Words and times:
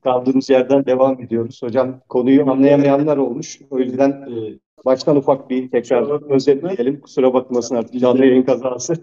kaldığımız 0.00 0.50
yerden 0.50 0.86
devam 0.86 1.22
ediyoruz. 1.22 1.62
Hocam 1.62 2.00
konuyu 2.08 2.50
anlayamayanlar 2.50 3.16
olmuş. 3.16 3.60
O 3.70 3.78
yüzden 3.78 4.10
e, 4.10 4.58
baştan 4.84 5.16
ufak 5.16 5.50
bir 5.50 5.70
tekrar 5.70 6.30
özetleyelim. 6.34 7.00
Kusura 7.00 7.34
bakmasın 7.34 7.74
artık 7.74 8.00
canlı 8.00 8.26
yayın 8.26 8.42
kazası. 8.42 8.94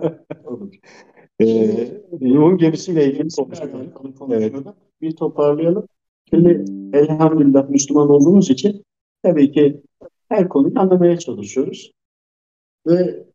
e, 1.40 1.46
Nuh'un 2.20 2.58
gemisiyle 2.58 3.04
ilgili 3.04 3.28
konuşuyorduk. 3.36 4.30
Evet. 4.30 4.54
Bir 5.00 5.16
toparlayalım. 5.16 5.86
Şimdi 6.30 6.64
elhamdülillah 6.92 7.68
Müslüman 7.68 8.10
olduğumuz 8.10 8.50
için 8.50 8.84
tabii 9.22 9.52
ki 9.52 9.82
her 10.28 10.48
konuyu 10.48 10.78
anlamaya 10.80 11.18
çalışıyoruz. 11.18 11.92
Ve 12.86 13.26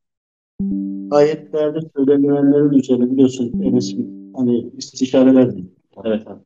ayetlerde 1.12 1.80
söylenilenlerin 1.96 2.70
üzerine 2.70 3.12
biliyorsun 3.12 3.62
Enes'in 3.64 4.34
hani 4.36 4.70
istişareler 4.78 5.54
değil. 5.56 5.72
Evet 6.06 6.28
abi. 6.28 6.40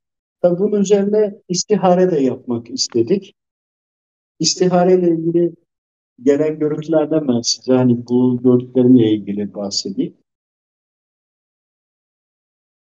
Tabii 0.45 0.59
bunun 0.59 0.81
üzerine 0.81 1.41
istihare 1.49 2.11
de 2.11 2.19
yapmak 2.19 2.69
istedik. 2.69 3.35
İstihare 4.39 4.93
ile 4.93 5.11
ilgili 5.11 5.53
gelen 6.23 6.59
görüntülerden 6.59 7.27
ben 7.27 7.41
size 7.41 7.73
hani 7.73 8.07
bu 8.07 8.43
gördüklerimle 8.43 9.11
ilgili 9.11 9.53
bahsedeyim. 9.53 10.17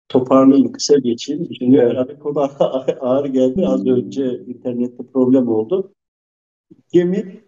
Toparlayayım, 0.10 0.72
kısa 0.72 0.98
geçeyim. 1.00 1.48
Şimdi 1.60 1.78
herhalde 1.78 2.20
konu 2.20 2.40
ağır 3.00 3.26
geldi. 3.26 3.68
Az 3.68 3.88
önce 3.88 4.40
internette 4.40 5.04
problem 5.14 5.48
oldu. 5.48 5.94
Gemi 6.92 7.44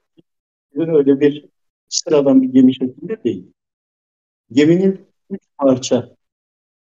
öyle 0.75 1.19
bir 1.19 1.49
sıradan 1.89 2.41
bir 2.41 2.49
gemi 2.49 2.75
şeklinde 2.75 3.23
değil. 3.23 3.53
Geminin 4.51 5.05
üç 5.29 5.41
parça 5.57 6.15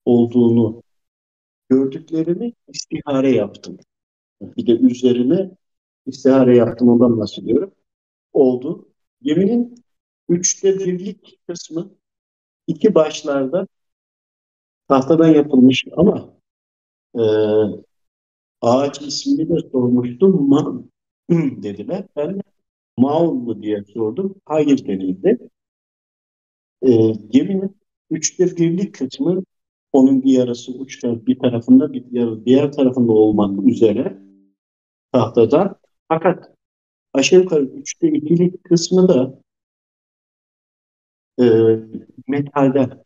olduğunu 0.04 0.85
gördüklerimi 1.68 2.52
istihare 2.68 3.30
yaptım. 3.30 3.78
Bir 4.42 4.66
de 4.66 4.72
üzerine 4.72 5.50
istihare 6.06 6.56
yaptım 6.56 6.88
ondan 6.88 7.18
bahsediyorum. 7.18 7.74
Oldu. 8.32 8.88
Geminin 9.22 9.74
üçte 10.28 10.78
birlik 10.78 11.40
kısmı 11.48 11.90
iki 12.66 12.94
başlarda 12.94 13.66
tahtadan 14.88 15.28
yapılmış 15.28 15.84
ama 15.96 16.36
e, 17.14 17.22
ağaç 18.60 19.02
ismini 19.02 19.48
de 19.48 19.70
sormuştum. 19.72 20.48
Ma 20.48 20.82
dediler. 21.30 22.04
Ben 22.16 22.40
Maun 22.96 23.36
mu 23.36 23.62
diye 23.62 23.84
sordum. 23.84 24.34
Hayır 24.44 24.86
denildi. 24.86 25.38
E, 26.82 26.90
geminin 27.30 27.76
üçte 28.10 28.56
birlik 28.56 28.94
kısmı 28.94 29.42
onun 29.96 30.22
bir 30.22 30.32
yarısı 30.32 30.72
uçta 30.72 31.26
bir 31.26 31.38
tarafında 31.38 31.92
bir 31.92 32.04
yarı 32.10 32.44
diğer 32.46 32.72
tarafında 32.72 33.12
olmak 33.12 33.66
üzere 33.66 34.18
tahtadan. 35.12 35.76
Fakat 36.08 36.50
aşağı 37.14 37.40
yukarı 37.40 37.64
üçte 37.64 38.08
ikilik 38.08 38.64
kısmı 38.64 39.08
da 39.08 39.40
e, 41.40 41.44
metalden. 42.28 43.04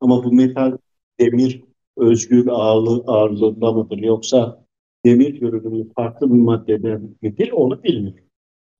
Ama 0.00 0.24
bu 0.24 0.32
metal 0.32 0.78
demir 1.20 1.64
özgür 1.96 2.46
ağırlığı, 2.46 3.04
ağırlığında 3.06 3.72
mıdır 3.72 3.98
yoksa 3.98 4.64
demir 5.04 5.40
görünümlü 5.40 5.92
farklı 5.92 6.28
bir 6.34 6.38
maddeden 6.38 7.16
midir 7.22 7.52
onu 7.52 7.82
bilmiyorum. 7.82 8.24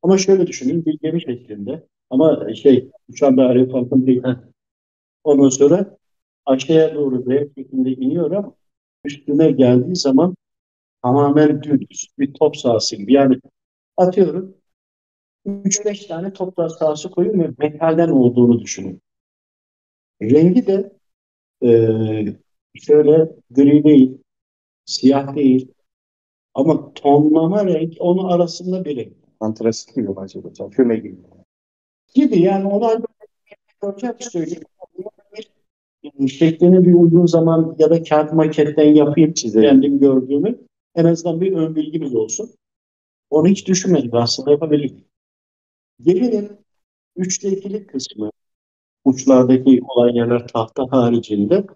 Ama 0.02 0.18
şöyle 0.18 0.46
düşünün 0.46 0.84
bir 0.84 0.98
gemi 0.98 1.22
şeklinde 1.22 1.86
ama 2.10 2.54
şey 2.54 2.90
uçan 3.08 3.36
daire 3.36 3.68
farklı 3.70 4.06
değil. 4.06 4.22
Ondan 5.24 5.48
sonra 5.48 5.97
aşağıya 6.48 6.94
doğru 6.94 7.26
V 7.26 7.48
şeklinde 7.58 7.90
iniyor 7.90 8.30
ama 8.30 8.54
üstüne 9.04 9.50
geldiği 9.50 9.96
zaman 9.96 10.36
tamamen 11.02 11.62
düz 11.62 12.08
bir 12.18 12.34
top 12.34 12.56
sahası 12.56 12.96
gibi. 12.96 13.12
Yani 13.12 13.36
atıyorum 13.96 14.54
3-5 15.46 16.06
tane 16.06 16.32
top 16.32 16.54
sahası 16.78 17.10
koyun 17.10 17.40
ve 17.40 17.50
metalden 17.58 18.08
olduğunu 18.08 18.60
düşünün. 18.60 19.02
Rengi 20.22 20.66
de 20.66 20.92
e, 21.62 21.68
şöyle 22.74 23.32
gri 23.50 23.84
değil, 23.84 24.18
siyah 24.84 25.36
değil 25.36 25.72
ama 26.54 26.94
tonlama 26.94 27.66
renk 27.66 27.94
onun 27.98 28.28
arasında 28.28 28.84
bir 28.84 28.96
renk. 28.96 29.12
Antrasit 29.40 29.94
gibi 29.94 30.10
acaba 30.16 30.48
hocam, 30.48 30.70
füme 30.70 30.96
gibi. 30.96 31.16
Gibi 32.14 32.40
yani 32.40 32.68
onlar 32.68 33.00
göreceğim 33.82 34.16
söyleyeyim. 34.20 34.62
Şeklini 36.26 36.84
bir 36.84 36.94
uygun 36.94 37.26
zaman 37.26 37.76
ya 37.78 37.90
da 37.90 38.02
kağıt 38.02 38.32
maketten 38.32 38.94
yapayım 38.94 39.32
çizelim. 39.32 39.70
Kendim 39.70 39.98
gördüğümü 39.98 40.58
en 40.94 41.04
azından 41.04 41.40
bir 41.40 41.52
ön 41.52 41.76
bilgimiz 41.76 42.14
olsun. 42.14 42.50
Onu 43.30 43.48
hiç 43.48 43.68
düşünmedik 43.68 44.14
aslında 44.14 44.50
yapabilirdik. 44.50 45.06
Geminin 46.00 46.50
üçte 47.16 47.48
ikilik 47.50 47.88
kısmı 47.88 48.30
uçlardaki 49.04 49.80
olan 49.88 50.08
yerler 50.08 50.48
tahta 50.48 50.86
haricinde 50.90 51.66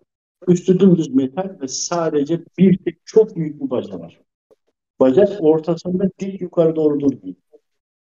üstü 0.48 0.80
dümdüz 0.80 1.14
metal 1.14 1.56
ve 1.60 1.69
sadece 1.69 2.41
bir 2.59 2.78
tek 2.78 2.98
çok 3.04 3.36
büyük 3.36 3.62
bir 3.62 3.70
baca 3.70 4.00
var. 4.00 4.20
Bacak 5.00 5.28
ortasında 5.41 6.10
dik 6.19 6.41
yukarı 6.41 6.76
doğru 6.76 7.00
durmuyor. 7.00 7.34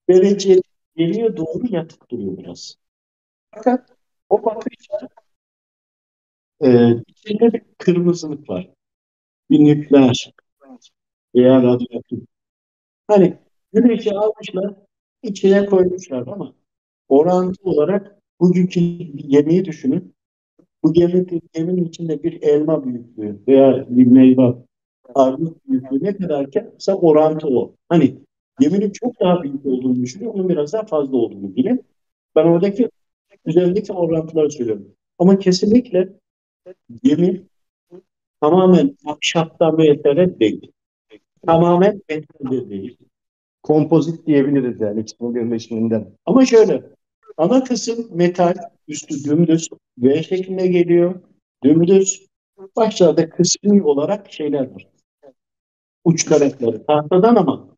Derece 0.10 0.62
geriye 0.96 1.38
doğru 1.38 1.64
yatık 1.70 2.12
duruyor 2.12 2.38
biraz. 2.38 2.76
Fakat 3.52 3.90
o 4.30 4.46
bakışta 4.46 5.10
e, 6.64 6.92
içinde 7.08 7.54
bir 7.54 7.62
kırmızılık 7.78 8.50
var. 8.50 8.70
Bir 9.50 9.60
nükleer 9.60 10.34
veya 11.36 11.64
radyoaktif. 11.64 12.20
Hani 13.08 13.38
güneşi 13.74 14.12
almışlar, 14.14 14.76
içine 15.24 15.66
koymuşlar 15.66 16.28
ama 16.28 16.54
orantı 17.10 17.70
olarak 17.70 18.16
bugünkü 18.40 18.80
yemeği 19.14 19.66
düşünün. 19.66 20.16
Bu 20.84 20.94
gemi, 20.94 21.26
geminin 21.54 21.86
içinde 21.86 22.24
bir 22.24 22.42
elma 22.42 22.86
büyüklüğü 22.86 23.40
veya 23.48 23.86
bir 23.90 24.06
meyve 24.06 24.56
armut 25.16 25.68
büyüklüğü 25.68 26.04
ne 26.04 26.18
kadarken 26.18 26.70
mesela 26.74 26.98
orantı 26.98 27.48
o. 27.48 27.76
Hani 27.90 28.16
geminin 28.60 28.92
çok 28.92 29.20
daha 29.20 29.44
büyük 29.44 29.66
olduğunu 29.66 29.96
düşünüyor, 29.96 30.34
onun 30.34 30.50
biraz 30.50 30.74
daha 30.74 30.86
fazla 30.86 31.18
olduğunu 31.18 31.56
bilin. 31.56 31.86
Ben 32.36 32.46
oradaki 32.46 32.90
üzerindeki 33.46 33.94
orantıları 33.94 34.52
söylüyorum. 34.52 34.88
Ama 35.20 35.40
kesinlikle 35.40 36.10
gemi 37.04 37.44
tamamen 38.42 38.98
ahşaptan 39.06 39.78
metalden 39.78 40.40
değil. 40.40 40.72
Tamamen 41.46 42.02
metalde 42.10 42.70
değil. 42.70 42.98
Kompozit 43.64 44.28
diyebiliriz 44.28 44.82
yani 44.82 45.02
ikisinin 45.02 45.36
birleşiminden. 45.36 46.08
Ama 46.26 46.46
şöyle, 46.46 46.84
ana 47.38 47.64
kısım 47.64 48.08
metal, 48.12 48.56
üstü 48.88 49.24
dümdüz, 49.24 49.70
V 49.98 50.24
şeklinde 50.24 50.68
geliyor. 50.68 51.22
Dümdüz. 51.64 52.30
Başlarda 52.76 53.30
kısmi 53.30 53.84
olarak 53.84 54.32
şeyler 54.32 54.72
var. 54.72 54.88
Uç 56.04 56.26
karakları 56.26 56.86
tahtadan 56.86 57.36
ama 57.36 57.70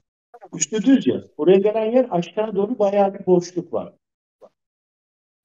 üstü 0.54 0.84
düz 0.84 1.08
ya. 1.08 1.24
Buraya 1.38 1.58
gelen 1.58 1.92
yer 1.92 2.08
aşağı 2.12 2.56
doğru 2.56 2.80
bayağı 2.80 3.14
bir 3.14 3.26
boşluk 3.26 3.74
var. 3.74 3.94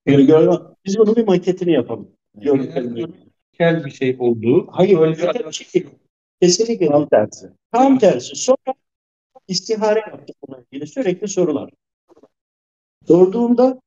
Yani 0.06 0.58
biz 0.84 0.98
bunun 0.98 1.16
bir 1.16 1.26
maketini 1.26 1.72
yapalım. 1.72 2.15
Kel 3.52 3.84
bir 3.84 3.90
şey 3.90 4.16
olduğu. 4.18 4.66
Hayır 4.70 4.98
öyle 4.98 5.46
bir 5.46 5.52
şey 5.52 5.86
Kesinlikle 6.42 6.86
tam 6.86 7.08
tersi. 7.08 7.50
Tam 7.72 7.98
tersi. 7.98 8.36
Sonra 8.36 8.74
istihare 9.48 9.98
yaptık 9.98 10.36
bununla 10.42 10.62
ilgili 10.70 10.86
sürekli 10.86 11.28
sorular. 11.28 11.70
Sorduğumda 13.08 13.80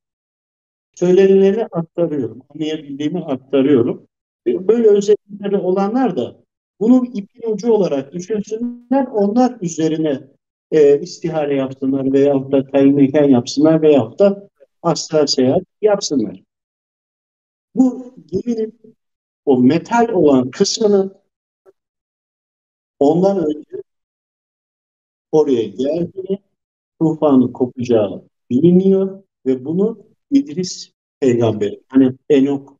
söylenenleri 0.95 1.65
aktarıyorum. 1.65 2.41
Anlayabildiğimi 2.49 3.25
aktarıyorum. 3.25 4.07
Böyle 4.47 4.87
özellikleri 4.87 5.57
olanlar 5.57 6.17
da 6.17 6.35
bunu 6.79 7.05
ipin 7.05 7.51
ucu 7.51 7.71
olarak 7.71 8.13
düşünsünler. 8.13 9.05
Onlar 9.05 9.57
üzerine 9.61 10.21
e, 10.71 10.99
istihare 10.99 11.55
yapsınlar 11.55 12.13
veya 12.13 12.51
da 12.51 12.67
tayin 12.67 12.95
mekan 12.95 13.23
yapsınlar 13.23 13.81
veya 13.81 14.19
da 14.19 14.49
astral 14.83 15.27
seyahat 15.27 15.63
yapsınlar. 15.81 16.48
Bu 17.75 18.15
geminin 18.25 18.95
o 19.45 19.57
metal 19.57 20.09
olan 20.09 20.51
kısmını 20.51 21.21
ondan 22.99 23.37
önce 23.37 23.83
oraya 25.31 25.63
geldiğini 25.63 26.39
tufanın 27.01 27.53
kopacağı 27.53 28.23
biliniyor 28.49 29.23
ve 29.45 29.65
bunu 29.65 30.05
İdris 30.31 30.91
peygamber 31.19 31.77
hani 31.87 32.15
Enok 32.29 32.79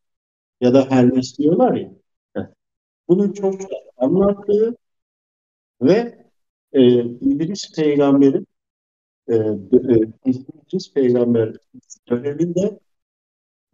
ya 0.62 0.74
da 0.74 0.92
Hermes 0.92 1.38
diyorlar 1.38 1.76
ya 1.76 1.92
bunu 3.08 3.34
çok 3.34 3.56
anlattığı 3.98 4.76
ve 5.82 6.26
e, 6.74 6.82
İdris 7.04 7.76
peygamberin 7.76 8.48
e, 9.28 9.36
e, 9.36 9.60
İdris 10.26 10.94
peygamber 10.94 11.56
döneminde 12.10 12.80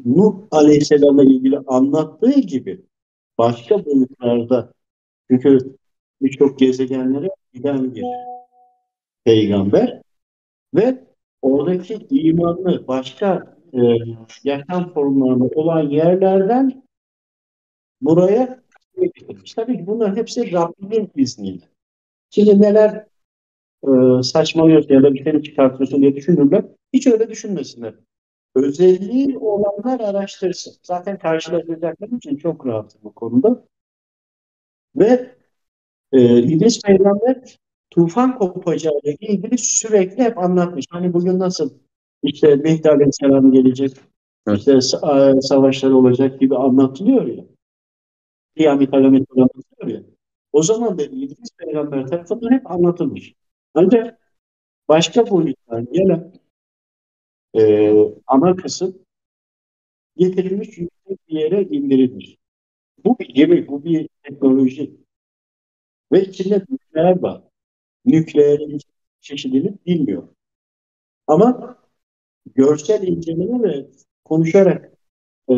Nuh 0.06 0.36
Aleyhisselam'la 0.52 1.24
ilgili 1.24 1.60
anlattığı 1.68 2.40
gibi 2.40 2.82
başka 3.38 3.86
boyutlarda 3.86 4.74
çünkü 5.32 5.76
birçok 6.22 6.60
gezegenlere 6.60 7.30
giden 7.54 7.96
bir 7.96 8.04
peygamber 9.26 10.02
ve 10.76 11.04
oradaki 11.42 12.08
imanlı 12.10 12.88
başka 12.88 13.58
e, 13.74 13.80
yaşam 14.44 14.94
formlarında 14.94 15.46
olan 15.46 15.90
yerlerden 15.90 16.84
buraya 18.02 18.60
getirmiş. 19.02 19.54
Tabii 19.54 19.78
ki 19.78 19.88
bunlar 19.88 20.16
hepsi 20.16 20.52
Rabbimin 20.52 21.12
izniyle. 21.16 21.66
Şimdi 22.30 22.62
neler 22.62 23.06
e, 23.84 24.24
saçmalıyorsun 24.24 24.94
ya 24.94 25.04
da 25.04 25.14
bir 25.14 25.24
şey 25.24 25.42
çıkartıyorsun 25.42 26.02
diye 26.02 26.16
düşünürler. 26.16 26.66
Hiç 26.94 27.08
öyle 27.08 27.30
düşünmesinler. 27.30 27.94
Özelliği 28.56 29.38
olanlar 29.38 30.00
araştırsın. 30.00 30.74
Zaten 30.84 31.20
karşılaşacaklar 31.20 32.08
için 32.08 32.38
çok 32.38 32.66
rahat 32.66 33.04
bu 33.04 33.14
konuda. 33.14 33.66
Ve 34.96 35.36
e, 36.12 36.40
İdris 36.44 36.82
Peygamber 36.82 37.58
tufan 37.90 38.38
kopacağıyla 38.38 39.14
ilgili 39.20 39.58
sürekli 39.58 40.24
hep 40.24 40.38
anlatmış. 40.38 40.86
Hani 40.90 41.14
bugün 41.14 41.40
nasıl 41.40 41.70
işte 42.24 42.56
Mehdi 42.56 42.90
Aleyhisselam 42.90 43.52
gelecek, 43.52 43.92
işte 44.56 44.72
sa- 44.72 45.42
savaşlar 45.42 45.92
olacak 45.92 46.40
gibi 46.40 46.56
anlatılıyor 46.56 47.26
ya. 47.28 47.44
Kıyamet 48.58 48.94
alametleri 48.94 49.42
anlatılıyor 49.42 50.00
ya. 50.00 50.04
O 50.52 50.64
zaman 50.64 51.00
da 51.00 51.04
İdris 51.04 51.50
Peygamber 51.58 52.08
tarafından 52.08 52.52
hep 52.52 52.72
anlatılmış. 52.72 53.34
Ancak 53.74 54.20
başka 54.90 55.30
boyuttan 55.30 55.86
gelen 55.92 56.34
e, 57.56 57.94
ana 58.28 58.56
kısım 58.56 59.06
getirilmiş 60.18 60.78
yüksek 60.78 61.30
bir 61.30 61.40
yere 61.40 61.64
indirilmiş. 61.64 62.38
Bu 63.06 63.20
bir 63.20 63.30
gemi, 63.30 63.68
bu 63.68 63.84
bir 63.86 64.10
teknoloji. 64.24 64.92
Ve 66.12 66.22
içinde 66.22 66.66
nükleer 66.70 67.22
var. 67.22 67.44
Nükleerin 68.06 68.80
çeşidini 69.22 69.74
bilmiyor. 69.86 70.28
Ama 71.28 71.78
görsel 72.56 73.08
inceleme 73.08 73.64
ve 73.64 73.88
konuşarak 74.26 74.92
e, 75.50 75.54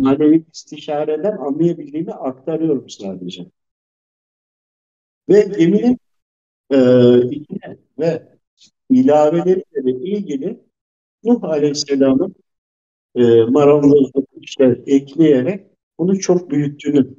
manevi 0.00 0.44
istişareden 0.52 1.36
anlayabildiğimi 1.36 2.12
aktarıyorum 2.12 2.90
sadece. 2.90 3.46
Ve 5.28 5.40
geminin 5.40 5.98
e, 6.70 6.78
içine 7.30 7.76
ve 7.98 8.38
ilaveleriyle 8.90 9.90
ilgili 9.92 10.69
Nuh 11.24 11.44
Aleyhisselam'ın 11.44 12.34
e, 13.14 13.44
marangozluk 13.44 14.28
işler 14.40 14.78
ekleyerek 14.86 15.66
bunu 15.98 16.20
çok 16.20 16.50
büyüttüğünü 16.50 17.14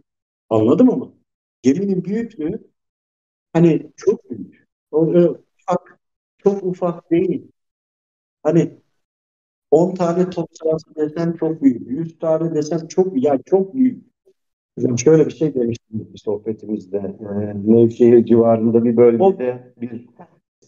anladım 0.50 0.90
ama 0.90 1.14
geminin 1.62 2.06
büyüklüğü 2.06 2.72
hani 3.54 3.92
çok 3.98 4.30
büyük. 4.30 4.68
O 4.92 5.14
e, 5.14 5.30
ufak, 5.30 6.00
çok 6.38 6.64
ufak 6.64 7.12
değil. 7.12 7.52
Hani 8.44 8.72
10 9.72 9.96
tane 9.96 10.30
top 10.30 10.50
sahası 10.54 10.96
desem 10.96 11.38
çok 11.38 11.62
büyük. 11.62 11.90
100 11.90 12.20
tane 12.20 12.56
desem 12.56 12.88
çok. 12.88 13.24
Yani 13.24 13.42
çok 13.46 13.76
büyük. 13.76 14.06
Hocam 14.78 15.00
şöyle 15.00 15.26
bir 15.26 15.32
şey 15.32 15.54
demiştik 15.54 16.14
bir 16.14 16.20
sohbetimizde. 16.20 16.98
Ee, 16.98 17.54
Nevşehir 17.72 18.26
civarında 18.26 18.84
bir 18.84 18.98
bölgede 18.98 19.74
bir 19.82 20.08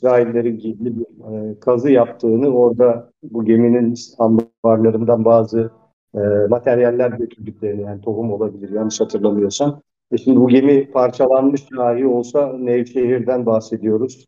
İsraillerin 0.04 0.60
gizli 0.60 1.00
bir 1.00 1.06
e, 1.06 1.60
kazı 1.60 1.92
yaptığını, 1.92 2.48
orada 2.48 3.12
bu 3.24 3.46
geminin 3.46 3.96
ambarlarından 4.20 5.26
bazı 5.26 5.72
e, 6.16 6.20
materyaller 6.50 7.10
götürdüklerini, 7.10 7.82
yani 7.82 8.02
tohum 8.02 8.32
olabilir 8.34 8.70
yanlış 8.70 9.02
hatırlamıyorsam. 9.02 9.82
E 10.12 10.18
şimdi 10.18 10.40
bu 10.40 10.48
gemi 10.48 10.92
parçalanmış 10.92 11.72
dahi 11.72 12.06
olsa 12.08 12.54
Nevşehir'den 12.54 13.46
bahsediyoruz. 13.46 14.26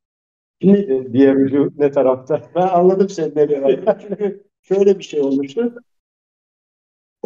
Şimdi 0.61 0.77
E, 0.77 1.13
diğer 1.13 1.35
ucu 1.35 1.71
ne 1.77 1.91
tarafta? 1.91 2.41
ben 2.55 2.67
anladım 2.67 3.09
sen 3.09 3.31
nereye 3.35 3.79
Çünkü 3.99 4.43
şöyle 4.61 4.99
bir 4.99 5.03
şey 5.03 5.21
olmuştu. 5.21 5.73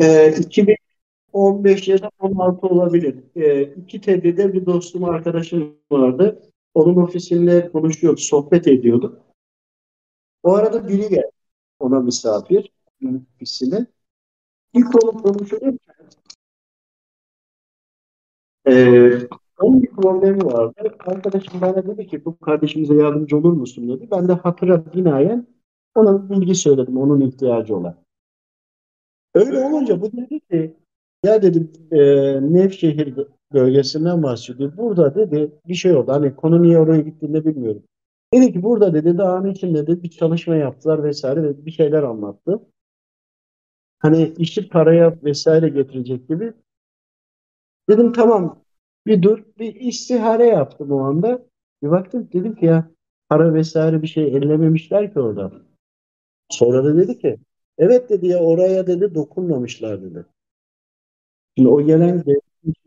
E, 0.01 0.31
2015 0.31 1.87
ya 1.87 2.01
da 2.01 2.09
16 2.19 2.67
olabilir. 2.67 3.15
E, 3.35 3.61
iki 3.61 4.01
TED'de 4.01 4.53
bir 4.53 4.65
dostum, 4.65 5.03
arkadaşım 5.03 5.75
vardı. 5.91 6.41
Onun 6.79 6.95
ofisinde 6.95 7.71
konuşuyorduk, 7.71 8.19
sohbet 8.19 8.67
ediyorduk. 8.67 9.17
O 10.43 10.53
arada 10.53 10.87
biri 10.87 11.09
geldi. 11.09 11.31
Ona 11.79 11.99
misafir 11.99 12.71
ofisine. 13.35 13.85
Bir 14.73 14.83
konu 14.83 15.23
konuşulurken 15.23 15.79
ee, 18.67 19.11
onun 19.59 19.83
bir 19.83 19.91
problemi 19.91 20.45
vardı. 20.45 20.95
Arkadaşım 20.99 21.61
bana 21.61 21.87
dedi 21.87 22.07
ki 22.07 22.25
bu 22.25 22.39
kardeşimize 22.39 22.95
yardımcı 22.95 23.37
olur 23.37 23.53
musun 23.53 23.89
dedi. 23.89 24.07
Ben 24.11 24.27
de 24.27 24.33
hatıra 24.33 24.93
binaen 24.93 25.47
ona 25.95 26.29
bilgi 26.29 26.55
söyledim 26.55 26.97
onun 26.97 27.21
ihtiyacı 27.21 27.75
olan. 27.75 27.95
Öyle 29.33 29.59
olunca 29.59 30.01
bu 30.01 30.11
dedi 30.11 30.39
ki 30.39 30.75
ya 31.25 31.41
dedi 31.41 31.67
e, 31.91 31.99
Nevşehir 32.53 33.15
bölgesinden 33.53 34.23
bahsediyor. 34.23 34.77
Burada 34.77 35.15
dedi 35.15 35.51
bir 35.67 35.75
şey 35.75 35.95
oldu. 35.95 36.11
Hani 36.11 36.35
konu 36.35 36.61
niye 36.61 36.79
oraya 36.79 37.01
gittiğini 37.01 37.45
bilmiyorum. 37.45 37.83
Dedi 38.33 38.53
ki 38.53 38.63
burada 38.63 38.93
dedi 38.93 39.17
dağın 39.17 39.51
içinde 39.51 39.87
dedi 39.87 40.03
bir 40.03 40.09
çalışma 40.09 40.55
yaptılar 40.55 41.03
vesaire 41.03 41.43
ve 41.43 41.65
bir 41.65 41.71
şeyler 41.71 42.03
anlattı. 42.03 42.61
Hani 43.99 44.33
işi 44.37 44.69
paraya 44.69 45.23
vesaire 45.23 45.69
getirecek 45.69 46.27
gibi. 46.27 46.53
Dedim 47.89 48.13
tamam 48.13 48.63
bir 49.07 49.21
dur 49.21 49.43
bir 49.59 49.75
istihare 49.75 50.45
yaptım 50.45 50.91
o 50.91 50.99
anda. 50.99 51.45
Bir 51.83 51.91
baktım 51.91 52.29
dedim 52.33 52.55
ki 52.55 52.65
ya 52.65 52.91
para 53.29 53.53
vesaire 53.53 54.01
bir 54.01 54.07
şey 54.07 54.27
ellememişler 54.27 55.13
ki 55.13 55.19
orada. 55.19 55.51
Sonra 56.49 56.83
da 56.83 56.97
dedi 56.97 57.19
ki 57.19 57.37
evet 57.77 58.09
dedi 58.09 58.27
ya 58.27 58.39
oraya 58.39 58.87
dedi 58.87 59.15
dokunmamışlar 59.15 60.01
dedi. 60.01 60.25
Şimdi 61.57 61.69
o 61.69 61.81
gelen 61.85 62.23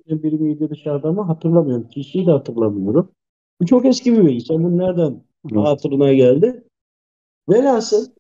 devletin 0.07 0.23
biri 0.23 0.37
miydi 0.37 0.71
dışarıda 0.71 1.09
ama 1.09 1.29
hatırlamıyorum. 1.29 1.89
Kişiyi 1.89 2.27
de 2.27 2.31
hatırlamıyorum. 2.31 3.13
Bu 3.61 3.67
çok 3.67 3.87
eski 3.87 4.13
bir 4.13 4.25
bilgi. 4.25 4.41
Sen 4.41 4.65
bunu 4.65 4.79
nereden 4.79 5.23
hatırına 5.55 6.13
geldi? 6.13 6.65
Velhasıl 7.49 8.13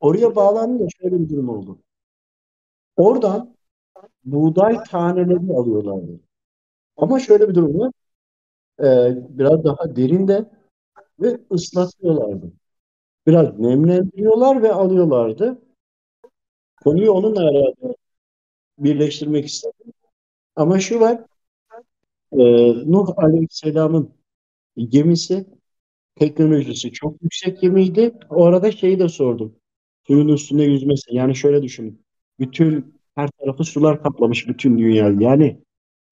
oraya 0.00 0.36
bağlanınca 0.36 0.86
şöyle 1.00 1.20
bir 1.20 1.28
durum 1.28 1.48
oldu. 1.48 1.78
Oradan 2.96 3.56
buğday 4.24 4.84
taneleri 4.84 5.52
alıyorlardı. 5.52 6.20
Ama 6.96 7.20
şöyle 7.20 7.48
bir 7.48 7.54
durum 7.54 7.80
var. 7.80 7.92
Ee, 8.80 9.16
biraz 9.38 9.64
daha 9.64 9.96
derinde 9.96 10.50
ve 11.20 11.40
ıslatıyorlardı. 11.52 12.52
Biraz 13.26 13.58
nemlendiriyorlar 13.58 14.62
ve 14.62 14.72
alıyorlardı. 14.72 15.58
Konuyu 16.84 17.10
onunla 17.12 17.40
herhalde 17.40 17.96
birleştirmek 18.78 19.46
istedim. 19.46 19.92
Ama 20.56 20.80
şu 20.80 21.00
var, 21.00 21.20
e, 22.32 22.38
Nuh 22.92 23.08
Aleyhisselam'ın 23.16 24.14
gemisi 24.76 25.46
teknolojisi 26.16 26.92
çok 26.92 27.22
yüksek 27.22 27.60
gemiydi. 27.60 28.14
O 28.30 28.44
arada 28.44 28.72
şeyi 28.72 28.98
de 28.98 29.08
sordum. 29.08 29.56
Suyun 30.06 30.28
üstünde 30.28 30.62
yüzmesi. 30.62 31.14
Yani 31.14 31.36
şöyle 31.36 31.62
düşünün. 31.62 32.02
Bütün 32.38 32.94
her 33.14 33.28
tarafı 33.30 33.64
sular 33.64 34.02
kaplamış 34.02 34.48
bütün 34.48 34.78
dünya. 34.78 35.14
Yani 35.18 35.60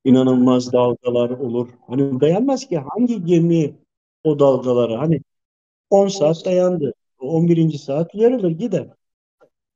inanılmaz 0.04 0.72
dalgalar 0.72 1.30
olur. 1.30 1.68
Hani 1.86 2.20
dayanmaz 2.20 2.68
ki 2.68 2.78
hangi 2.78 3.24
gemi 3.24 3.74
o 4.24 4.38
dalgalara 4.38 4.98
hani 4.98 5.20
10 5.90 6.08
saat 6.08 6.44
dayandı. 6.44 6.94
11. 7.18 7.78
saat 7.78 8.14
yarılır 8.14 8.50
gider. 8.50 8.88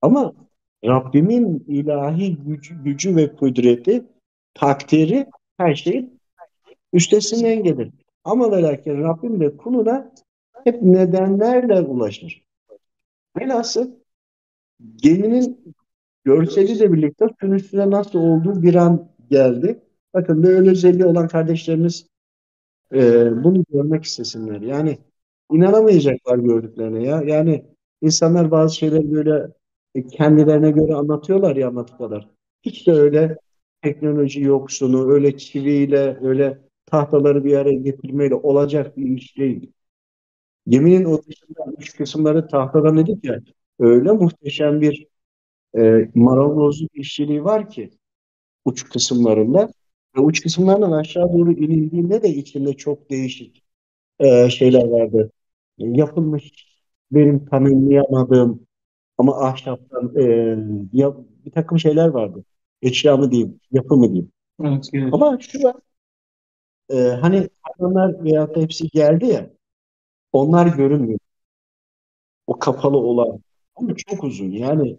Ama 0.03 0.35
Rabbimin 0.85 1.65
ilahi 1.69 2.37
gücü, 2.37 2.85
gücü 2.85 3.17
ve 3.17 3.37
kudreti, 3.37 4.07
takdiri 4.55 5.27
her 5.57 5.75
şeyin 5.75 6.21
üstesinden 6.93 7.63
gelir. 7.63 7.91
Ama 8.25 8.53
ve 8.53 8.63
lakin 8.63 9.03
Rabbim 9.03 9.41
de 9.41 9.57
kuluna 9.57 10.13
hep 10.65 10.83
nedenlerle 10.83 11.81
ulaşır. 11.81 12.43
Velhasıl 13.39 13.91
geminin 14.97 15.75
görseliyle 16.25 16.93
birlikte 16.93 17.27
suyun 17.41 17.91
nasıl 17.91 18.19
olduğu 18.19 18.63
bir 18.63 18.75
an 18.75 19.09
geldi. 19.31 19.83
Bakın 20.15 20.43
böyle 20.43 20.71
özelliği 20.71 21.05
olan 21.07 21.29
kardeşlerimiz 21.29 22.07
e, 22.93 23.31
bunu 23.45 23.65
görmek 23.73 24.05
istesinler. 24.05 24.61
Yani 24.61 24.99
inanamayacaklar 25.53 26.39
gördüklerine 26.39 27.05
ya. 27.05 27.23
Yani 27.23 27.65
insanlar 28.03 28.51
bazı 28.51 28.77
şeyleri 28.77 29.13
böyle 29.13 29.53
kendilerine 30.13 30.71
göre 30.71 30.95
anlatıyorlar 30.95 31.57
ya 31.57 31.69
anlattıklar. 31.69 32.29
Hiç 32.63 32.87
de 32.87 32.93
öyle 32.93 33.37
teknoloji 33.83 34.41
yoksunu, 34.43 35.13
öyle 35.13 35.37
çiviyle, 35.39 36.19
öyle 36.23 36.59
tahtaları 36.87 37.45
bir 37.45 37.57
araya 37.57 37.75
getirmeyle 37.79 38.35
olacak 38.35 38.97
bir 38.97 39.07
iş 39.19 39.39
değil. 39.39 39.73
Geminin 40.69 41.05
o 41.05 41.23
dışında 41.23 41.65
üç 41.79 41.97
kısımları 41.97 42.49
tahtadan 42.49 42.99
dedik 42.99 43.25
ya, 43.25 43.41
öyle 43.79 44.13
muhteşem 44.13 44.81
bir 44.81 45.07
e, 45.79 46.11
marangozluk 46.15 46.91
işçiliği 46.97 47.45
var 47.45 47.71
ki 47.71 47.91
uç 48.65 48.91
kısımlarında 48.91 49.71
Ve 50.17 50.21
uç 50.21 50.43
kısımlardan 50.43 50.93
aşağı 50.93 51.33
doğru 51.33 51.53
inildiğinde 51.53 52.23
de 52.23 52.29
içinde 52.31 52.73
çok 52.75 53.11
değişik 53.11 53.65
e, 54.21 54.51
şeyler 54.51 54.89
vardı. 54.89 55.33
Yapılmış 55.79 56.53
benim 57.13 57.47
tanımlayamadığım 57.47 58.67
ama 59.19 59.41
ahşaptan 59.41 60.13
e, 60.17 60.23
ya, 60.95 61.15
bir 61.47 61.51
takım 61.53 61.79
şeyler 61.79 62.09
vardı. 62.09 62.45
Eşya 62.83 63.17
mı 63.17 63.31
diyeyim, 63.31 63.61
yapı 63.73 63.97
mı 63.97 64.09
diyeyim. 64.09 64.33
Evet, 64.65 64.89
evet. 64.95 65.15
Ama 65.15 65.39
şu 65.41 65.63
var, 65.63 65.77
e, 66.91 66.95
hani 66.95 67.49
hayvanlar 67.63 68.25
veyahut 68.25 68.57
da 68.57 68.61
hepsi 68.61 68.89
geldi 68.89 69.27
ya, 69.27 69.51
onlar 70.33 70.67
görünmüyor. 70.67 71.19
O 72.47 72.59
kapalı 72.59 72.97
olan. 72.97 73.41
Ama 73.77 73.95
çok 73.97 74.25
uzun. 74.25 74.51
Yani 74.51 74.99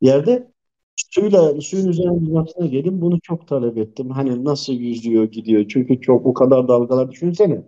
yerde 0.00 0.52
suyla, 0.96 1.60
suyun 1.60 1.88
üzerine 1.88 2.16
yüzmesine 2.16 2.66
gelin 2.66 3.00
bunu 3.00 3.20
çok 3.20 3.48
talep 3.48 3.78
ettim. 3.78 4.10
Hani 4.10 4.44
nasıl 4.44 4.72
yüzüyor 4.72 5.24
gidiyor. 5.24 5.66
Çünkü 5.68 6.00
çok 6.00 6.26
o 6.26 6.34
kadar 6.34 6.68
dalgalar 6.68 7.10
düşünsene. 7.10 7.62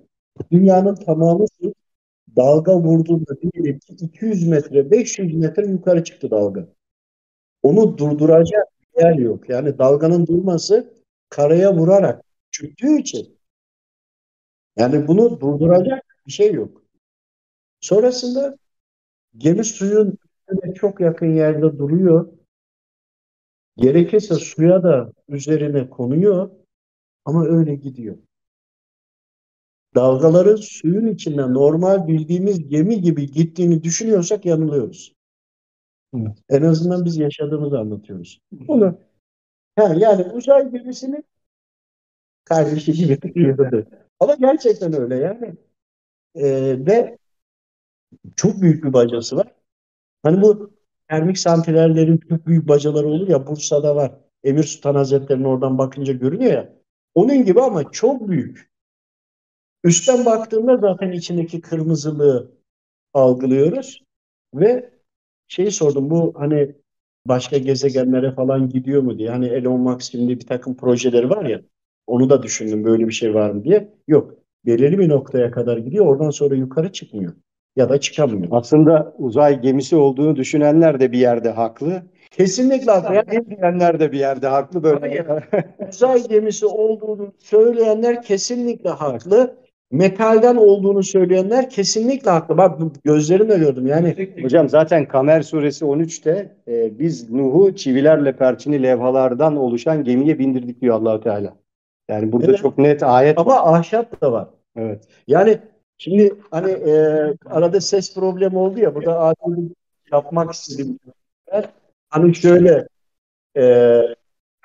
Dünyanın 0.53 0.95
tamamı 0.95 1.47
su, 1.63 1.75
dalga 2.37 2.81
vurduğunda 2.81 3.41
diyelim 3.43 3.79
ki 3.79 3.95
200 4.01 4.49
metre, 4.49 4.91
500 4.91 5.35
metre 5.35 5.67
yukarı 5.67 6.05
çıktı 6.05 6.31
dalga. 6.31 6.69
Onu 7.63 7.99
durduracak 7.99 8.69
yer 9.01 9.15
yok. 9.15 9.49
Yani 9.49 9.79
dalganın 9.79 10.27
durması 10.27 10.95
karaya 11.29 11.77
vurarak 11.77 12.25
çıktığı 12.51 12.97
için 12.97 13.39
yani 14.77 15.09
bunu 15.09 15.41
durduracak 15.41 16.05
bir 16.27 16.33
şey 16.33 16.53
yok. 16.53 16.83
Sonrasında 17.81 18.57
gemi 19.37 19.65
suyun 19.65 20.19
çok 20.75 21.01
yakın 21.01 21.35
yerde 21.35 21.79
duruyor. 21.79 22.33
Gerekirse 23.77 24.35
suya 24.35 24.83
da 24.83 25.13
üzerine 25.29 25.91
konuyor 25.91 26.51
ama 27.25 27.47
öyle 27.47 27.75
gidiyor. 27.75 28.17
Dalgaların 29.95 30.57
suyun 30.57 31.07
içinde 31.07 31.43
normal 31.43 32.09
bildiğimiz 32.09 32.69
gemi 32.69 33.01
gibi 33.01 33.31
gittiğini 33.31 33.83
düşünüyorsak 33.83 34.47
yanılıyoruz. 34.47 35.18
Evet. 36.17 36.39
En 36.49 36.63
azından 36.63 37.05
biz 37.05 37.17
yaşadığımızı 37.17 37.79
anlatıyoruz. 37.79 38.41
Bunu 38.53 38.99
ha, 39.77 39.95
yani 39.99 40.23
uzay 40.23 40.71
gemisinin 40.71 41.25
kardeşi 42.45 42.93
gibi 42.93 43.21
tutuyordu. 43.21 43.87
Ama 44.21 44.35
gerçekten 44.35 45.01
öyle 45.01 45.17
yani. 45.17 45.55
Ee, 46.35 46.87
ve 46.87 47.19
çok 48.37 48.61
büyük 48.63 48.85
bir 48.85 48.93
bacası 48.93 49.37
var. 49.37 49.55
Hani 50.23 50.43
bu 50.43 50.71
termik 51.09 51.39
santrallerin 51.39 52.19
çok 52.29 52.47
büyük 52.47 52.69
bacaları 52.69 53.09
olur 53.09 53.29
ya 53.29 53.47
Bursa'da 53.47 53.97
var. 53.97 54.13
Emir 54.45 54.63
Sultan 54.63 54.95
Hazretleri'nin 54.95 55.45
oradan 55.45 55.79
bakınca 55.79 56.13
görünüyor 56.13 56.53
ya. 56.53 56.73
Onun 57.15 57.45
gibi 57.45 57.61
ama 57.61 57.91
çok 57.91 58.29
büyük. 58.29 58.71
Üstten 59.85 60.27
baktığında 60.27 60.77
zaten 60.77 61.13
içindeki 61.13 61.61
kırmızılığı 61.61 62.51
algılıyoruz. 63.15 64.05
Ve 64.55 64.98
şeyi 65.49 65.71
sordum 65.71 66.11
bu 66.11 66.35
hani 66.37 66.75
başka 67.27 67.59
gezegenlere 67.59 68.33
falan 68.33 68.69
gidiyor 68.69 69.03
mu 69.03 69.19
diye. 69.19 69.31
Hani 69.31 69.47
Elon 69.47 69.81
Musk 69.81 70.03
şimdi 70.03 70.41
bir 70.41 70.47
takım 70.47 70.77
projeleri 70.77 71.31
var 71.31 71.45
ya. 71.45 71.61
Onu 72.07 72.31
da 72.31 72.43
düşündüm 72.43 72.85
böyle 72.85 73.09
bir 73.09 73.13
şey 73.13 73.35
var 73.35 73.51
mı 73.51 73.65
diye. 73.65 73.89
Yok. 74.09 74.35
Belirli 74.67 74.99
bir 74.99 75.09
noktaya 75.09 75.51
kadar 75.51 75.77
gidiyor. 75.79 76.07
Oradan 76.07 76.31
sonra 76.31 76.55
yukarı 76.55 76.93
çıkmıyor. 76.93 77.33
Ya 77.77 77.89
da 77.89 78.01
çıkamıyor. 78.01 78.49
Aslında 78.51 79.15
uzay 79.19 79.61
gemisi 79.61 79.97
olduğunu 79.97 80.37
düşünenler 80.37 81.01
de 81.01 81.13
bir 81.13 81.19
yerde 81.19 81.51
haklı. 81.51 82.03
Kesinlikle 82.31 82.93
haklı. 82.93 83.15
Yani 83.15 83.51
diyenler 83.51 84.01
de 84.01 84.13
bir 84.13 84.19
yerde 84.19 84.47
haklı 84.47 84.83
böyle. 84.83 85.27
uzay 85.89 86.29
gemisi 86.29 86.67
olduğunu 86.67 87.33
söyleyenler 87.39 88.23
kesinlikle 88.23 88.91
haklı. 88.91 89.57
Metalden 89.91 90.57
olduğunu 90.57 91.03
söyleyenler 91.03 91.71
kesinlikle 91.71 92.31
haklı. 92.31 92.57
Bak 92.57 92.81
gözlerimle 93.05 93.59
gördüm. 93.59 93.87
Yani 93.87 94.33
Hocam 94.43 94.69
zaten 94.69 95.09
Kamer 95.09 95.43
suresi 95.43 95.85
13'te 95.85 96.57
e, 96.69 96.99
biz 96.99 97.31
Nuh'u 97.31 97.77
çivilerle 97.77 98.37
perçini 98.37 98.83
levhalardan 98.83 99.57
oluşan 99.57 100.05
gemiye 100.05 100.39
bindirdik 100.39 100.81
diyor 100.81 100.97
Allahu 100.97 101.21
Teala. 101.21 101.57
Yani 102.09 102.33
burada 102.33 102.47
Evet. 102.51 102.59
çok 102.59 102.79
net 102.79 103.03
ayet. 103.03 103.39
ama 103.39 103.55
ahşap 103.55 104.21
da 104.23 104.33
var. 104.33 104.49
Evet. 104.77 105.09
Yani 105.27 105.59
şimdi 105.99 106.35
hani 106.51 106.71
e, 106.71 106.93
arada 107.47 107.81
ses 107.81 108.15
problemi 108.15 108.59
oldu 108.59 108.81
ya 108.81 108.95
burada 108.95 109.21
adil 109.21 109.71
yapmak 110.13 110.53
istedim. 110.53 110.99
Ben, 111.53 111.65
hani 112.11 112.35
şöyle 112.35 112.89
e, 113.57 114.03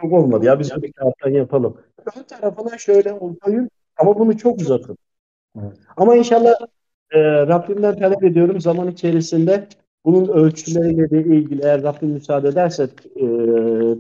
çok 0.02 0.14
olmadı 0.14 0.46
ya 0.46 0.60
biz 0.60 0.82
bir 0.82 0.92
kağıttan 0.92 1.30
yapalım. 1.30 1.78
Ön 2.18 2.24
tarafına 2.24 2.78
şöyle 2.78 3.20
koyun 3.20 3.70
ama 3.98 4.20
bunu 4.20 4.38
çok 4.38 4.62
uzatın. 4.62 4.98
Ama 5.98 6.16
inşallah 6.16 6.54
e, 7.12 7.20
Rabbimden 7.48 8.00
talep 8.00 8.24
ediyorum 8.24 8.62
zaman 8.62 8.88
içerisinde 8.88 9.68
bunun 10.06 10.28
ölçüleriyle 10.28 11.10
de 11.10 11.20
ilgili 11.20 11.62
eğer 11.64 11.84
Rabbim 11.84 12.10
müsaade 12.10 12.48
ederse 12.48 12.90
e, 13.16 13.26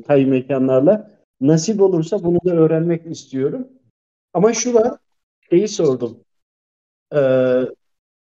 tay 0.02 0.26
mekanlarla 0.26 1.12
nasip 1.42 1.82
olursa 1.82 2.24
bunu 2.24 2.40
da 2.46 2.52
öğrenmek 2.52 3.06
istiyorum. 3.06 3.68
Ama 4.34 4.54
şu 4.54 4.74
var 4.74 4.98
şeyi 5.50 5.68
sordum. 5.68 6.18
E, 7.14 7.20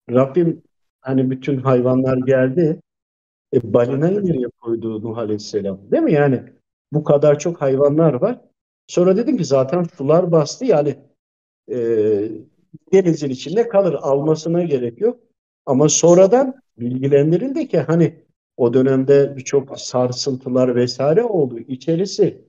Rabbim 0.09 0.61
hani 1.01 1.31
bütün 1.31 1.57
hayvanlar 1.57 2.17
geldi. 2.17 2.79
E, 3.53 3.73
balinayı 3.73 4.25
nereye 4.25 4.47
koydu 4.61 5.03
Nuh 5.03 5.17
Aleyhisselam? 5.17 5.91
Değil 5.91 6.03
mi? 6.03 6.13
Yani 6.13 6.43
bu 6.93 7.03
kadar 7.03 7.39
çok 7.39 7.61
hayvanlar 7.61 8.13
var. 8.13 8.41
Sonra 8.87 9.17
dedim 9.17 9.37
ki 9.37 9.45
zaten 9.45 9.83
sular 9.83 10.31
bastı 10.31 10.65
yani 10.65 10.95
e, 11.71 11.77
denizin 12.93 13.29
içinde 13.29 13.67
kalır. 13.67 13.93
Almasına 14.01 14.63
gerek 14.63 15.01
yok. 15.01 15.19
Ama 15.65 15.89
sonradan 15.89 16.55
bilgilendirildi 16.77 17.67
ki 17.67 17.79
hani 17.79 18.13
o 18.57 18.73
dönemde 18.73 19.37
birçok 19.37 19.79
sarsıntılar 19.79 20.75
vesaire 20.75 21.23
oldu. 21.23 21.59
İçerisi 21.59 22.41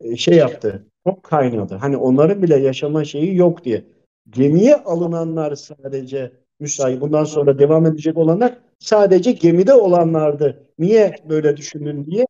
e, 0.00 0.16
şey 0.16 0.34
yaptı. 0.34 0.86
Çok 1.06 1.22
kaynadı. 1.22 1.74
Hani 1.74 1.96
onların 1.96 2.42
bile 2.42 2.56
yaşama 2.56 3.04
şeyi 3.04 3.36
yok 3.36 3.64
diye. 3.64 3.84
Gemiye 4.30 4.76
alınanlar 4.76 5.54
sadece 5.54 6.32
müsait. 6.60 7.00
Bundan 7.00 7.24
sonra 7.24 7.58
devam 7.58 7.86
edecek 7.86 8.16
olanlar 8.18 8.58
sadece 8.78 9.32
gemide 9.32 9.74
olanlardı. 9.74 10.66
Niye 10.78 11.14
böyle 11.28 11.56
düşündün 11.56 12.06
diye 12.06 12.26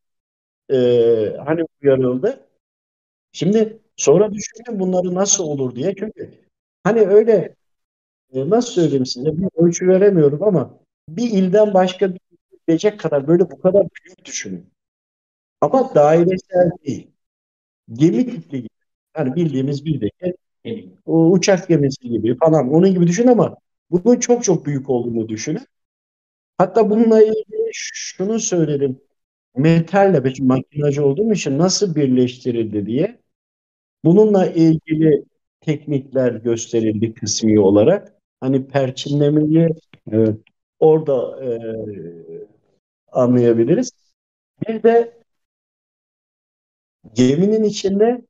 e, 0.70 0.76
hani 1.46 1.62
uyarıldı. 1.82 2.40
Şimdi 3.32 3.78
sonra 3.96 4.32
düşündüm 4.32 4.80
bunları 4.80 5.14
nasıl 5.14 5.44
olur 5.44 5.74
diye. 5.74 5.94
Çünkü 5.98 6.45
hani 6.86 7.00
öyle 7.00 7.56
e, 8.32 8.50
nasıl 8.50 8.72
söyleyeyim 8.72 9.06
size 9.06 9.38
bir 9.38 9.48
ölçü 9.56 9.88
veremiyorum 9.88 10.42
ama 10.42 10.80
bir 11.08 11.30
ilden 11.30 11.74
başka 11.74 12.14
bir 12.14 12.20
ile 12.30 12.58
gidecek 12.68 13.00
kadar 13.00 13.28
böyle 13.28 13.50
bu 13.50 13.60
kadar 13.60 13.82
büyük 13.82 14.24
düşünün. 14.24 14.70
Ama 15.60 15.94
dairesel 15.94 16.70
değil. 16.86 17.10
Gemi 17.92 18.26
tipli 18.26 18.58
gibi. 18.58 18.68
Yani 19.18 19.36
bildiğimiz 19.36 19.84
bizdeki 19.84 20.36
o 21.06 21.30
uçak 21.32 21.68
gemisi 21.68 22.08
gibi 22.08 22.36
falan 22.38 22.74
onun 22.74 22.94
gibi 22.94 23.06
düşün 23.06 23.26
ama 23.26 23.56
bunun 23.90 24.20
çok 24.20 24.44
çok 24.44 24.66
büyük 24.66 24.90
olduğunu 24.90 25.28
düşünün. 25.28 25.66
Hatta 26.58 26.90
bununla 26.90 27.22
ilgili 27.22 27.70
şunu 27.72 28.40
söyledim. 28.40 29.00
Metalle 29.56 30.24
ben 30.24 30.34
makinacı 30.40 31.06
olduğum 31.06 31.32
için 31.32 31.58
nasıl 31.58 31.94
birleştirildi 31.96 32.86
diye. 32.86 33.20
Bununla 34.04 34.46
ilgili 34.46 35.24
teknikler 35.66 36.32
gösterildi 36.32 37.14
kısmi 37.14 37.60
olarak. 37.60 38.14
Hani 38.40 38.66
perçinlemeyi 38.68 39.68
Evet. 40.12 40.36
orada 40.78 41.44
e, 41.44 41.50
anlayabiliriz. 43.12 43.90
Bir 44.68 44.82
de 44.82 45.16
geminin 47.14 47.62
içinde 47.64 48.22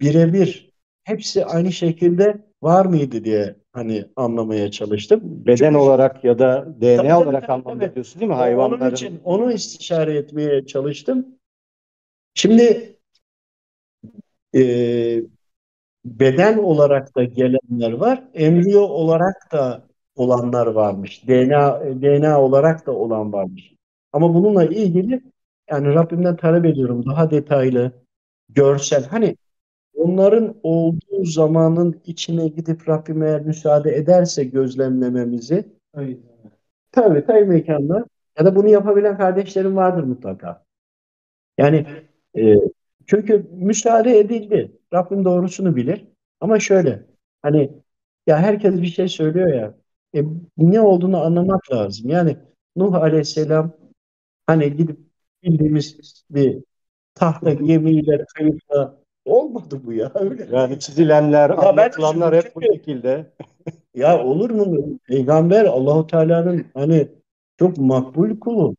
birebir 0.00 0.72
hepsi 1.04 1.44
aynı 1.44 1.72
şekilde 1.72 2.46
var 2.62 2.86
mıydı 2.86 3.24
diye 3.24 3.56
hani 3.72 4.04
anlamaya 4.16 4.70
çalıştım. 4.70 5.20
Beden 5.24 5.74
olarak 5.74 6.24
ya 6.24 6.38
da 6.38 6.74
DNA 6.80 6.96
Tabii, 7.02 7.14
olarak 7.14 7.42
tabii, 7.42 7.52
anlamda 7.52 7.80
tabii. 7.80 7.94
diyorsun 7.94 8.20
değil 8.20 8.28
mi? 8.28 8.34
Onun 8.34 8.40
Hayvanların. 8.40 8.94
için 8.94 9.20
onu 9.24 9.52
istişare 9.52 10.16
etmeye 10.16 10.66
çalıştım. 10.66 11.26
Şimdi 12.34 12.96
e, 14.54 15.22
beden 16.04 16.58
olarak 16.58 17.16
da 17.16 17.24
gelenler 17.24 17.92
var, 17.92 18.24
embriyo 18.34 18.80
olarak 18.80 19.52
da 19.52 19.82
olanlar 20.16 20.66
varmış, 20.66 21.28
DNA 21.28 21.80
DNA 21.80 22.42
olarak 22.42 22.86
da 22.86 22.92
olan 22.92 23.32
varmış. 23.32 23.74
Ama 24.12 24.34
bununla 24.34 24.64
ilgili 24.64 25.22
yani 25.70 25.94
Rabbimden 25.94 26.36
talep 26.36 26.64
ediyorum 26.64 27.04
daha 27.06 27.30
detaylı, 27.30 27.92
görsel. 28.48 29.06
Hani 29.06 29.36
onların 29.94 30.56
olduğu 30.62 31.24
zamanın 31.24 32.00
içine 32.06 32.48
gidip 32.48 32.88
Rabbim 32.88 33.22
eğer 33.22 33.40
müsaade 33.40 33.96
ederse 33.96 34.44
gözlemlememizi 34.44 35.64
Tabii 36.92 37.26
tabii 37.26 37.44
mekanda 37.44 38.04
ya 38.38 38.44
da 38.44 38.56
bunu 38.56 38.68
yapabilen 38.68 39.16
kardeşlerim 39.16 39.76
vardır 39.76 40.02
mutlaka. 40.04 40.64
Yani 41.58 41.86
e, 42.38 42.54
Çünkü 43.12 43.46
müsaade 43.52 44.18
edildi. 44.18 44.72
Rabbim 44.94 45.24
doğrusunu 45.24 45.76
bilir. 45.76 46.04
Ama 46.40 46.60
şöyle 46.60 47.06
hani 47.42 47.70
ya 48.26 48.38
herkes 48.38 48.82
bir 48.82 48.86
şey 48.86 49.08
söylüyor 49.08 49.48
ya 49.54 49.74
e, 50.14 50.22
ne 50.58 50.80
olduğunu 50.80 51.24
anlamak 51.24 51.72
lazım. 51.72 52.10
Yani 52.10 52.36
Nuh 52.76 52.94
Aleyhisselam 52.94 53.72
hani 54.46 54.76
gidip 54.76 54.98
bildiğimiz 55.42 55.96
bir 56.30 56.64
tahta 57.14 57.52
gemiyle 57.52 58.24
kayıkla 58.36 58.98
olmadı 59.24 59.80
bu 59.84 59.92
ya. 59.92 60.12
Öyle. 60.14 60.48
Yani 60.52 60.78
çizilenler, 60.78 61.50
Ya 61.50 61.56
anlatılanlar 61.56 62.34
hep 62.34 62.54
bu 62.56 62.62
şekilde. 62.62 63.32
Ya 63.94 64.24
olur 64.24 64.50
mu? 64.50 64.98
Peygamber 65.08 65.64
Allahu 65.64 66.06
Teala'nın 66.06 66.66
hani 66.74 67.08
çok 67.58 67.78
makbul 67.78 68.40
kulu. 68.40 68.76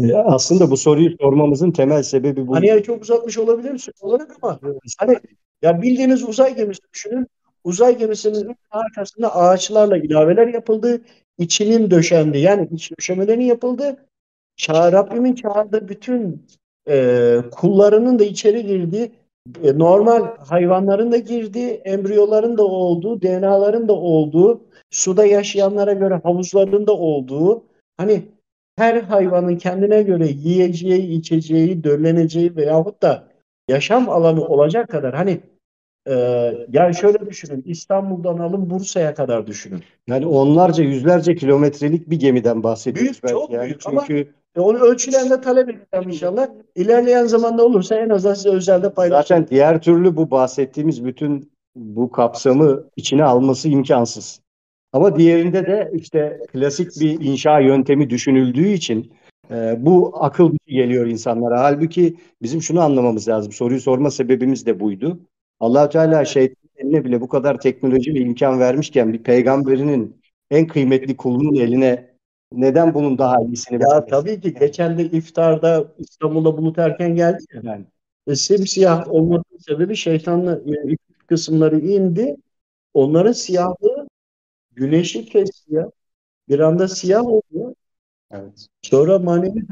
Ya 0.00 0.24
aslında 0.24 0.70
bu 0.70 0.76
soruyu 0.76 1.10
sormamızın 1.20 1.70
temel 1.70 2.02
sebebi 2.02 2.46
bu. 2.46 2.54
Hani 2.54 2.66
yani 2.66 2.82
çok 2.82 3.02
uzatmış 3.02 3.38
olabilir 3.38 3.88
olarak 4.00 4.36
ama 4.42 4.60
hani 4.98 5.16
ya 5.62 5.82
bildiğiniz 5.82 6.28
uzay 6.28 6.56
gemisi 6.56 6.80
düşünün. 6.92 7.26
Uzay 7.64 7.98
gemisinin 7.98 8.56
arkasında 8.70 9.36
ağaçlarla 9.36 9.96
ilaveler 9.96 10.46
yapıldı. 10.46 11.00
içinin 11.38 11.90
döşendi. 11.90 12.38
Yani 12.38 12.68
iç 12.72 12.90
döşemelerin 12.98 13.40
yapıldı. 13.40 13.96
Ça 14.58 14.92
Rabbimin 14.92 15.34
çağırdığı 15.34 15.88
bütün 15.88 16.46
e, 16.88 17.36
kullarının 17.50 18.18
da 18.18 18.24
içeri 18.24 18.66
girdiği, 18.66 19.12
e, 19.64 19.78
normal 19.78 20.36
hayvanların 20.36 21.12
da 21.12 21.18
girdiği, 21.18 21.70
embriyoların 21.70 22.58
da 22.58 22.64
olduğu, 22.64 23.22
DNA'ların 23.22 23.88
da 23.88 23.92
olduğu, 23.92 24.60
suda 24.90 25.26
yaşayanlara 25.26 25.92
göre 25.92 26.20
havuzların 26.24 26.86
da 26.86 26.92
olduğu, 26.92 27.62
hani 27.96 28.22
her 28.78 29.02
hayvanın 29.02 29.56
kendine 29.56 30.02
göre 30.02 30.26
yiyeceği, 30.28 31.18
içeceği, 31.18 31.84
dölleneceği 31.84 32.56
veyahut 32.56 33.02
da 33.02 33.24
yaşam 33.68 34.08
alanı 34.08 34.44
olacak 34.44 34.88
kadar 34.88 35.14
hani 35.14 35.40
e, 36.08 36.14
yani 36.72 36.94
şöyle 36.94 37.26
düşünün 37.30 37.62
İstanbul'dan 37.66 38.38
alın 38.38 38.70
Bursa'ya 38.70 39.14
kadar 39.14 39.46
düşünün. 39.46 39.82
Yani 40.06 40.26
onlarca, 40.26 40.84
yüzlerce 40.84 41.34
kilometrelik 41.34 42.10
bir 42.10 42.18
gemiden 42.18 42.62
bahsediyoruz 42.62 43.10
Büyük, 43.12 43.22
belki. 43.24 43.32
çok 43.34 43.50
yani. 43.50 43.64
büyük 43.64 43.86
ama- 43.86 44.04
Çünkü 44.06 44.30
E, 44.56 44.60
onu 44.60 44.78
ölçülerinde 44.78 45.40
talep 45.40 45.68
edeceğim 45.68 46.08
inşallah. 46.08 46.48
İlerleyen 46.76 47.24
zamanda 47.26 47.64
olursa 47.64 47.94
en 47.94 48.08
azından 48.08 48.34
size 48.34 48.48
özelde 48.50 48.90
paylaşırım. 48.90 49.22
zaten 49.28 49.48
diğer 49.48 49.80
türlü 49.82 50.16
bu 50.16 50.30
bahsettiğimiz 50.30 51.04
bütün 51.04 51.50
bu 51.76 52.10
kapsamı 52.10 52.84
içine 52.96 53.24
alması 53.24 53.68
imkansız. 53.68 54.40
Ama 54.92 55.16
diğerinde 55.16 55.66
de 55.66 55.90
işte 55.94 56.40
klasik 56.52 57.00
bir 57.00 57.20
inşa 57.20 57.60
yöntemi 57.60 58.10
düşünüldüğü 58.10 58.68
için 58.68 59.12
e, 59.50 59.76
bu 59.78 60.12
akıl 60.24 60.50
dışı 60.50 60.76
geliyor 60.76 61.06
insanlara. 61.06 61.60
Halbuki 61.60 62.16
bizim 62.42 62.62
şunu 62.62 62.80
anlamamız 62.80 63.28
lazım. 63.28 63.52
Soruyu 63.52 63.80
sorma 63.80 64.10
sebebimiz 64.10 64.66
de 64.66 64.80
buydu. 64.80 65.20
allah 65.60 65.88
Teala 65.88 66.24
şeytanın 66.24 66.68
eline 66.76 67.04
bile 67.04 67.20
bu 67.20 67.28
kadar 67.28 67.60
teknoloji 67.60 68.14
ve 68.14 68.18
imkan 68.18 68.60
vermişken 68.60 69.12
bir 69.12 69.22
peygamberinin 69.22 70.16
en 70.50 70.66
kıymetli 70.66 71.16
kulunun 71.16 71.54
eline 71.54 72.08
neden 72.52 72.94
bunun 72.94 73.18
daha 73.18 73.42
iyisini 73.42 73.82
Ya 73.82 74.06
tabii 74.06 74.40
ki 74.40 74.54
geçen 74.54 74.98
de 74.98 75.04
iftarda 75.04 75.92
İstanbul'da 75.98 76.56
bulut 76.56 76.78
erken 76.78 77.14
geldi 77.14 77.44
ya. 77.54 77.60
Yani. 77.64 77.84
E, 78.26 78.34
simsiyah 78.34 79.08
olmasının 79.08 79.58
sebebi 79.58 79.96
şeytanla 79.96 80.52
e, 80.52 80.96
kısımları 81.26 81.80
indi. 81.80 82.36
Onların 82.94 83.32
siyahlığı 83.32 83.97
güneşi 84.78 85.26
kesti 85.26 85.74
ya. 85.74 85.90
Bir 86.48 86.60
anda 86.60 86.88
siyah 86.88 87.26
oldu. 87.26 87.76
Evet. 88.30 88.66
Sonra 88.82 89.18
manevi 89.18 89.64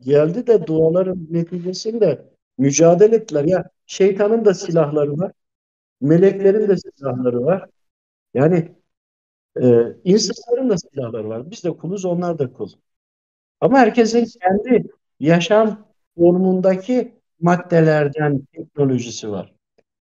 geldi 0.00 0.46
de 0.46 0.66
duaların 0.66 1.28
neticesinde 1.30 2.26
mücadele 2.58 3.16
ettiler. 3.16 3.44
Ya 3.44 3.64
şeytanın 3.86 4.44
da 4.44 4.54
silahları 4.54 5.18
var. 5.18 5.32
Meleklerin 6.00 6.68
de 6.68 6.76
silahları 6.76 7.44
var. 7.44 7.70
Yani 8.34 8.72
e, 9.62 9.64
insanların 10.04 10.70
da 10.70 10.78
silahları 10.78 11.28
var. 11.28 11.50
Biz 11.52 11.64
de 11.64 11.76
kuluz, 11.76 12.04
onlar 12.04 12.38
da 12.38 12.52
kul. 12.52 12.70
Ama 13.60 13.78
herkesin 13.78 14.26
kendi 14.40 14.88
yaşam 15.20 15.88
formundaki 16.18 17.14
maddelerden 17.40 18.42
teknolojisi 18.52 19.30
var. 19.30 19.53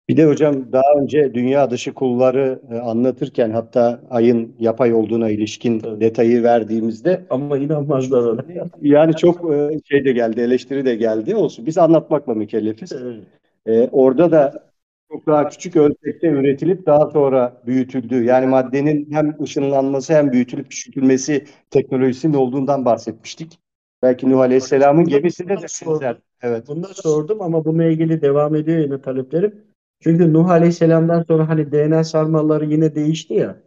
Bir 0.10 0.18
de 0.18 0.26
hocam 0.26 0.72
daha 0.72 1.02
önce 1.02 1.34
dünya 1.34 1.72
dışı 1.72 1.94
kulları 1.94 2.60
e, 2.72 2.76
anlatırken 2.78 3.50
hatta 3.50 4.02
ayın 4.10 4.56
yapay 4.60 4.94
olduğuna 4.94 5.30
ilişkin 5.30 5.80
Tabii. 5.80 6.02
detayı 6.02 6.44
verdiğimizde 6.44 7.26
Ama 7.30 7.58
inanmazlar 7.58 8.24
ona. 8.24 8.42
yani 8.82 9.16
çok 9.16 9.54
e, 9.54 9.80
şey 9.86 10.06
de 10.06 10.12
geldi, 10.12 10.42
eleştiri 10.42 10.86
de 10.86 10.96
geldi. 10.96 11.36
Olsun 11.36 11.66
biz 11.66 11.78
anlatmakla 11.78 12.34
mükellefiz. 12.34 12.92
Evet. 12.92 13.24
E, 13.66 13.90
orada 13.92 14.32
da 14.32 14.70
çok 15.12 15.28
daha 15.28 15.50
küçük 15.50 15.76
ölçekte 15.76 16.28
üretilip 16.28 16.86
daha 16.86 17.10
sonra 17.12 17.62
büyütüldüğü 17.66 18.24
yani 18.24 18.46
maddenin 18.48 19.08
hem 19.12 19.36
ışınlanması 19.44 20.14
hem 20.14 20.32
büyütülüp 20.32 20.70
küçültülmesi 20.70 21.46
teknolojisinin 21.72 22.34
olduğundan 22.34 22.86
bahsetmiştik. 22.86 23.60
Belki 24.02 24.30
Nuh 24.30 24.40
Aleyhisselam'ın 24.40 25.06
gemisinde 25.06 25.58
de 25.58 25.66
benzer. 25.88 26.18
Evet. 26.42 26.68
Bunu 26.68 26.84
da 26.84 26.88
sordum 26.88 27.42
ama 27.42 27.66
bununla 27.66 27.84
ilgili 27.84 28.22
devam 28.22 28.56
ediyor 28.56 28.80
yine 28.80 29.02
taleplerim. 29.02 29.73
Çünkü 30.04 30.34
Nuh 30.34 30.50
Aleyhisselam'dan 30.50 31.24
sonra 31.24 31.50
hani 31.50 31.72
DNA 31.72 32.04
sarmalları 32.04 32.66
yine 32.66 32.96
değişti 32.96 33.34
ya. 33.34 33.58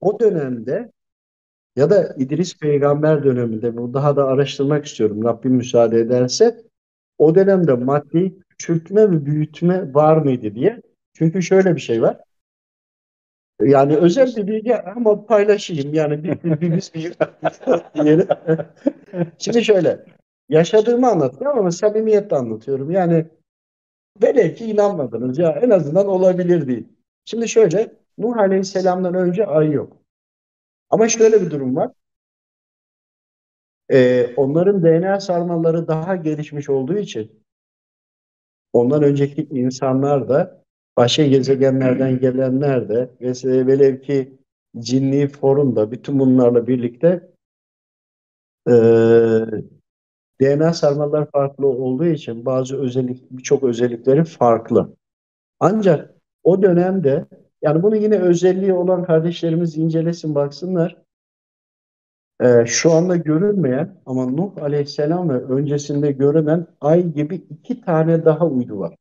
O 0.00 0.20
dönemde 0.20 0.92
ya 1.76 1.90
da 1.90 2.14
İdris 2.18 2.58
peygamber 2.58 3.24
döneminde 3.24 3.76
bu 3.76 3.94
daha 3.94 4.16
da 4.16 4.26
araştırmak 4.26 4.86
istiyorum 4.86 5.24
Rabbim 5.24 5.52
müsaade 5.52 5.98
ederse. 5.98 6.62
O 7.18 7.34
dönemde 7.34 7.74
maddi 7.74 8.34
küçültme 8.48 9.10
ve 9.10 9.26
büyütme 9.26 9.94
var 9.94 10.16
mıydı 10.16 10.54
diye. 10.54 10.82
Çünkü 11.14 11.42
şöyle 11.42 11.76
bir 11.76 11.80
şey 11.80 12.02
var. 12.02 12.18
Yani 13.60 13.96
özel 13.96 14.36
bir 14.36 14.46
bilgi 14.46 14.76
ama 14.76 15.26
paylaşayım. 15.26 15.94
Yani 15.94 16.24
bir, 16.24 16.42
bir, 16.42 16.60
bir, 16.60 16.76
biz 16.76 16.94
bir 16.94 17.14
diyelim. 18.04 18.28
Şimdi 19.38 19.64
şöyle. 19.64 20.04
Yaşadığımı 20.48 21.08
anlatıyorum 21.10 21.58
ama 21.58 21.70
samimiyetle 21.70 22.36
anlatıyorum. 22.36 22.90
Yani 22.90 23.26
velev 24.22 24.54
ki 24.54 24.64
inanmadınız 24.64 25.38
ya 25.38 25.50
en 25.50 25.70
azından 25.70 26.06
olabilir 26.06 26.66
değil. 26.66 26.88
Şimdi 27.24 27.48
şöyle 27.48 27.92
Nuh 28.18 28.36
Aleyhisselam'dan 28.36 29.14
önce 29.14 29.46
ay 29.46 29.70
yok. 29.70 29.96
Ama 30.90 31.08
şöyle 31.08 31.40
bir 31.42 31.50
durum 31.50 31.76
var. 31.76 31.90
Ee, 33.92 34.34
onların 34.36 34.82
DNA 34.82 35.20
sarmaları 35.20 35.88
daha 35.88 36.16
gelişmiş 36.16 36.70
olduğu 36.70 36.98
için 36.98 37.42
ondan 38.72 39.02
önceki 39.02 39.42
insanlar 39.50 40.28
da 40.28 40.64
başka 40.96 41.26
gezegenlerden 41.26 42.20
gelenler 42.20 42.88
de 42.88 43.10
ve 43.20 43.66
velev 43.66 44.00
ki 44.00 44.38
cinni 44.78 45.28
forumda 45.28 45.90
bütün 45.90 46.18
bunlarla 46.18 46.66
birlikte 46.66 47.30
e, 48.68 48.74
DNA 50.40 50.72
sarmalar 50.72 51.30
farklı 51.30 51.66
olduğu 51.66 52.06
için 52.06 52.46
bazı 52.46 52.80
özellik 52.82 53.30
birçok 53.30 53.62
özellikleri 53.64 54.24
farklı. 54.24 54.96
Ancak 55.60 56.14
o 56.42 56.62
dönemde 56.62 57.26
yani 57.62 57.82
bunu 57.82 57.96
yine 57.96 58.18
özelliği 58.18 58.72
olan 58.72 59.04
kardeşlerimiz 59.04 59.78
incelesin 59.78 60.34
baksınlar. 60.34 60.96
Ee, 62.40 62.66
şu 62.66 62.92
anda 62.92 63.16
görünmeyen 63.16 63.96
ama 64.06 64.26
Nuh 64.26 64.62
Aleyhisselam 64.62 65.30
ve 65.30 65.44
öncesinde 65.44 66.12
görünen 66.12 66.66
ay 66.80 67.12
gibi 67.12 67.34
iki 67.34 67.80
tane 67.80 68.24
daha 68.24 68.46
uydu 68.46 68.78
var. 68.78 68.96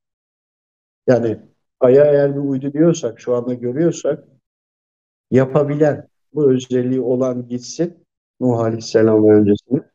Yani 1.08 1.40
aya 1.80 2.06
eğer 2.06 2.36
bir 2.36 2.40
uydu 2.40 2.74
diyorsak, 2.74 3.20
şu 3.20 3.36
anda 3.36 3.54
görüyorsak 3.54 4.24
yapabilen 5.32 6.08
bu 6.34 6.52
özelliği 6.52 7.02
olan 7.02 7.48
gitsin 7.48 8.06
Nuh 8.40 8.60
Aleyhisselam 8.60 9.28
ve 9.28 9.34
öncesinde. 9.34 9.90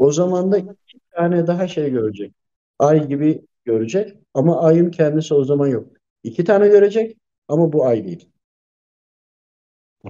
O 0.00 0.12
zaman 0.12 0.52
da 0.52 0.58
iki 0.58 1.00
tane 1.10 1.46
daha 1.46 1.68
şey 1.68 1.90
görecek. 1.90 2.34
Ay 2.78 3.08
gibi 3.08 3.46
görecek 3.64 4.16
ama 4.34 4.62
ayın 4.62 4.90
kendisi 4.90 5.34
o 5.34 5.44
zaman 5.44 5.66
yok. 5.66 5.88
İki 6.22 6.44
tane 6.44 6.68
görecek 6.68 7.16
ama 7.48 7.72
bu 7.72 7.86
ay 7.86 8.04
değil. 8.04 8.28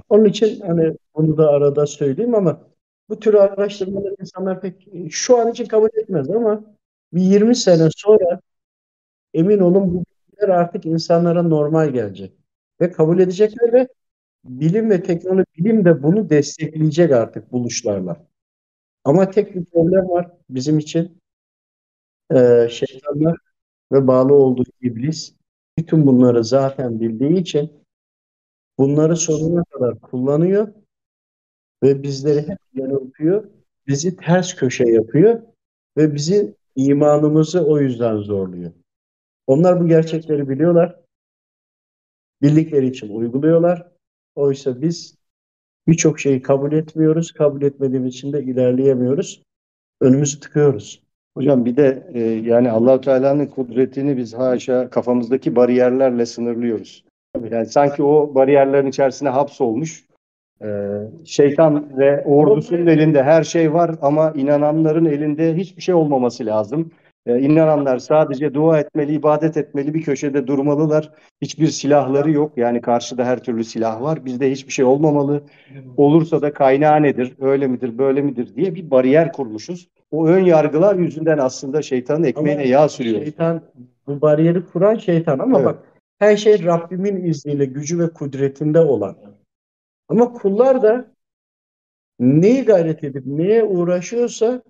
Onun 0.09 0.25
için 0.25 0.61
hani 0.61 0.97
bunu 1.15 1.37
da 1.37 1.51
arada 1.51 1.87
söyleyeyim 1.87 2.35
ama 2.35 2.69
bu 3.09 3.21
tür 3.21 3.35
araştırmaları 3.35 4.15
insanlar 4.21 4.61
pek 4.61 4.89
şu 5.11 5.39
an 5.39 5.51
için 5.51 5.67
kabul 5.67 5.89
etmez 6.03 6.31
ama 6.31 6.65
bir 7.13 7.23
20 7.23 7.57
sene 7.57 7.89
sonra 7.97 8.41
emin 9.35 9.59
olun 9.59 9.95
bu 9.95 10.05
bilgiler 10.05 10.49
artık 10.49 10.87
insanlara 10.87 11.43
normal 11.43 11.89
gelecek. 11.91 12.33
Ve 12.81 12.93
kabul 12.93 13.19
edecekler 13.19 13.73
ve 13.73 13.89
bilim 14.45 14.91
ve 14.91 15.03
teknoloji 15.03 15.47
bilim 15.59 15.85
de 15.85 16.03
bunu 16.03 16.31
destekleyecek 16.31 17.13
artık 17.13 17.53
buluşlarla. 17.53 18.30
Ama 19.05 19.31
tek 19.31 19.55
bir 19.55 19.65
problem 19.65 20.09
var 20.09 20.31
bizim 20.51 20.79
için. 20.79 21.21
Ee, 22.35 22.69
şeytanlar 22.71 23.39
ve 23.93 24.07
bağlı 24.07 24.35
olduğu 24.35 24.65
iblis 24.81 25.35
bütün 25.79 26.07
bunları 26.07 26.45
zaten 26.45 27.01
bildiği 27.01 27.41
için 27.41 27.73
bunları 28.79 29.17
sonuna 29.17 29.65
kadar 29.65 30.01
kullanıyor 30.01 30.69
ve 31.83 32.03
bizleri 32.03 32.49
hep 32.49 32.59
yanıltıyor. 32.75 33.51
Bizi 33.87 34.17
ters 34.17 34.55
köşe 34.57 34.85
yapıyor 34.85 35.43
ve 35.97 36.15
bizi 36.15 36.55
imanımızı 36.77 37.67
o 37.67 37.79
yüzden 37.79 38.17
zorluyor. 38.17 38.73
Onlar 39.47 39.81
bu 39.81 39.89
gerçekleri 39.89 40.49
biliyorlar. 40.49 41.01
Bildikleri 42.43 42.87
için 42.87 43.09
uyguluyorlar. 43.09 43.93
Oysa 44.35 44.83
biz 44.83 45.20
birçok 45.89 46.21
şeyi 46.21 46.43
kabul 46.43 46.73
etmiyoruz. 46.73 47.33
Kabul 47.33 47.63
etmediğimiz 47.63 48.15
için 48.15 48.33
de 48.33 48.43
ilerleyemiyoruz. 48.43 49.43
Önümüzü 50.01 50.41
tıkıyoruz. 50.41 51.03
Hocam 51.37 51.65
bir 51.65 51.77
de 51.77 52.11
e, 52.15 52.21
yani 52.21 52.71
Allahu 52.71 53.01
Teala'nın 53.01 53.47
kudretini 53.47 54.17
biz 54.17 54.35
haşa 54.35 54.91
kafamızdaki 54.91 55.57
bariyerlerle 55.57 56.27
sınırlıyoruz. 56.27 57.05
Yani 57.51 57.67
sanki 57.67 58.03
o 58.03 58.35
bariyerlerin 58.35 58.87
içerisine 58.87 59.29
hapsolmuş. 59.29 60.05
E, 60.63 60.69
şeytan 61.25 61.99
ve 61.99 62.25
ordusunun 62.25 62.87
elinde 62.87 63.23
her 63.23 63.45
şey 63.45 63.73
var 63.73 63.95
ama 64.03 64.33
inananların 64.37 65.05
elinde 65.05 65.57
hiçbir 65.57 65.83
şey 65.83 65.95
olmaması 65.95 66.47
lazım. 66.47 66.91
E, 67.27 67.41
inananlar 67.41 67.99
sadece 67.99 68.55
dua 68.55 68.81
etmeli, 68.81 69.13
ibadet 69.13 69.57
etmeli, 69.57 69.95
bir 69.95 70.03
köşede 70.03 70.47
durmalılar. 70.47 71.13
Hiçbir 71.43 71.67
silahları 71.67 72.31
yok. 72.31 72.53
Yani 72.57 72.81
karşıda 72.81 73.25
her 73.25 73.43
türlü 73.43 73.65
silah 73.65 74.03
var. 74.03 74.25
Bizde 74.25 74.51
hiçbir 74.51 74.73
şey 74.73 74.85
olmamalı. 74.85 75.43
Olursa 75.97 76.43
da 76.43 76.53
kaynağı 76.53 77.03
nedir, 77.03 77.37
öyle 77.41 77.67
midir, 77.67 77.99
böyle 77.99 78.23
midir 78.23 78.55
diye 78.55 78.75
bir 78.75 78.91
bariyer 78.91 79.33
kurmuşuz. 79.33 79.89
O 80.11 80.27
ön 80.27 80.45
yargılar 80.45 80.95
yüzünden 80.95 81.39
aslında 81.39 81.83
şeytanın 81.83 82.25
ekmeğine 82.25 82.61
Ama 82.61 82.71
yağ 82.71 82.89
sürüyor. 82.89 83.23
Şeytan, 83.23 83.63
bu 84.07 84.21
bariyeri 84.21 84.67
kuran 84.67 84.97
şeytan 84.97 85.39
ama 85.39 85.59
Evet. 85.59 85.67
bak 85.67 85.79
her 86.19 86.37
şey 86.37 86.65
Rabbimin 86.65 87.25
izniyle 87.25 87.65
gücü 87.65 87.99
ve 87.99 88.09
kudretinde 88.09 88.81
olan. 88.81 89.17
Ama 90.09 90.33
kullar 90.33 90.83
da 90.83 91.07
neyi 92.21 92.65
gayret 92.65 93.05
edip 93.05 93.27
neye 93.27 93.65
uğraşıyorsa 93.65 94.63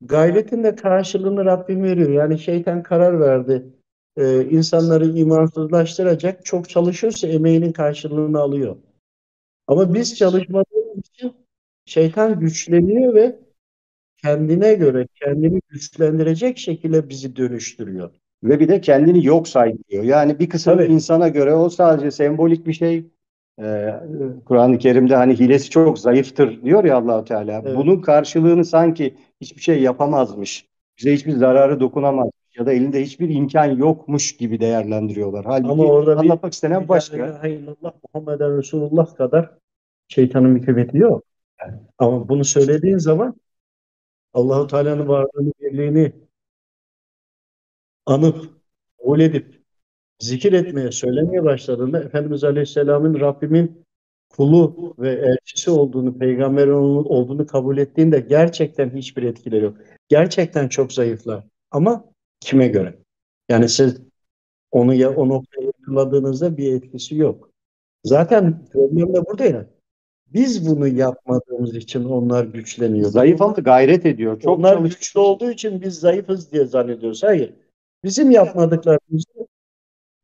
gayretin 0.00 0.64
de 0.64 0.74
karşılığını 0.76 1.44
Rabbim 1.44 1.82
veriyor. 1.82 2.10
Yani 2.10 2.38
şeytan 2.38 2.82
karar 2.82 3.20
verdi. 3.20 3.66
Ee, 4.16 4.44
insanları 4.44 5.06
imansızlaştıracak. 5.06 6.44
Çok 6.44 6.68
çalışıyorsa 6.68 7.28
emeğinin 7.28 7.72
karşılığını 7.72 8.40
alıyor. 8.40 8.76
Ama 9.66 9.94
biz 9.94 10.16
çalışmadığımız 10.16 10.98
için 11.14 11.32
şeytan 11.86 12.40
güçleniyor 12.40 13.14
ve 13.14 13.38
kendine 14.22 14.74
göre 14.74 15.06
kendini 15.14 15.60
güçlendirecek 15.68 16.58
şekilde 16.58 17.08
bizi 17.08 17.36
dönüştürüyor. 17.36 18.10
Ve 18.44 18.60
bir 18.60 18.68
de 18.68 18.80
kendini 18.80 19.26
yok 19.26 19.48
saymıyor. 19.48 20.04
Yani 20.04 20.38
bir 20.38 20.48
kısım 20.48 20.78
Tabii. 20.78 20.92
insana 20.92 21.28
göre 21.28 21.54
o 21.54 21.68
sadece 21.68 22.10
sembolik 22.10 22.66
bir 22.66 22.72
şey. 22.72 23.06
Ee, 23.62 23.94
Kur'an-ı 24.44 24.78
Kerim'de 24.78 25.16
hani 25.16 25.38
hilesi 25.38 25.70
çok 25.70 25.98
zayıftır 25.98 26.62
diyor 26.62 26.84
ya 26.84 26.96
Allahu 26.96 27.24
Teala. 27.24 27.62
Evet. 27.64 27.76
Bunun 27.76 28.00
karşılığını 28.00 28.64
sanki 28.64 29.14
hiçbir 29.40 29.60
şey 29.62 29.82
yapamazmış. 29.82 30.68
Bize 30.98 31.14
hiçbir 31.14 31.32
zararı 31.32 31.80
dokunamaz 31.80 32.30
ya 32.58 32.66
da 32.66 32.72
elinde 32.72 33.02
hiçbir 33.02 33.28
imkan 33.28 33.64
yokmuş 33.64 34.36
gibi 34.36 34.60
değerlendiriyorlar. 34.60 35.44
Halbuki 35.44 35.72
Ama 35.72 35.84
orada 35.84 36.18
anlatmak 36.18 36.52
istenen 36.52 36.88
başka. 36.88 37.16
ilahe 37.16 37.50
illallah 37.50 37.92
Muhammeden 38.14 38.58
Resulullah 38.58 39.16
kadar 39.16 39.50
şeytanın 40.08 40.56
bir 40.56 40.62
kıymeti 40.64 40.98
yok. 40.98 41.24
Ama 41.98 42.28
bunu 42.28 42.44
söylediğin 42.44 42.98
zaman 42.98 43.36
Allahu 44.34 44.66
Teala'nın 44.66 45.08
varlığını, 45.08 45.52
birliğini 45.60 46.12
anıp, 48.06 48.50
kabul 48.98 49.20
edip, 49.20 49.62
zikir 50.18 50.52
etmeye, 50.52 50.92
söylemeye 50.92 51.44
başladığında 51.44 52.02
Efendimiz 52.02 52.44
Aleyhisselam'ın 52.44 53.20
Rabbimin 53.20 53.85
kulu 54.36 54.94
ve 54.98 55.12
elçisi 55.12 55.70
olduğunu, 55.70 56.18
peygamberin 56.18 56.72
olduğunu 57.04 57.46
kabul 57.46 57.78
ettiğinde 57.78 58.20
gerçekten 58.20 58.90
hiçbir 58.90 59.22
etkileri 59.22 59.64
yok. 59.64 59.76
Gerçekten 60.08 60.68
çok 60.68 60.92
zayıflar. 60.92 61.44
Ama 61.70 62.04
kime 62.40 62.68
göre? 62.68 62.98
Yani 63.48 63.68
siz 63.68 64.00
onu 64.70 64.94
ya 64.94 65.10
o 65.16 65.28
noktaya 65.28 65.66
yakaladığınızda 65.66 66.56
bir 66.56 66.72
etkisi 66.72 67.16
yok. 67.16 67.50
Zaten 68.04 68.64
problem 68.72 69.14
de 69.14 69.26
burada 69.26 69.44
ya. 69.44 69.66
Biz 70.26 70.68
bunu 70.70 70.88
yapmadığımız 70.88 71.76
için 71.76 72.04
onlar 72.04 72.44
güçleniyor. 72.44 73.10
Zayıf 73.10 73.42
ama 73.42 73.52
gayret 73.52 74.06
ediyor. 74.06 74.40
Çok 74.40 74.58
onlar 74.58 74.74
çalış- 74.76 74.94
güçlü 74.94 75.20
olduğu 75.20 75.50
için 75.50 75.82
biz 75.82 75.94
zayıfız 76.00 76.52
diye 76.52 76.64
zannediyoruz. 76.64 77.22
Hayır. 77.22 77.54
Bizim 78.04 78.30
yapmadıklarımızı 78.30 79.46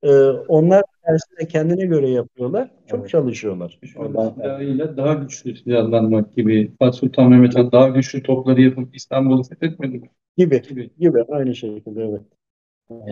e, 0.02 0.10
onlar 0.48 0.82
tersine 1.06 1.48
kendine 1.48 1.86
göre 1.86 2.10
yapıyorlar. 2.10 2.70
Çok 2.86 3.00
Evet. 3.00 3.10
çalışıyorlar. 3.10 3.78
Silahıyla 3.84 4.96
daha 4.96 5.14
güçlü 5.14 5.56
silahlanmak 5.56 6.36
gibi. 6.36 6.72
Fatih 6.78 6.98
Sultan 6.98 7.30
Mehmet 7.30 7.56
Han 7.56 7.72
daha 7.72 7.88
güçlü 7.88 8.22
topları 8.22 8.60
yapıp 8.62 8.96
İstanbul'u 8.96 9.42
fethetmedi 9.42 9.98
mi? 9.98 10.10
Gibi. 10.36 10.62
Gibi. 10.62 10.90
Gibi. 10.98 11.22
Aynı 11.30 11.54
şekilde 11.54 12.02
evet. 12.04 12.22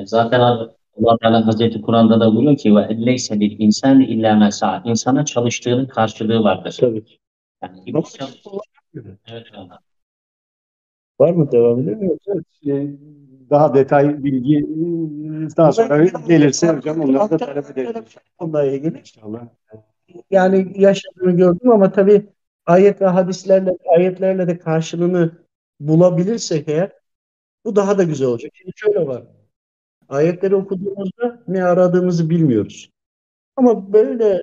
Zaten 0.09 0.40
abi 0.40 0.70
Allah 0.98 1.16
Teala 1.22 1.46
Hazreti 1.46 1.81
Kur'an'da 1.83 2.20
da 2.20 2.33
buyuruyor 2.35 2.57
ki 2.57 2.76
ve 2.76 2.81
elleyse 2.83 3.40
bil 3.40 3.57
insan 3.59 4.00
illa 4.00 4.37
mesa. 4.37 4.83
İnsana 4.87 5.24
çalıştığının 5.24 5.87
karşılığı 5.87 6.44
vardır. 6.44 6.76
Tabii 6.81 7.05
ki. 7.05 7.18
Yani 7.62 7.72
Ama 7.79 7.83
iblis 7.87 8.14
çalış- 8.18 8.42
Evet 9.29 9.46
abi. 9.55 9.70
Var 11.20 11.31
mı 11.33 11.53
devam 11.53 11.81
ediyor 11.81 11.96
mu? 11.96 12.16
Ee, 12.66 12.96
daha 13.50 13.74
detay 13.74 14.24
bilgi 14.24 14.66
daha 15.56 15.72
sonra 15.72 16.04
gelirse 16.04 16.68
hocam 16.68 17.00
onları 17.00 17.30
da 17.30 17.36
talep 17.36 17.70
ederiz. 17.70 18.16
Onunla 18.38 18.64
ilgili. 18.64 18.98
İnşallah. 18.98 19.48
Yani 20.30 20.72
yaşadığını 20.76 21.36
gördüm 21.36 21.70
ama 21.70 21.92
tabii 21.92 22.26
ayet 22.66 23.00
ve 23.00 23.06
hadislerle 23.06 23.76
ayetlerle 23.96 24.46
de 24.46 24.58
karşılığını 24.58 25.32
bulabilirsek 25.80 26.68
eğer 26.68 26.92
bu 27.64 27.76
daha 27.76 27.98
da 27.98 28.02
güzel 28.02 28.28
olacak. 28.28 28.52
Şimdi 28.54 28.72
şöyle 28.76 29.06
var. 29.06 29.22
Ayetleri 30.08 30.54
okuduğumuzda 30.54 31.42
ne 31.48 31.64
aradığımızı 31.64 32.30
bilmiyoruz. 32.30 32.90
Ama 33.56 33.92
böyle 33.92 34.42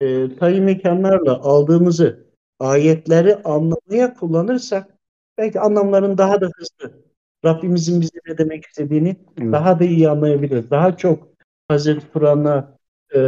e, 0.00 0.36
tayyi 0.36 0.60
mekanlarla 0.60 1.40
aldığımızı 1.40 2.26
ayetleri 2.58 3.36
anlamaya 3.36 4.14
kullanırsak 4.14 4.98
belki 5.38 5.60
anlamların 5.60 6.18
daha 6.18 6.40
da 6.40 6.50
hızlı 6.56 7.05
Rabbimizin 7.46 8.00
bize 8.00 8.18
ne 8.28 8.38
demek 8.38 8.64
istediğini 8.66 9.16
Evet. 9.42 9.52
daha 9.52 9.80
da 9.80 9.84
iyi 9.84 10.08
anlayabiliriz. 10.08 10.70
Daha 10.70 10.96
çok 10.96 11.28
Hazreti 11.68 12.06
Kur'an'la 12.12 12.78
e, 13.14 13.18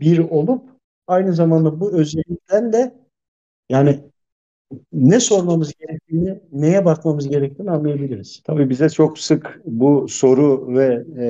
bir 0.00 0.18
olup 0.18 0.62
aynı 1.06 1.32
zamanda 1.32 1.80
bu 1.80 1.92
özellikten 1.92 2.72
de 2.72 2.94
yani 3.68 4.00
ne 4.92 5.20
sormamız 5.20 5.72
gerektiğini, 5.74 6.40
neye 6.52 6.84
bakmamız 6.84 7.28
gerektiğini 7.28 7.70
anlayabiliriz. 7.70 8.40
Tabii 8.44 8.70
bize 8.70 8.88
çok 8.88 9.18
sık 9.18 9.60
bu 9.64 10.06
soru 10.08 10.74
ve 10.76 11.04
e, 11.18 11.26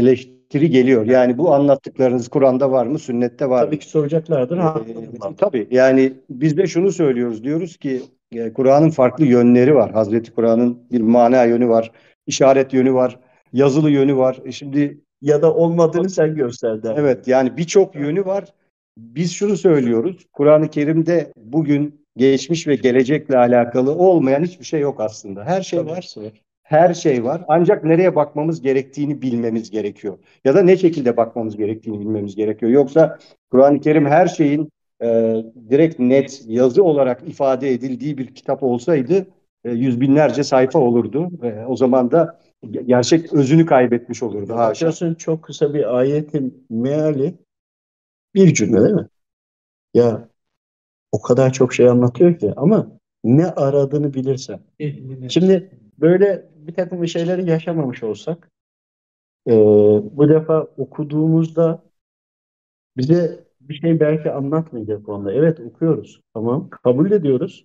eleştiri 0.00 0.70
geliyor. 0.70 1.06
Yani 1.06 1.38
bu 1.38 1.54
anlattıklarınız 1.54 2.28
Kur'an'da 2.28 2.70
var 2.70 2.86
mı, 2.86 2.98
sünnette 2.98 3.48
var 3.48 3.60
mı? 3.62 3.66
Tabii 3.66 3.78
ki 3.78 3.88
soracaklardır. 3.88 4.56
Ha, 4.58 4.80
Ee, 4.88 5.34
tabii 5.36 5.68
yani 5.70 6.12
biz 6.30 6.56
de 6.56 6.66
şunu 6.66 6.92
söylüyoruz 6.92 7.44
diyoruz 7.44 7.76
ki 7.76 8.02
e, 8.32 8.52
Kur'an'ın 8.52 8.90
farklı 8.90 9.26
yönleri 9.26 9.74
var. 9.74 9.92
Hazreti 9.92 10.32
Kur'an'ın 10.32 10.78
bir 10.92 11.00
mana 11.00 11.44
yönü 11.44 11.68
var, 11.68 11.92
işaret 12.26 12.72
yönü 12.72 12.94
var, 12.94 13.18
yazılı 13.52 13.90
yönü 13.90 14.16
var. 14.16 14.40
E 14.44 14.52
şimdi 14.52 15.00
ya 15.22 15.42
da 15.42 15.54
olmadığını 15.54 16.10
sen 16.10 16.34
göster 16.34 16.82
der. 16.82 16.94
evet 16.98 17.28
yani 17.28 17.56
birçok 17.56 17.94
yönü 17.94 18.24
var. 18.26 18.44
Biz 18.98 19.32
şunu 19.32 19.56
söylüyoruz. 19.56 20.26
Kur'an-ı 20.32 20.68
Kerim'de 20.68 21.32
bugün 21.36 22.06
geçmiş 22.16 22.66
ve 22.66 22.74
gelecekle 22.74 23.38
alakalı 23.38 23.92
olmayan 23.92 24.42
hiçbir 24.42 24.64
şey 24.64 24.80
yok 24.80 25.00
aslında. 25.00 25.44
Her 25.44 25.62
şey 25.62 25.78
Tabii. 25.78 25.90
var. 25.90 26.14
Her 26.62 26.94
şey 26.94 27.24
var. 27.24 27.44
Ancak 27.48 27.84
nereye 27.84 28.16
bakmamız 28.16 28.62
gerektiğini 28.62 29.22
bilmemiz 29.22 29.70
gerekiyor. 29.70 30.18
Ya 30.44 30.54
da 30.54 30.62
ne 30.62 30.76
şekilde 30.76 31.16
bakmamız 31.16 31.56
gerektiğini 31.56 32.00
bilmemiz 32.00 32.36
gerekiyor. 32.36 32.72
Yoksa 32.72 33.18
Kur'an-ı 33.50 33.80
Kerim 33.80 34.06
her 34.06 34.26
şeyin 34.26 34.70
e, 35.02 35.06
direkt 35.70 35.98
net 35.98 36.42
yazı 36.46 36.84
olarak 36.84 37.28
ifade 37.28 37.70
edildiği 37.70 38.18
bir 38.18 38.34
kitap 38.34 38.62
olsaydı 38.62 39.26
e, 39.64 39.70
yüz 39.70 40.00
binlerce 40.00 40.44
sayfa 40.44 40.78
olurdu. 40.78 41.30
E, 41.42 41.64
o 41.66 41.76
zaman 41.76 42.10
da 42.10 42.40
ge- 42.64 42.82
gerçek 42.82 43.32
özünü 43.32 43.66
kaybetmiş 43.66 44.22
olurdu. 44.22 44.54
Haşa. 44.54 45.14
Çok 45.14 45.42
kısa 45.42 45.74
bir 45.74 45.96
ayetin 45.96 46.66
meali 46.70 47.34
bir 48.34 48.54
cümle 48.54 48.82
değil 48.82 48.94
mi? 48.94 49.08
Ya 49.94 50.28
o 51.12 51.22
kadar 51.22 51.52
çok 51.52 51.74
şey 51.74 51.88
anlatıyor 51.88 52.38
ki 52.38 52.52
ama 52.56 52.98
ne 53.24 53.46
aradığını 53.46 54.14
bilirsen. 54.14 54.60
Şimdi 55.28 55.70
böyle 55.98 56.48
bir 56.56 56.74
takım 56.74 57.08
şeyleri 57.08 57.50
yaşamamış 57.50 58.02
olsak 58.02 58.50
e, 59.48 59.52
bu 60.16 60.28
defa 60.28 60.60
okuduğumuzda 60.60 61.82
bize 62.96 63.45
bir 63.68 63.74
şey 63.74 64.00
belki 64.00 64.30
anlatmayacak 64.30 65.08
onda. 65.08 65.32
Evet 65.32 65.60
okuyoruz. 65.60 66.20
Tamam. 66.34 66.70
Kabul 66.70 67.10
ediyoruz. 67.10 67.64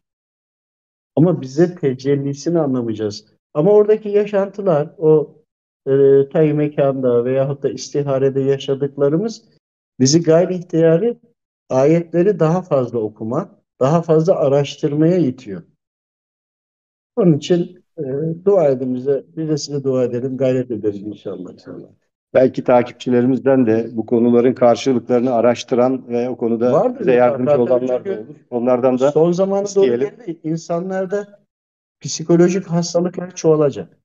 Ama 1.16 1.42
bize 1.42 1.76
tecellisini 1.76 2.60
anlamayacağız. 2.60 3.26
Ama 3.54 3.72
oradaki 3.72 4.10
yaşantılar 4.10 4.96
o 4.98 5.36
e, 5.88 5.92
tay 6.30 6.54
mekanda 6.54 7.26
veyahut 7.26 7.64
da 7.64 7.70
istiharede 7.70 8.42
yaşadıklarımız 8.42 9.44
bizi 10.00 10.24
gayri 10.24 10.56
ihtiyari 10.56 11.20
ayetleri 11.70 12.40
daha 12.40 12.62
fazla 12.62 13.00
okuma, 13.00 13.60
daha 13.80 14.02
fazla 14.02 14.36
araştırmaya 14.36 15.18
itiyor. 15.18 15.64
Onun 17.16 17.38
için 17.38 17.84
e, 17.98 18.04
dua 18.46 18.68
edin 18.68 18.96
bize. 18.96 19.26
Biz 19.38 19.50
de 19.50 19.58
size 19.58 19.84
dua 19.84 20.04
edelim. 20.04 20.38
Gayret 20.38 20.72
ederiz 20.72 21.02
inşallah. 21.04 21.54
inşallah. 21.54 21.88
Belki 22.34 22.64
takipçilerimizden 22.64 23.66
de 23.68 23.90
bu 23.92 24.06
konuların 24.06 24.54
karşılıklarını 24.54 25.34
araştıran 25.34 26.08
ve 26.08 26.30
o 26.30 26.38
konuda 26.38 26.74
Vardır 26.74 27.00
bize 27.00 27.12
yardımcı 27.14 27.62
olanlar 27.62 27.90
da 27.90 27.98
Çünkü 27.98 28.12
olur. 28.20 28.36
Onlardan 28.50 29.00
da 29.00 29.12
Son 29.12 29.32
zamana 29.32 29.60
doğru 29.62 29.66
isteyelim. 29.68 30.10
geldi. 30.18 30.40
insanlarda 30.44 31.40
psikolojik 32.00 32.66
hastalıklar 32.68 33.36
çoğalacak. 33.36 33.98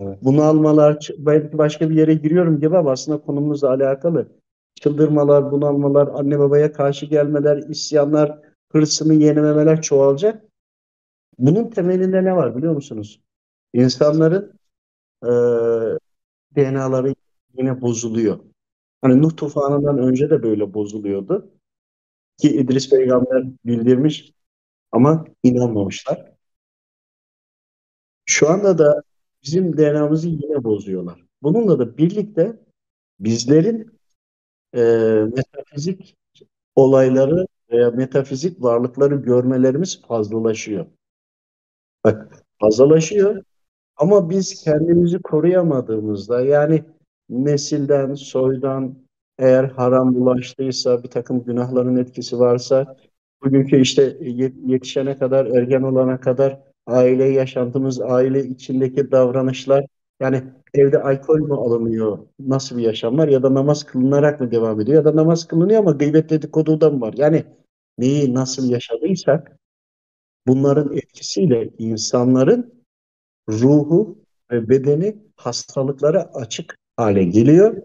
Evet. 0.00 0.18
Bunalmalar, 0.22 0.92
ç- 0.94 1.14
belki 1.18 1.58
başka 1.58 1.90
bir 1.90 1.94
yere 1.94 2.14
giriyorum 2.14 2.60
gibi 2.60 2.76
ama 2.78 2.90
aslında 2.90 3.18
konumuzla 3.18 3.68
alakalı. 3.70 4.26
Çıldırmalar, 4.80 5.52
bunalmalar, 5.52 6.08
anne 6.14 6.38
babaya 6.38 6.72
karşı 6.72 7.06
gelmeler, 7.06 7.56
isyanlar, 7.56 8.38
hırsını 8.72 9.14
yenememeler 9.14 9.82
çoğalacak. 9.82 10.42
Bunun 11.38 11.70
temelinde 11.70 12.24
ne 12.24 12.36
var 12.36 12.56
biliyor 12.56 12.74
musunuz? 12.74 13.20
İnsanların 13.74 14.52
eee 15.24 15.98
DNA'ları 16.56 17.14
yine 17.58 17.80
bozuluyor. 17.80 18.38
Hani 19.02 19.22
Nuh 19.22 19.36
tufanından 19.36 19.98
önce 19.98 20.30
de 20.30 20.42
böyle 20.42 20.74
bozuluyordu. 20.74 21.50
Ki 22.38 22.56
İdris 22.56 22.90
peygamber 22.90 23.44
bildirmiş 23.64 24.32
ama 24.92 25.24
inanmamışlar. 25.42 26.32
Şu 28.26 28.50
anda 28.50 28.78
da 28.78 29.02
bizim 29.42 29.78
DNA'mızı 29.78 30.28
yine 30.28 30.64
bozuyorlar. 30.64 31.24
Bununla 31.42 31.78
da 31.78 31.98
birlikte 31.98 32.56
bizlerin 33.20 33.98
e, 34.74 34.80
metafizik 35.36 36.16
olayları 36.74 37.46
veya 37.70 37.90
metafizik 37.90 38.62
varlıkları 38.62 39.14
görmelerimiz 39.14 40.02
fazlalaşıyor. 40.02 40.86
Bak 42.04 42.44
fazlalaşıyor 42.60 43.42
ama 43.96 44.30
biz 44.30 44.64
kendimizi 44.64 45.22
koruyamadığımızda 45.22 46.40
yani 46.40 46.84
nesilden, 47.28 48.14
soydan 48.14 48.94
eğer 49.38 49.64
haram 49.64 50.14
bulaştıysa, 50.14 51.02
bir 51.02 51.08
takım 51.08 51.44
günahların 51.44 51.96
etkisi 51.96 52.38
varsa 52.38 52.96
bugünkü 53.44 53.80
işte 53.80 54.16
ye- 54.20 54.52
yetişene 54.66 55.18
kadar, 55.18 55.46
ergen 55.46 55.82
olana 55.82 56.20
kadar 56.20 56.60
aile 56.86 57.24
yaşantımız, 57.24 58.00
aile 58.00 58.44
içindeki 58.44 59.10
davranışlar 59.10 59.86
yani 60.20 60.42
evde 60.74 61.02
alkol 61.02 61.38
mü 61.38 61.54
alınıyor, 61.54 62.18
nasıl 62.40 62.78
bir 62.78 62.82
yaşam 62.82 63.18
var 63.18 63.28
ya 63.28 63.42
da 63.42 63.54
namaz 63.54 63.84
kılınarak 63.84 64.40
mı 64.40 64.50
devam 64.50 64.80
ediyor 64.80 64.96
ya 64.98 65.04
da 65.04 65.16
namaz 65.16 65.46
kılınıyor 65.48 65.80
ama 65.80 65.90
gıybet 65.90 66.30
dedikodu 66.30 66.80
da 66.80 66.90
mı 66.90 67.00
var? 67.00 67.14
Yani 67.16 67.44
neyi 67.98 68.34
nasıl 68.34 68.70
yaşadıysak 68.70 69.56
bunların 70.46 70.96
etkisiyle 70.96 71.70
insanların 71.78 72.74
ruhu 73.48 74.18
ve 74.50 74.68
bedeni 74.68 75.16
hastalıklara 75.36 76.22
açık 76.34 76.78
hale 76.96 77.24
geliyor. 77.24 77.82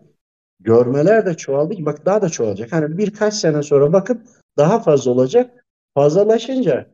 Görmeler 0.59 1.25
de 1.25 1.37
çoğaldı. 1.37 1.85
Bak 1.85 2.05
daha 2.05 2.21
da 2.21 2.29
çoğalacak. 2.29 2.71
Hani 2.71 2.97
birkaç 2.97 3.33
sene 3.33 3.63
sonra 3.63 3.93
bakıp 3.93 4.21
daha 4.57 4.79
fazla 4.79 5.11
olacak. 5.11 5.65
Fazlalaşınca 5.95 6.87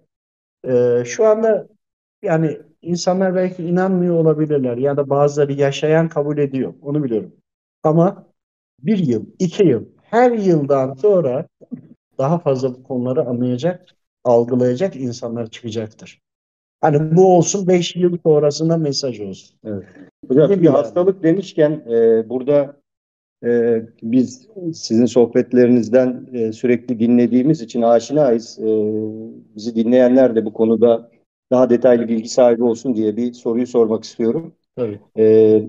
e, 0.67 1.03
şu 1.05 1.25
anda 1.25 1.67
yani 2.21 2.59
insanlar 2.81 3.35
belki 3.35 3.63
inanmıyor 3.63 4.15
olabilirler 4.15 4.77
ya 4.77 4.97
da 4.97 5.09
bazıları 5.09 5.53
yaşayan 5.53 6.09
kabul 6.09 6.37
ediyor. 6.37 6.73
Onu 6.81 7.03
biliyorum. 7.03 7.35
Ama 7.83 8.27
bir 8.79 8.97
yıl, 8.97 9.25
iki 9.39 9.63
yıl, 9.63 9.85
her 10.01 10.31
yıldan 10.31 10.93
sonra 10.93 11.47
daha 12.17 12.39
fazla 12.39 12.73
bu 12.73 12.83
konuları 12.83 13.25
anlayacak, 13.25 13.89
algılayacak 14.23 14.95
insanlar 14.95 15.49
çıkacaktır. 15.49 16.21
Hani 16.81 17.15
bu 17.15 17.37
olsun 17.37 17.67
5 17.67 17.95
yıl 17.95 18.17
sonrasında 18.23 18.77
mesaj 18.77 19.19
olsun. 19.19 19.57
Hocam 20.27 20.49
Değil 20.49 20.59
mi 20.59 20.61
bir 20.61 20.65
yani? 20.65 20.75
hastalık 20.75 21.23
demişken 21.23 21.71
e, 21.89 22.29
burada 22.29 22.77
e, 23.45 23.81
biz 24.03 24.47
sizin 24.73 25.05
sohbetlerinizden 25.05 26.27
e, 26.33 26.53
sürekli 26.53 26.99
dinlediğimiz 26.99 27.61
için 27.61 27.81
aşinayız. 27.81 28.59
E, 28.59 28.67
bizi 29.55 29.75
dinleyenler 29.75 30.35
de 30.35 30.45
bu 30.45 30.53
konuda 30.53 31.11
daha 31.51 31.69
detaylı 31.69 32.07
bilgi 32.07 32.29
sahibi 32.29 32.63
olsun 32.63 32.95
diye 32.95 33.17
bir 33.17 33.33
soruyu 33.33 33.67
sormak 33.67 34.03
istiyorum. 34.03 34.53
Tabii. 34.75 34.99
E, 35.17 35.63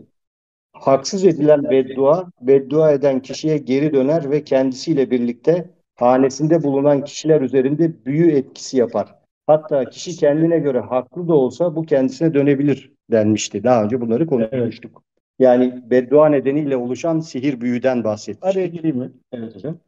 haksız 0.73 1.25
edilen 1.25 1.71
beddua, 1.71 2.31
beddua 2.41 2.93
eden 2.93 3.23
kişiye 3.23 3.59
geri 3.59 3.93
döner 3.93 4.31
ve 4.31 4.45
kendisiyle 4.45 5.11
birlikte 5.11 5.71
hanesinde 5.97 6.63
bulunan 6.63 7.05
kişiler 7.05 7.41
üzerinde 7.41 8.05
büyü 8.05 8.31
etkisi 8.31 8.77
yapar. 8.77 9.18
Hatta 9.49 9.85
kişi 9.91 10.17
kendine 10.17 10.59
göre 10.59 10.81
haklı 10.81 11.29
da 11.29 11.35
olsa 11.35 11.77
bu 11.77 11.83
kendisine 11.83 12.35
dönebilir 12.35 12.93
denmişti. 13.11 13.65
Daha 13.65 13.85
önce 13.85 14.01
bunları 14.01 14.27
konuşmuştuk. 14.27 15.03
Yani 15.39 15.83
beddua 15.91 16.29
nedeniyle 16.29 16.77
oluşan 16.77 17.21
sihir 17.21 17.61
büyüden 17.61 18.05
bahsetmiştik. 18.05 18.57
Araya 18.57 18.67
gireyim 18.67 18.97
mi? 18.97 19.13
Evet 19.33 19.55
hocam. 19.55 19.79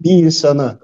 Bir 0.00 0.10
insana 0.10 0.78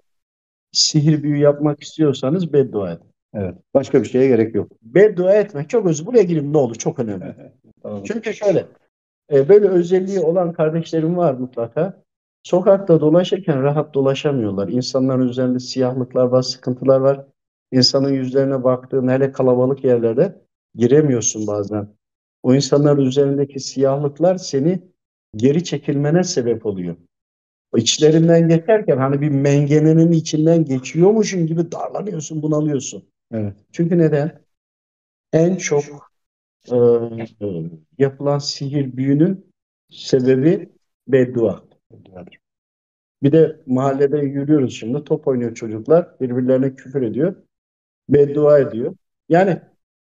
sihir 0.73 1.23
büyü 1.23 1.37
yapmak 1.37 1.83
istiyorsanız 1.83 2.53
beddua 2.53 2.93
edin. 2.93 3.07
Evet. 3.35 3.55
Başka 3.75 4.03
bir 4.03 4.09
şeye 4.09 4.29
gerek 4.29 4.55
yok. 4.55 4.73
Beddua 4.83 5.35
etmek 5.35 5.71
çok 5.71 5.87
özür. 5.87 6.07
Buraya 6.07 6.23
gireyim 6.23 6.53
ne 6.53 6.59
olur 6.59 6.75
çok 6.75 6.99
önemli. 6.99 7.35
Tamam. 7.83 8.05
Çünkü 8.05 8.35
şöyle 8.35 8.67
e, 9.33 9.49
böyle 9.49 9.69
özelliği 9.69 10.21
olan 10.21 10.53
kardeşlerim 10.53 11.17
var 11.17 11.35
mutlaka. 11.35 12.03
Sokakta 12.43 13.01
dolaşırken 13.01 13.63
rahat 13.63 13.95
dolaşamıyorlar. 13.95 14.69
İnsanların 14.69 15.29
üzerinde 15.29 15.59
siyahlıklar 15.59 16.25
var, 16.25 16.43
sıkıntılar 16.43 17.01
var. 17.01 17.27
İnsanın 17.73 18.13
yüzlerine 18.13 18.65
baktığın 18.65 19.09
hele 19.09 19.33
kalabalık 19.33 19.85
yerlerde 19.85 20.43
giremiyorsun 20.75 21.47
bazen. 21.47 21.89
O 22.43 22.55
insanların 22.55 23.07
üzerindeki 23.07 23.61
siyahlıklar 23.61 24.37
seni 24.37 24.83
geri 25.37 25.65
çekilmene 25.65 26.25
sebep 26.25 26.67
oluyor. 26.67 26.97
İçlerinden 27.77 28.49
geçerken 28.49 28.97
hani 28.97 29.21
bir 29.21 29.29
mengenenin 29.29 30.13
içinden 30.13 30.65
geçiyormuşsun 30.65 31.47
gibi 31.47 31.73
darlanıyorsun, 31.73 32.43
bunalıyorsun. 32.43 33.05
Evet. 33.33 33.57
Çünkü 33.73 33.99
neden? 33.99 34.41
En 35.33 35.57
çok 35.57 35.85
e, 36.73 36.77
yapılan 37.99 38.39
sihir 38.39 38.97
büyünün 38.97 39.47
sebebi 39.91 40.73
beddua. 41.09 41.70
Bir 43.23 43.33
de 43.33 43.57
mahallede 43.67 44.19
yürüyoruz 44.19 44.75
şimdi. 44.75 45.05
Top 45.05 45.29
oynuyor 45.29 45.55
çocuklar. 45.55 46.21
Birbirlerine 46.21 46.75
küfür 46.75 47.03
ediyor. 47.03 47.35
Beddua 48.09 48.59
ediyor. 48.59 48.95
Yani 49.29 49.61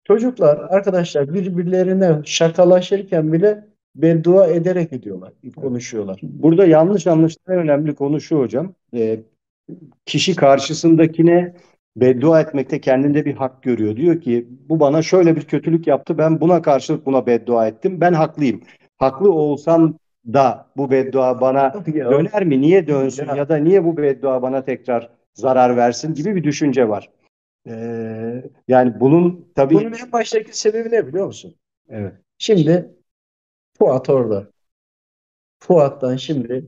çocuklar, 0.04 0.56
arkadaşlar 0.58 1.34
birbirlerine 1.34 2.20
şakalaşırken 2.24 3.32
bile 3.32 3.66
beddua 3.94 4.46
ederek 4.46 4.92
ediyorlar, 4.92 5.32
konuşuyorlar. 5.56 6.20
Burada 6.22 6.66
yanlış 6.66 7.06
anlaşılan 7.06 7.58
önemli 7.58 7.94
konu 7.94 8.20
şu 8.20 8.38
hocam. 8.38 8.74
Ee, 8.94 9.20
kişi 10.06 10.36
karşısındakine 10.36 11.54
beddua 11.96 12.40
etmekte 12.40 12.80
kendinde 12.80 13.24
bir 13.24 13.34
hak 13.34 13.62
görüyor. 13.62 13.96
Diyor 13.96 14.20
ki 14.20 14.48
bu 14.68 14.80
bana 14.80 15.02
şöyle 15.02 15.36
bir 15.36 15.42
kötülük 15.42 15.86
yaptı. 15.86 16.18
Ben 16.18 16.40
buna 16.40 16.62
karşılık 16.62 17.06
buna 17.06 17.26
beddua 17.26 17.66
ettim. 17.68 18.00
Ben 18.00 18.12
haklıyım. 18.12 18.60
Haklı 18.98 19.32
olsam 19.32 19.98
da 20.26 20.66
bu 20.76 20.90
beddua 20.90 21.40
bana 21.40 21.84
döner 21.86 22.44
mi? 22.44 22.60
Niye 22.60 22.86
dönsün? 22.86 23.26
Ya. 23.26 23.48
Da 23.48 23.56
niye 23.56 23.84
bu 23.84 23.96
beddua 23.96 24.42
bana 24.42 24.64
tekrar 24.64 25.10
zarar 25.34 25.76
versin 25.76 26.14
gibi 26.14 26.36
bir 26.36 26.44
düşünce 26.44 26.88
var. 26.88 27.10
Ee, 27.66 28.44
yani 28.68 29.00
bunun 29.00 29.52
tabii 29.54 29.74
Bunun 29.74 29.92
en 29.92 30.12
baştaki 30.12 30.58
sebebi 30.58 30.90
ne 30.90 31.06
biliyor 31.06 31.26
musun? 31.26 31.54
evet. 31.88 32.14
Şimdi 32.38 32.94
Fuat 33.78 34.10
orada. 34.10 34.50
Fuat'tan 35.58 36.16
şimdi 36.16 36.64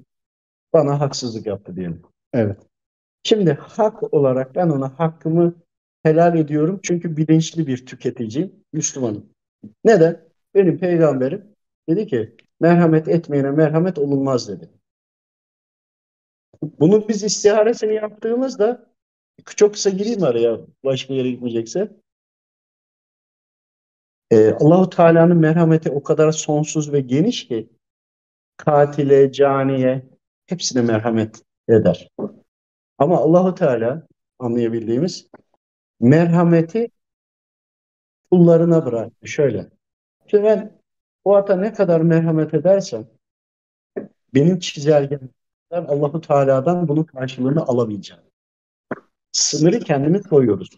bana 0.73 1.01
haksızlık 1.01 1.47
yaptı 1.47 1.77
diyelim. 1.77 2.03
Evet. 2.33 2.59
Şimdi 3.25 3.53
hak 3.53 4.15
olarak 4.15 4.55
ben 4.55 4.69
ona 4.69 4.99
hakkımı 4.99 5.55
helal 6.03 6.39
ediyorum. 6.39 6.81
Çünkü 6.83 7.17
bilinçli 7.17 7.67
bir 7.67 7.87
tüketiciyim, 7.87 8.53
Müslümanım. 8.73 9.27
Neden? 9.85 10.21
Benim 10.55 10.79
peygamberim 10.79 11.45
dedi 11.89 12.07
ki 12.07 12.37
merhamet 12.63 13.09
etmeyene 13.09 13.51
merhamet 13.51 13.99
olunmaz 13.99 14.49
dedi. 14.49 14.71
Bunu 16.63 17.09
biz 17.09 17.23
istiharesini 17.23 17.95
yaptığımızda 17.95 18.87
çok 19.57 19.73
kısa 19.73 19.91
gireyim 19.91 20.23
araya 20.23 20.61
başka 20.85 21.15
yere 21.15 21.31
gitmeyecekse. 21.31 21.93
Ee, 24.31 24.51
Allahu 24.53 24.91
Teala'nın 24.91 25.37
merhameti 25.37 25.91
o 25.91 26.03
kadar 26.03 26.33
sonsuz 26.33 26.93
ve 26.93 27.01
geniş 27.01 27.49
ki 27.49 27.69
katile, 28.57 29.33
caniye 29.33 30.09
hepsine 30.47 30.83
merhamet 30.83 31.43
eder. 31.69 32.09
Ama 32.99 33.19
Allahu 33.19 33.55
Teala 33.55 34.07
anlayabildiğimiz 34.39 35.27
merhameti 36.01 36.91
kullarına 38.31 38.87
bıraktı. 38.87 39.29
Şöyle. 39.29 39.71
Şimdi 40.27 40.45
ben 40.45 40.82
o 41.25 41.35
ata 41.35 41.57
ne 41.57 41.73
kadar 41.73 42.01
merhamet 42.01 42.55
edersem 42.55 43.07
benim 44.35 44.59
çizelgemden 44.59 45.33
Allahu 45.71 46.21
Teala'dan 46.21 46.89
bunun 46.89 47.05
karşılığını 47.05 47.63
alamayacağım. 47.63 48.23
Sınırı 49.33 49.81
kendimiz 49.81 50.23
koyuyoruz. 50.23 50.69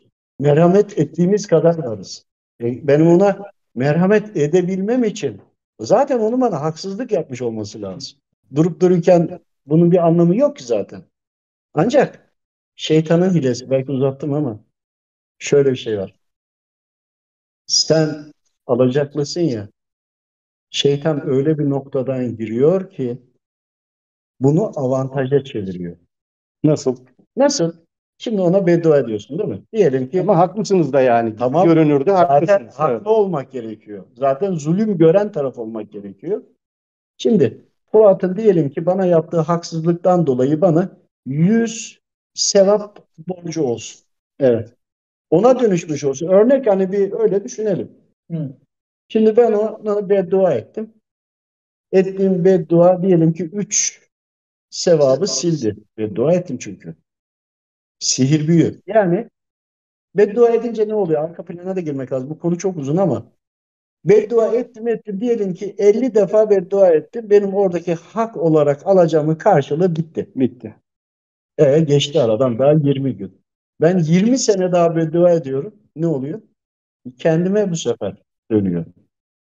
merhamet 0.40 0.98
ettiğimiz 0.98 1.46
kadar 1.46 1.78
varız. 1.78 2.26
E, 2.60 2.88
benim 2.88 3.06
ona 3.06 3.38
merhamet 3.74 4.36
edebilmem 4.36 5.04
için 5.04 5.40
zaten 5.80 6.18
onun 6.18 6.40
bana 6.40 6.60
haksızlık 6.60 7.12
yapmış 7.12 7.42
olması 7.42 7.82
lazım. 7.82 8.18
Durup 8.54 8.80
dururken 8.80 9.40
bunun 9.66 9.92
bir 9.92 10.06
anlamı 10.06 10.36
yok 10.36 10.56
ki 10.56 10.64
zaten. 10.64 11.02
Ancak 11.74 12.34
şeytanın 12.76 13.34
hilesi, 13.34 13.70
belki 13.70 13.92
uzattım 13.92 14.32
ama 14.32 14.60
şöyle 15.38 15.70
bir 15.70 15.76
şey 15.76 15.98
var. 15.98 16.14
Sen 17.66 18.32
alacaklısın 18.66 19.40
ya, 19.40 19.68
şeytan 20.74 21.28
öyle 21.28 21.58
bir 21.58 21.70
noktadan 21.70 22.36
giriyor 22.36 22.90
ki 22.90 23.18
bunu 24.40 24.72
avantaja 24.76 25.44
çeviriyor. 25.44 25.96
Nasıl? 26.64 26.96
Nasıl? 27.36 27.72
Şimdi 28.18 28.40
ona 28.40 28.66
beddua 28.66 28.98
ediyorsun 28.98 29.38
değil 29.38 29.48
mi? 29.48 29.62
Diyelim 29.72 30.10
ki 30.10 30.20
Ama 30.20 30.38
haklısınız 30.38 30.92
da 30.92 31.00
yani. 31.00 31.36
Tamam. 31.36 31.68
Görünürde 31.68 32.10
zaten 32.10 32.34
haklısınız. 32.34 32.74
haklı 32.74 32.94
Evet. 32.94 33.06
olmak 33.06 33.52
gerekiyor. 33.52 34.04
Zaten 34.18 34.52
zulüm 34.54 34.98
gören 34.98 35.32
taraf 35.32 35.58
olmak 35.58 35.92
gerekiyor. 35.92 36.42
Şimdi 37.18 37.64
Fuat'ın 37.92 38.36
diyelim 38.36 38.70
ki 38.70 38.86
bana 38.86 39.06
yaptığı 39.06 39.40
haksızlıktan 39.40 40.26
dolayı 40.26 40.60
bana 40.60 40.90
100 41.26 42.00
sevap 42.34 42.98
borcu 43.28 43.62
olsun. 43.62 44.00
Evet. 44.40 44.74
Ona 45.30 45.60
dönüşmüş 45.60 46.04
olsun. 46.04 46.28
Örnek 46.28 46.66
hani 46.66 46.92
bir 46.92 47.12
öyle 47.12 47.44
düşünelim. 47.44 47.90
Şimdi 49.08 49.36
ben 49.36 49.52
ona 49.52 50.08
beddua 50.08 50.54
ettim. 50.54 50.94
Ettiğim 51.92 52.44
beddua 52.44 53.02
diyelim 53.02 53.32
ki 53.32 53.44
3 53.44 54.02
sevabı 54.70 55.26
sildi. 55.26 55.76
Beddua 55.98 56.32
ettim 56.32 56.58
çünkü. 56.58 56.96
Sihir 57.98 58.48
büyü. 58.48 58.82
Yani 58.86 59.30
beddua 60.16 60.50
edince 60.50 60.88
ne 60.88 60.94
oluyor? 60.94 61.24
Arka 61.24 61.44
plana 61.44 61.76
da 61.76 61.80
girmek 61.80 62.12
lazım. 62.12 62.30
Bu 62.30 62.38
konu 62.38 62.58
çok 62.58 62.76
uzun 62.76 62.96
ama 62.96 63.32
beddua 64.04 64.54
ettim 64.54 64.88
ettim. 64.88 65.20
Diyelim 65.20 65.54
ki 65.54 65.74
50 65.78 66.14
defa 66.14 66.50
beddua 66.50 66.90
ettim. 66.90 67.30
Benim 67.30 67.54
oradaki 67.54 67.94
hak 67.94 68.36
olarak 68.36 68.86
alacağımın 68.86 69.34
karşılığı 69.34 69.96
bitti. 69.96 70.30
Bitti. 70.36 70.76
E, 71.58 71.80
geçti 71.80 72.20
aradan 72.20 72.58
daha 72.58 72.72
20 72.72 73.16
gün. 73.16 73.42
Ben 73.80 73.98
20 73.98 74.38
sene 74.38 74.72
daha 74.72 74.96
beddua 74.96 75.32
ediyorum. 75.32 75.74
Ne 75.96 76.06
oluyor? 76.06 76.42
Kendime 77.18 77.70
bu 77.70 77.76
sefer 77.76 78.16
dönüyor. 78.54 78.84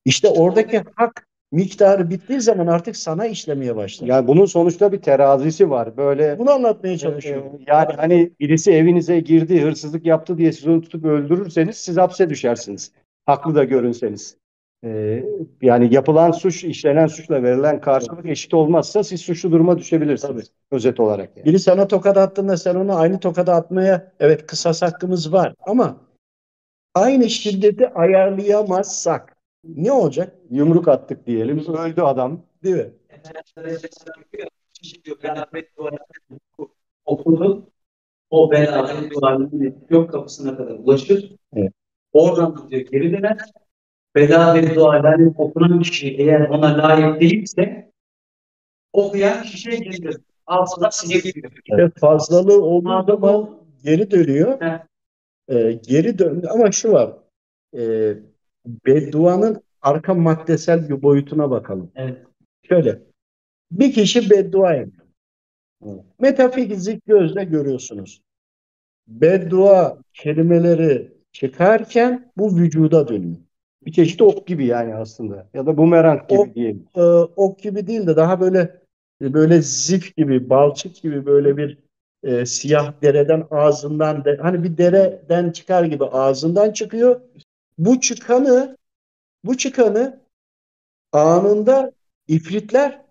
İşte 0.06 0.28
oradaki 0.28 0.82
hak 0.96 1.28
miktarı 1.52 2.10
bittiği 2.10 2.42
zaman 2.42 2.68
artık 2.68 2.98
sana 2.98 3.26
işlemeye 3.26 3.76
başlar. 3.76 4.08
Yani 4.08 4.28
bunun 4.28 4.46
sonuçta 4.46 4.92
bir 4.92 5.02
terazisi 5.02 5.70
var. 5.70 5.98
Böyle 5.98 6.40
Bunu 6.40 6.52
anlatmaya 6.52 6.98
çalışıyorum. 6.98 7.52
Ee, 7.60 7.64
Yani 7.68 7.94
hani 7.98 8.32
birisi 8.40 8.72
evinize 8.72 9.20
girdi, 9.20 9.62
hırsızlık 9.62 10.06
yaptı 10.06 10.38
diye 10.38 10.52
siz 10.52 10.68
onu 10.68 10.82
tutup 10.82 11.06
öldürürseniz 11.06 11.78
siz 11.78 11.98
hapse 11.98 12.30
düşersiniz. 12.30 12.92
Haklı 13.26 13.56
da 13.56 13.64
görünseniz. 13.64 14.38
Ee, 14.86 15.24
yani 15.62 15.94
yapılan 15.94 16.32
suç, 16.32 16.64
işlenen 16.64 17.08
suçla 17.08 17.44
verilen 17.44 17.82
karşılık 17.82 18.26
eşit 18.26 18.54
olmazsa 18.54 19.04
siz 19.04 19.22
suçlu 19.22 19.52
duruma 19.52 19.78
düşebilirsiniz. 19.78 20.52
Özet 20.72 21.00
olarak 21.00 21.38
yani. 21.38 21.46
Biri 21.46 21.60
sana 21.60 21.88
tokat 21.88 22.18
attığında 22.18 22.58
sen 22.58 22.76
ona 22.76 22.96
aynı 22.96 23.20
tokada 23.20 23.56
atmaya 23.56 24.12
evet 24.20 24.48
kısas 24.48 24.82
hakkımız 24.82 25.34
var 25.34 25.54
ama 25.66 25.98
aynı 26.94 27.30
şiddeti 27.30 27.90
ayarlayamazsak 27.90 29.38
ne 29.64 29.92
olacak? 29.92 30.36
Yumruk 30.50 30.88
attık 30.88 31.28
diyelim, 31.28 31.60
öldü 31.60 32.02
adam. 32.02 32.42
Değil 32.64 32.76
mi? 32.76 32.92
okudu. 37.06 37.72
O 38.30 38.52
bela 38.52 39.10
duvarının 39.10 39.76
yok 39.90 40.12
kapısına 40.12 40.58
kadar 40.58 40.72
ulaşır. 40.72 41.36
Evet. 41.54 41.74
Oradan 42.14 42.70
diyor 42.70 42.82
geri 42.82 43.12
döner. 43.12 43.38
Bela 44.16 44.56
ve 44.56 44.76
duaların 44.76 45.34
okunan 45.38 45.80
kişi 45.80 46.16
eğer 46.18 46.50
ona 46.50 46.78
layık 46.78 47.22
değilse 47.22 47.92
okuyan 48.94 49.44
kişiye 49.44 49.78
gelir. 49.78 50.18
Altına 50.48 50.92
silebiliyor. 50.92 51.52
İşte 51.52 51.92
fazlalığı 52.00 52.62
olduğu 52.62 53.06
zaman 53.08 53.50
geri 53.84 54.12
dönüyor. 54.12 54.58
Evet. 54.62 54.82
Ee, 55.52 55.80
geri 55.88 56.20
dön 56.20 56.44
ama 56.50 56.72
şu 56.72 56.92
var. 56.92 57.14
Ee, 57.78 58.14
bedduanın 58.66 59.64
arka 59.82 60.14
maddesel 60.14 60.90
bir 60.90 61.02
boyutuna 61.02 61.52
bakalım. 61.52 61.92
Evet. 61.96 62.18
Şöyle. 62.64 63.00
Bir 63.72 63.94
kişi 63.94 64.30
beddua 64.30 64.74
ediyor. 64.74 65.06
Metafizik 66.20 67.06
gözle 67.06 67.44
görüyorsunuz. 67.44 68.22
Beddua 69.08 69.98
kelimeleri 70.14 71.12
çıkarken 71.32 72.32
bu 72.38 72.58
vücuda 72.58 73.08
dönüyor. 73.08 73.38
Bir 73.86 73.92
çeşit 73.92 74.22
ok 74.22 74.48
gibi 74.48 74.66
yani 74.66 74.96
aslında. 74.96 75.50
Ya 75.54 75.66
da 75.66 75.78
bumerang 75.78 76.30
gibi 76.30 76.40
Ok. 76.40 76.56
diyelim. 76.56 76.86
Ee, 76.96 77.02
ok 77.36 77.60
gibi 77.60 77.88
değil 77.88 78.08
de 78.08 78.16
daha 78.16 78.40
böyle 78.42 78.82
böyle 79.22 79.62
zif 79.62 80.16
gibi, 80.16 80.50
balçık 80.50 80.96
gibi 80.96 81.26
böyle 81.26 81.58
bir 81.58 81.78
e, 82.24 82.46
siyah 82.46 83.02
dereden 83.02 83.48
ağzından 83.52 84.26
de, 84.26 84.38
hani 84.42 84.64
bir 84.64 84.78
dereden 84.78 85.52
çıkar 85.52 85.84
gibi 85.84 86.06
ağzından 86.06 86.72
çıkıyor. 86.72 87.22
Bu 87.78 88.00
çıkanı 88.00 88.78
bu 89.44 89.58
çıkanı 89.58 90.22
anında 91.12 91.92
ifritler 92.28 93.02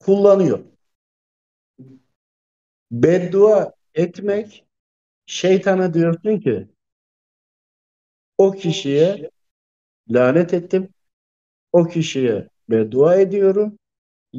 kullanıyor. 0.00 0.58
Beddua 2.90 3.72
etmek 3.94 4.64
şeytana 5.26 5.94
diyorsun 5.94 6.40
ki 6.40 6.68
o 8.38 8.52
kişiye 8.52 9.30
lanet 10.10 10.54
ettim. 10.54 10.88
O 11.72 11.84
kişiye 11.84 12.48
beddua 12.70 13.16
ediyorum. 13.16 13.78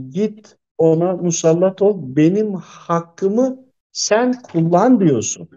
Git 0.10 0.58
ona 0.78 1.14
musallat 1.14 1.82
ol. 1.82 2.16
Benim 2.16 2.54
hakkımı 2.54 3.71
sen 3.92 4.42
kullan 4.42 5.00
diyorsun. 5.00 5.50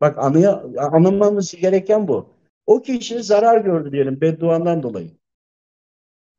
Bak 0.00 0.18
anıya, 0.18 0.62
anlamamız 0.78 1.54
gereken 1.54 2.08
bu. 2.08 2.28
O 2.66 2.82
kişi 2.82 3.22
zarar 3.22 3.60
gördü 3.60 3.92
diyelim 3.92 4.20
bedduandan 4.20 4.82
dolayı. 4.82 5.10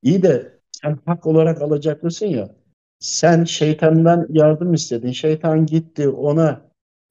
İyi 0.04 0.24
de 0.24 0.60
sen 0.82 1.00
hak 1.06 1.28
olarak 1.28 1.62
alacaklısın 1.62 2.26
ya. 2.26 2.56
Sen 3.00 3.44
şeytandan 3.44 4.28
yardım 4.30 4.74
istedin. 4.74 5.12
Şeytan 5.12 5.66
gitti 5.66 6.10
ona 6.10 6.62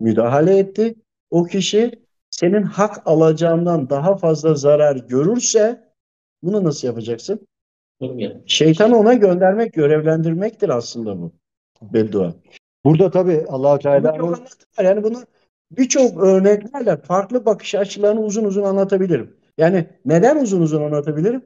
müdahale 0.01 0.59
etti. 0.59 0.95
O 1.31 1.45
kişi 1.45 2.05
senin 2.31 2.63
hak 2.63 3.03
alacağından 3.07 3.91
daha 3.91 4.17
fazla 4.17 4.55
zarar 4.55 4.97
görürse 4.97 5.93
bunu 6.43 6.65
nasıl 6.65 6.89
yapacaksın? 6.89 7.47
Şeytanı 8.47 8.97
ona 8.97 9.15
göndermek, 9.15 9.73
görevlendirmektir 9.73 10.69
aslında 10.69 11.21
bu 11.21 11.33
beddua. 11.83 12.35
Burada 12.85 13.11
tabii 13.11 13.45
Bunu 13.49 13.73
çok 13.73 13.83
Teala 13.83 14.31
var. 14.31 14.41
Yani 14.85 15.05
bunu 15.05 15.19
birçok 15.71 16.23
örneklerle 16.23 16.97
farklı 16.97 17.47
bakış 17.47 17.75
açılarını 17.75 18.21
uzun 18.21 18.45
uzun 18.45 18.63
anlatabilirim. 18.63 19.37
Yani 19.59 19.87
neden 20.05 20.43
uzun 20.43 20.63
uzun 20.63 20.83
anlatabilirim? 20.83 21.45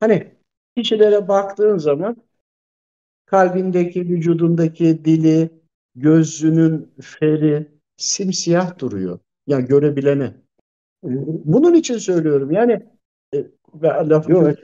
Hani 0.00 0.34
kişilere 0.76 1.28
baktığın 1.28 1.78
zaman 1.78 2.16
kalbindeki, 3.26 4.08
vücudundaki 4.08 5.04
dili, 5.04 5.50
gözünün 5.94 6.92
feri 7.00 7.66
simsiyah 7.96 8.78
duruyor. 8.78 9.18
Yani 9.46 9.66
görebilene. 9.66 10.32
Bunun 11.44 11.74
için 11.74 11.98
söylüyorum. 11.98 12.50
Yani 12.50 12.86
e, 13.34 13.46
Yok. 14.28 14.58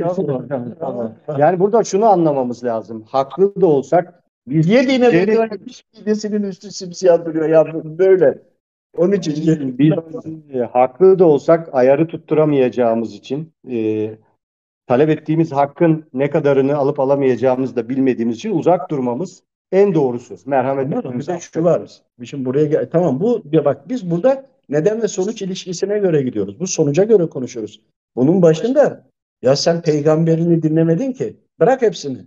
Yani 1.38 1.60
burada 1.60 1.84
şunu 1.84 2.06
anlamamız 2.06 2.64
lazım. 2.64 3.02
Haklı 3.02 3.60
da 3.60 3.66
olsak 3.66 4.22
biz 4.48 4.68
Yediğine 4.68 5.12
beddua 5.12 5.44
etmiş, 5.44 5.84
midesinin 5.98 6.42
üstü 6.42 6.70
simsiyah 6.70 7.24
duruyor. 7.24 7.48
Ya 7.48 7.84
böyle. 7.98 8.42
Onun 8.96 9.12
için 9.12 9.78
biz 9.78 9.92
e, 10.54 10.58
haklı 10.58 11.18
da 11.18 11.24
olsak 11.24 11.68
ayarı 11.72 12.06
tutturamayacağımız 12.06 13.14
için 13.14 13.52
e, 13.70 14.10
talep 14.86 15.08
ettiğimiz 15.08 15.52
hakkın 15.52 16.04
ne 16.12 16.30
kadarını 16.30 16.76
alıp 16.76 17.00
alamayacağımızı 17.00 17.76
da 17.76 17.88
bilmediğimiz 17.88 18.36
için 18.36 18.50
uzak 18.50 18.90
durmamız 18.90 19.42
en 19.72 19.94
doğrusu. 19.94 20.36
Merhamet 20.46 20.96
etmemiz. 20.96 21.28
de 21.28 21.38
şu 21.40 21.64
var. 21.64 22.02
Şimdi 22.24 22.44
buraya 22.44 22.66
gel. 22.66 22.90
Tamam 22.90 23.20
bu 23.20 23.42
ya 23.52 23.64
bak 23.64 23.88
biz 23.88 24.10
burada 24.10 24.46
neden 24.68 25.02
ve 25.02 25.08
sonuç 25.08 25.42
ilişkisine 25.42 25.98
göre 25.98 26.22
gidiyoruz. 26.22 26.60
Bu 26.60 26.66
sonuca 26.66 27.04
göre 27.04 27.26
konuşuyoruz. 27.26 27.80
Bunun 28.16 28.42
başında 28.42 29.06
ya 29.42 29.56
sen 29.56 29.82
peygamberini 29.82 30.62
dinlemedin 30.62 31.12
ki. 31.12 31.36
Bırak 31.60 31.82
hepsini. 31.82 32.18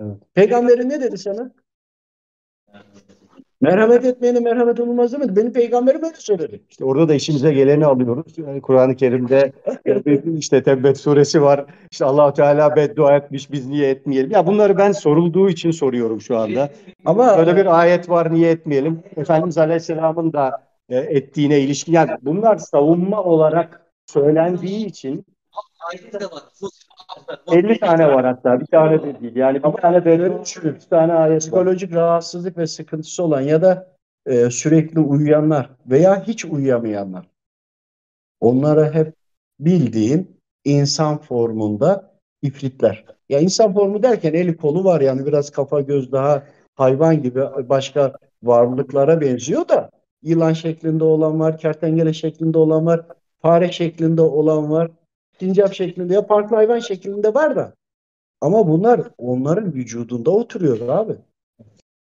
Evet. 0.00 0.16
Peygamberin 0.34 0.88
ne 0.88 1.00
dedi 1.00 1.18
sana? 1.18 1.50
Merhamet 3.64 4.04
etmeyene 4.04 4.40
merhamet 4.40 4.80
olmaz 4.80 5.12
demedi. 5.12 5.36
Benim 5.36 5.52
peygamberim 5.52 6.02
böyle 6.02 6.14
söyledi. 6.16 6.60
İşte 6.70 6.84
orada 6.84 7.08
da 7.08 7.14
işimize 7.14 7.52
geleni 7.52 7.86
alıyoruz. 7.86 8.38
Yani 8.38 8.60
Kur'an-ı 8.60 8.96
Kerim'de 8.96 9.52
işte 10.38 10.62
Tebbet 10.62 10.98
suresi 10.98 11.42
var. 11.42 11.64
İşte 11.90 12.04
Allah 12.04 12.32
Teala 12.32 12.76
beddua 12.76 13.16
etmiş 13.16 13.52
biz 13.52 13.66
niye 13.66 13.90
etmeyelim? 13.90 14.30
Ya 14.30 14.46
bunları 14.46 14.78
ben 14.78 14.92
sorulduğu 14.92 15.48
için 15.48 15.70
soruyorum 15.70 16.20
şu 16.20 16.38
anda. 16.38 16.70
Ama 17.04 17.38
Böyle 17.38 17.56
bir 17.56 17.80
ayet 17.80 18.08
var 18.08 18.34
niye 18.34 18.50
etmeyelim? 18.50 19.02
Efendimiz 19.16 19.58
Aleyhisselam'ın 19.58 20.32
da 20.32 20.62
e, 20.88 20.96
ettiğine 20.96 21.60
ilişkin. 21.60 21.92
Yani 21.92 22.10
bunlar 22.22 22.56
savunma 22.56 23.22
olarak 23.22 23.82
söylendiği 24.06 24.86
için 24.86 25.24
Ayette 25.90 26.20
de 26.20 26.24
var. 26.24 26.42
50 27.52 27.80
tane 27.80 28.08
var 28.08 28.24
hatta. 28.24 28.60
Bir 28.60 28.66
tane 28.66 29.02
de 29.02 29.20
değil. 29.20 29.36
Yani 29.36 29.62
bir 29.64 29.80
tane 29.80 30.04
de 30.04 30.16
3 30.42 30.86
tane 30.90 31.12
ayet 31.12 31.32
var. 31.32 31.38
Psikolojik 31.38 31.94
rahatsızlık 31.94 32.58
ve 32.58 32.66
sıkıntısı 32.66 33.22
olan 33.22 33.40
ya 33.40 33.62
da 33.62 33.94
e, 34.26 34.50
sürekli 34.50 35.00
uyuyanlar 35.00 35.70
veya 35.86 36.22
hiç 36.26 36.44
uyuyamayanlar. 36.44 37.26
Onlara 38.40 38.94
hep 38.94 39.14
bildiğin 39.60 40.40
insan 40.64 41.18
formunda 41.18 42.14
ifritler. 42.42 43.04
Ya 43.28 43.40
insan 43.40 43.74
formu 43.74 44.02
derken 44.02 44.34
eli 44.34 44.56
kolu 44.56 44.84
var 44.84 45.00
yani 45.00 45.26
biraz 45.26 45.50
kafa 45.50 45.80
göz 45.80 46.12
daha 46.12 46.42
hayvan 46.74 47.22
gibi 47.22 47.40
başka 47.68 48.12
varlıklara 48.42 49.20
benziyor 49.20 49.68
da 49.68 49.90
yılan 50.22 50.52
şeklinde 50.52 51.04
olan 51.04 51.40
var, 51.40 51.58
kertenkele 51.58 52.12
şeklinde 52.12 52.58
olan 52.58 52.86
var, 52.86 53.06
fare 53.42 53.72
şeklinde 53.72 54.22
olan 54.22 54.70
var, 54.70 54.90
sincap 55.40 55.74
şeklinde 55.74 56.14
ya 56.14 56.26
farklı 56.26 56.56
hayvan 56.56 56.78
şeklinde 56.78 57.34
var 57.34 57.56
da 57.56 57.74
ama 58.40 58.68
bunlar 58.68 59.00
onların 59.18 59.74
vücudunda 59.74 60.30
oturuyor 60.30 60.88
abi. 60.88 61.16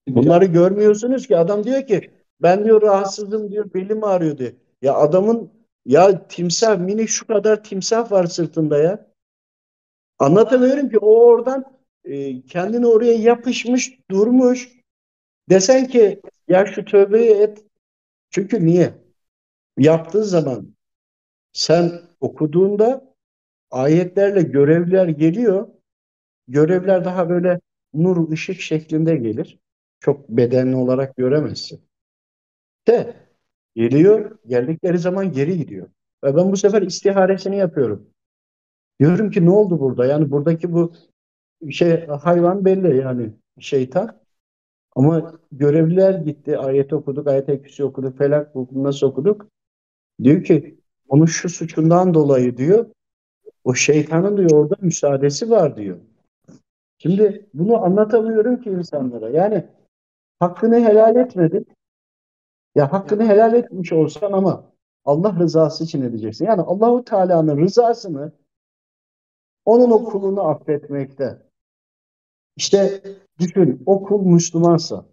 Bunları 0.07 0.45
görmüyorsunuz 0.45 1.28
ki 1.28 1.38
adam 1.38 1.63
diyor 1.63 1.88
ki 1.88 2.11
ben 2.41 2.65
diyor 2.65 2.82
rahatsızım 2.82 3.51
diyor 3.51 3.73
belim 3.73 4.03
ağrıyor 4.03 4.38
diyor. 4.38 4.51
Ya 4.82 4.95
adamın 4.95 5.51
ya 5.86 6.28
timsah 6.28 6.80
mini 6.80 7.07
şu 7.07 7.28
kadar 7.28 7.63
timsah 7.63 8.11
var 8.11 8.25
sırtında 8.25 8.78
ya. 8.78 9.07
Anlatamıyorum 10.19 10.89
ki 10.89 10.97
o 10.97 11.25
oradan 11.25 11.78
e, 12.03 12.41
kendini 12.41 12.88
oraya 12.88 13.13
yapışmış 13.13 13.99
durmuş. 14.11 14.69
Desen 15.49 15.88
ki 15.88 16.21
ya 16.47 16.65
şu 16.65 16.86
tövbeyi 16.86 17.32
et. 17.32 17.63
Çünkü 18.30 18.65
niye? 18.65 18.93
Yaptığı 19.78 20.23
zaman 20.23 20.75
sen 21.53 22.01
okuduğunda 22.19 23.06
ayetlerle 23.72 24.41
görevler 24.41 25.07
geliyor. 25.07 25.68
Görevler 26.47 27.05
daha 27.05 27.30
böyle 27.30 27.59
nur 27.93 28.32
ışık 28.32 28.61
şeklinde 28.61 29.15
gelir. 29.15 29.59
Çok 29.99 30.30
bedenli 30.30 30.76
olarak 30.76 31.15
göremezsin. 31.15 31.82
De 32.88 33.13
geliyor, 33.76 34.38
geldikleri 34.47 34.97
zaman 34.97 35.32
geri 35.32 35.57
gidiyor. 35.57 35.88
Ve 36.24 36.36
ben 36.36 36.51
bu 36.51 36.57
sefer 36.57 36.82
istiharesini 36.82 37.57
yapıyorum. 37.57 38.09
Diyorum 38.99 39.32
ki 39.32 39.45
ne 39.45 39.49
oldu 39.49 39.80
burada? 39.80 40.05
Yani 40.05 40.32
buradaki 40.32 40.74
bu 40.74 40.93
şey 41.72 42.07
hayvan 42.07 42.65
belli 42.65 42.97
yani 42.97 43.34
şeytan. 43.59 44.20
Ama 44.95 45.39
görevliler 45.51 46.13
gitti. 46.13 46.57
Ayet 46.57 46.93
okuduk, 46.93 47.28
ayet 47.28 47.63
kürsü 47.63 47.84
okuduk, 47.84 48.18
felak 48.18 48.55
nasıl 48.72 49.07
okuduk? 49.07 49.47
Diyor 50.24 50.43
ki 50.43 50.80
onun 51.07 51.26
şu 51.26 51.49
suçundan 51.49 52.13
dolayı 52.13 52.57
diyor 52.57 52.86
o 53.68 53.74
şeytanın 53.74 54.38
diyor 54.38 54.51
orada 54.51 54.76
müsaadesi 54.82 55.49
var 55.49 55.78
diyor. 55.78 55.97
Şimdi 56.97 57.49
bunu 57.53 57.84
anlatamıyorum 57.84 58.61
ki 58.61 58.70
insanlara. 58.70 59.30
Yani 59.30 59.68
hakkını 60.39 60.76
helal 60.76 61.15
etmedin. 61.15 61.68
Ya 62.76 62.93
hakkını 62.93 63.28
helal 63.28 63.53
etmiş 63.53 63.93
olsan 63.93 64.32
ama 64.32 64.72
Allah 65.05 65.39
rızası 65.39 65.84
için 65.84 66.01
edeceksin. 66.01 66.45
Yani 66.45 66.61
Allahu 66.61 67.03
Teala'nın 67.03 67.57
rızasını 67.57 68.32
onun 69.65 69.91
o 69.91 70.03
kulunu 70.03 70.41
affetmekte. 70.41 71.41
İşte 72.55 73.03
düşün 73.39 73.84
o 73.86 74.03
kul 74.03 74.26
Müslümansa 74.26 75.05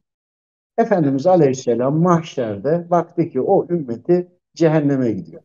Efendimiz 0.79 1.27
Aleyhisselam 1.27 2.03
mahşerde 2.03 2.91
baktı 2.91 3.29
ki 3.29 3.41
o 3.41 3.67
ümmeti 3.69 4.29
cehenneme 4.55 5.13
gidiyor. 5.13 5.43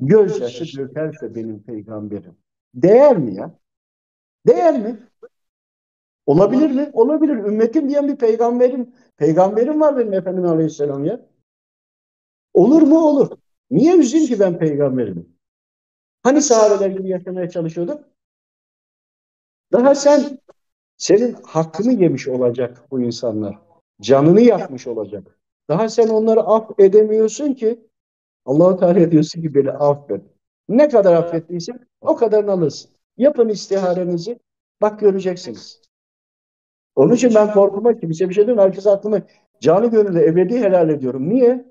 Gözyaşı 0.00 0.78
dökerse 0.78 1.34
benim 1.34 1.62
peygamberim. 1.62 2.36
Değer 2.74 3.18
mi 3.18 3.34
ya? 3.34 3.58
Değer 4.46 4.80
mi? 4.80 5.08
Olabilir 6.26 6.70
mi? 6.70 6.90
Olabilir. 6.92 7.36
Ümmetim 7.36 7.88
diyen 7.88 8.08
bir 8.08 8.16
peygamberim, 8.16 8.94
peygamberim 9.16 9.80
var 9.80 9.96
benim 9.96 10.12
Efendimiz 10.12 10.50
Aleyhisselam 10.50 11.04
ya. 11.04 11.26
Olur 12.54 12.82
mu? 12.82 12.98
Olur. 12.98 13.30
Niye 13.70 13.96
üzeyim 13.96 14.26
ki 14.26 14.40
ben 14.40 14.58
peygamberimi? 14.58 15.26
Hani 16.22 16.42
sahabeler 16.42 16.90
gibi 16.90 17.08
yaşamaya 17.08 17.50
çalışıyorduk? 17.50 18.04
Daha 19.72 19.94
sen 19.94 20.38
senin 20.96 21.32
hakkını 21.32 21.92
yemiş 21.92 22.28
olacak 22.28 22.84
bu 22.90 23.00
insanlar. 23.00 23.58
Canını 24.00 24.40
yakmış 24.40 24.86
olacak. 24.86 25.38
Daha 25.68 25.88
sen 25.88 26.08
onları 26.08 26.40
af 26.40 26.70
edemiyorsun 26.78 27.54
ki 27.54 27.87
Allah-u 28.48 28.76
Teala 28.76 29.10
diyorsun 29.10 29.42
ki 29.42 29.54
beni 29.54 29.70
affet. 29.70 30.20
Ne 30.68 30.88
kadar 30.88 31.14
affettiysen 31.14 31.80
o 32.00 32.16
kadarını 32.16 32.50
alırsın. 32.50 32.90
Yapın 33.16 33.48
istiharenizi. 33.48 34.38
Bak 34.82 35.00
göreceksiniz. 35.00 35.80
Onun 36.96 37.14
için 37.14 37.34
ben 37.34 37.52
korkuma 37.52 37.96
kimse 37.96 38.28
bir 38.28 38.34
şey 38.34 38.46
demiyorum. 38.46 38.64
Herkes 38.64 38.86
aklıma 38.86 39.22
canı 39.60 39.86
gönülde 39.86 40.26
ebedi 40.26 40.60
helal 40.60 40.88
ediyorum. 40.88 41.28
Niye? 41.28 41.64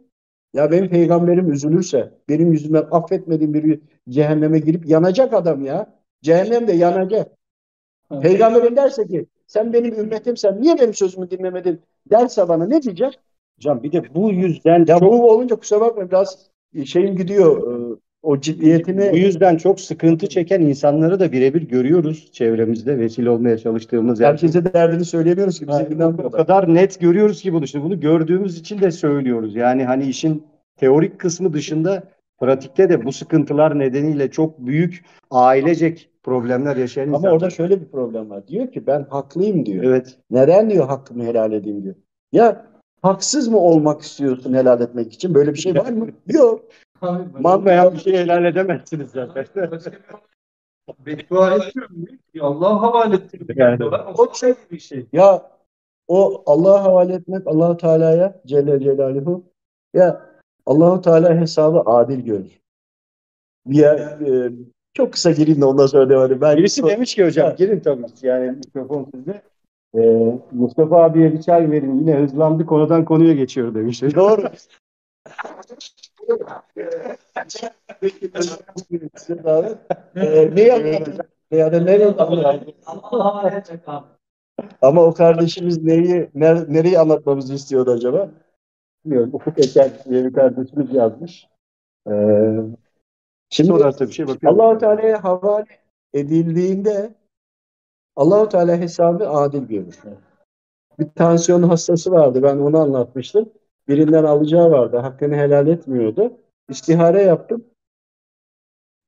Ya 0.54 0.72
benim 0.72 0.90
peygamberim 0.90 1.52
üzülürse, 1.52 2.14
benim 2.30 2.52
yüzümden 2.52 2.88
affetmediğim 2.92 3.54
bir 3.54 3.80
cehenneme 4.10 4.60
girip 4.60 4.90
yanacak 4.90 5.34
adam 5.34 5.66
ya. 5.66 5.94
Cehennemde 6.22 6.74
yanacak. 6.74 7.32
Peygamberim 8.22 8.76
derse 8.76 9.08
ki 9.08 9.26
sen 9.48 9.74
benim 9.74 10.00
ümmetimsen 10.00 10.62
niye 10.62 10.78
benim 10.80 10.94
sözümü 10.94 11.32
dinlemedin 11.32 11.82
derse 12.12 12.48
bana 12.48 12.68
ne 12.68 12.82
diyecek? 12.82 13.20
Hocam 13.58 13.84
bir 13.84 13.92
de 13.92 14.16
bu 14.16 14.32
yüzden 14.32 14.80
Ya 14.80 15.00
çok 15.00 15.02
bu 15.02 15.32
olunca 15.32 15.56
kusura 15.56 15.82
bakma 15.82 16.08
biraz 16.08 16.50
şeyim 16.86 17.16
gidiyor. 17.16 17.58
e, 17.94 17.96
O 18.22 18.40
ciddiyetini 18.40 19.10
bu 19.12 19.18
yüzden 19.18 19.58
çok 19.58 19.80
sıkıntı 19.80 20.28
çeken 20.30 20.62
insanları 20.62 21.20
da 21.20 21.32
birebir 21.32 21.62
görüyoruz 21.62 22.32
çevremizde 22.32 23.00
vesile 23.00 23.30
olmaya 23.30 23.58
çalıştığımız 23.58 24.20
yani 24.20 24.30
herkese 24.32 24.66
de 24.66 24.74
derdini 24.74 25.06
söyleyemiyoruz 25.06 25.60
ki 25.60 25.68
bize 25.68 25.88
Yani 25.92 26.06
o 26.06 26.18
kadar. 26.18 26.32
kadar 26.32 26.74
net 26.74 27.00
görüyoruz 27.00 27.42
ki 27.42 27.54
bunu 27.54 27.64
işte 27.64 27.84
bunu 27.84 28.00
gördüğümüz 28.00 28.58
için 28.60 28.82
de 28.82 28.92
söylüyoruz. 28.92 29.56
Yani 29.56 29.84
hani 29.86 30.06
işin 30.06 30.44
teorik 30.78 31.20
kısmı 31.20 31.54
dışında 31.54 32.04
pratikte 32.40 32.90
de 32.90 33.06
bu 33.06 33.12
sıkıntılar 33.12 33.80
nedeniyle 33.80 34.32
çok 34.32 34.60
büyük 34.60 35.06
ailecek 35.32 36.10
problemler 36.24 36.76
yaşayan 36.78 37.08
Ama 37.08 37.18
insanlar. 37.18 37.34
orada 37.34 37.50
şöyle 37.50 37.82
bir 37.82 37.86
problem 37.88 38.30
var. 38.30 38.48
Diyor 38.48 38.72
ki 38.72 38.88
ben 38.88 39.06
haklıyım 39.10 39.66
diyor. 39.66 39.84
evet 39.84 40.18
Neden 40.32 40.70
diyor 40.70 40.88
hakkımı 40.88 41.24
helal 41.24 41.52
edeyim 41.52 41.84
diyor. 41.84 41.96
Ya 42.32 42.66
haksız 43.02 43.48
mı 43.48 43.58
olmak 43.60 44.02
istiyorsun 44.02 44.54
helal 44.54 44.82
etmek 44.82 45.14
için? 45.14 45.34
Böyle 45.34 45.54
bir 45.54 45.60
şey 45.60 45.76
var 45.76 45.89
mı? 45.89 46.08
Yok. 46.28 46.66
Manmayan 47.39 47.93
bir 47.93 48.00
şey 48.00 48.14
helal 48.14 48.45
edemezsiniz 48.45 49.12
zaten. 49.12 49.45
Beddua 51.06 51.56
etmiyorum. 51.56 52.08
diyor 52.08 52.18
ki, 52.34 52.41
Allah'a 52.41 52.82
havale 52.82 53.16
ettim. 53.16 53.48
Yani. 53.56 53.86
O 54.18 54.34
şey 54.34 54.54
bir 54.72 54.80
şey. 54.80 55.06
Ya 55.14 55.52
o 56.08 56.43
Allah'a 56.45 56.84
havale 56.84 57.14
etmek 57.14 57.48
Allahu 57.48 57.78
Teala'ya 57.78 58.41
Celle 58.45 58.80
Celaluhu 58.80 59.43
ya 59.93 60.22
Allahu 60.66 61.02
Teala 61.02 61.41
hesabı 61.41 61.80
adil 61.80 62.20
görür. 62.20 62.60
Ya 63.66 64.20
e, 64.28 64.52
çok 64.93 65.14
kısa 65.14 65.32
gireyim 65.32 65.62
de 65.62 65.66
ondan 65.66 65.86
sonra 65.86 66.10
devam 66.10 66.26
edeyim. 66.26 66.41
Ben 66.41 66.58
Birisi 66.58 66.84
demiş 66.84 67.16
ki 67.16 67.26
hocam 67.26 67.56
girin 67.56 67.80
tabii 67.80 68.06
yani 68.22 68.52
mikrofon 68.52 69.10
sizde. 69.16 69.41
Ee, 69.96 70.40
Mustafa 70.52 71.04
abiye 71.04 71.34
bir 71.34 71.42
çay 71.42 71.72
verin 71.72 72.00
yine 72.00 72.16
hızlandı 72.16 72.66
konudan 72.66 73.06
konuya 73.06 73.34
geçiyor 73.34 73.76
demiş. 73.76 74.02
Doğru. 74.02 74.42
Ee, 80.16 80.56
neyi 80.56 80.74
anlatacak? 80.74 81.30
Yani 81.52 81.76
abi. 82.46 82.76
Ama 84.82 85.04
o 85.04 85.14
kardeşimiz 85.14 85.84
neyi, 85.84 86.30
ner- 86.36 86.74
nereyi 86.74 87.00
anlatmamızı 87.00 87.54
istiyordu 87.54 87.92
acaba? 87.92 88.30
Bilmiyorum. 89.06 89.30
Ufuk 89.34 89.60
Eker 89.60 89.92
diye 90.10 90.26
bir 90.26 90.34
kardeşimiz 90.34 90.94
yazmış. 90.94 91.48
Ee, 92.10 92.12
Şimdi 93.50 93.68
sorarsa 93.68 94.08
bir 94.08 94.12
şey 94.12 94.28
bakıyorum. 94.28 94.60
Allahu 94.62 94.78
Teala'ya 94.78 95.24
havale 95.24 95.66
edildiğinde 96.14 97.14
Allahu 98.18 98.49
Teala 98.49 98.78
hesabı 98.78 99.30
adil 99.30 99.61
görür. 99.61 99.99
Bir 100.99 101.09
tansiyon 101.09 101.63
hastası 101.63 102.11
vardı. 102.11 102.43
Ben 102.43 102.57
onu 102.57 102.80
anlatmıştım. 102.80 103.49
Birinden 103.88 104.24
alacağı 104.24 104.72
vardı. 104.72 104.97
Hakkını 104.97 105.36
helal 105.36 105.68
etmiyordu. 105.68 106.38
İstihare 106.70 107.22
yaptım. 107.22 107.65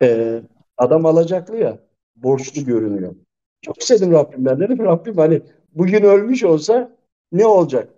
Ee, 0.02 0.42
adam 0.78 1.06
alacaklı 1.06 1.58
ya. 1.58 1.80
Borçlu 2.16 2.66
görünüyor. 2.66 3.16
Çok 3.62 3.82
istedim 3.82 4.12
Rabbimden. 4.12 4.60
Dedim 4.60 4.80
Rabbim 4.80 5.18
hani 5.18 5.42
bugün 5.74 6.04
ölmüş 6.04 6.44
olsa 6.44 6.92
ne 7.32 7.46
olacak? 7.46 7.90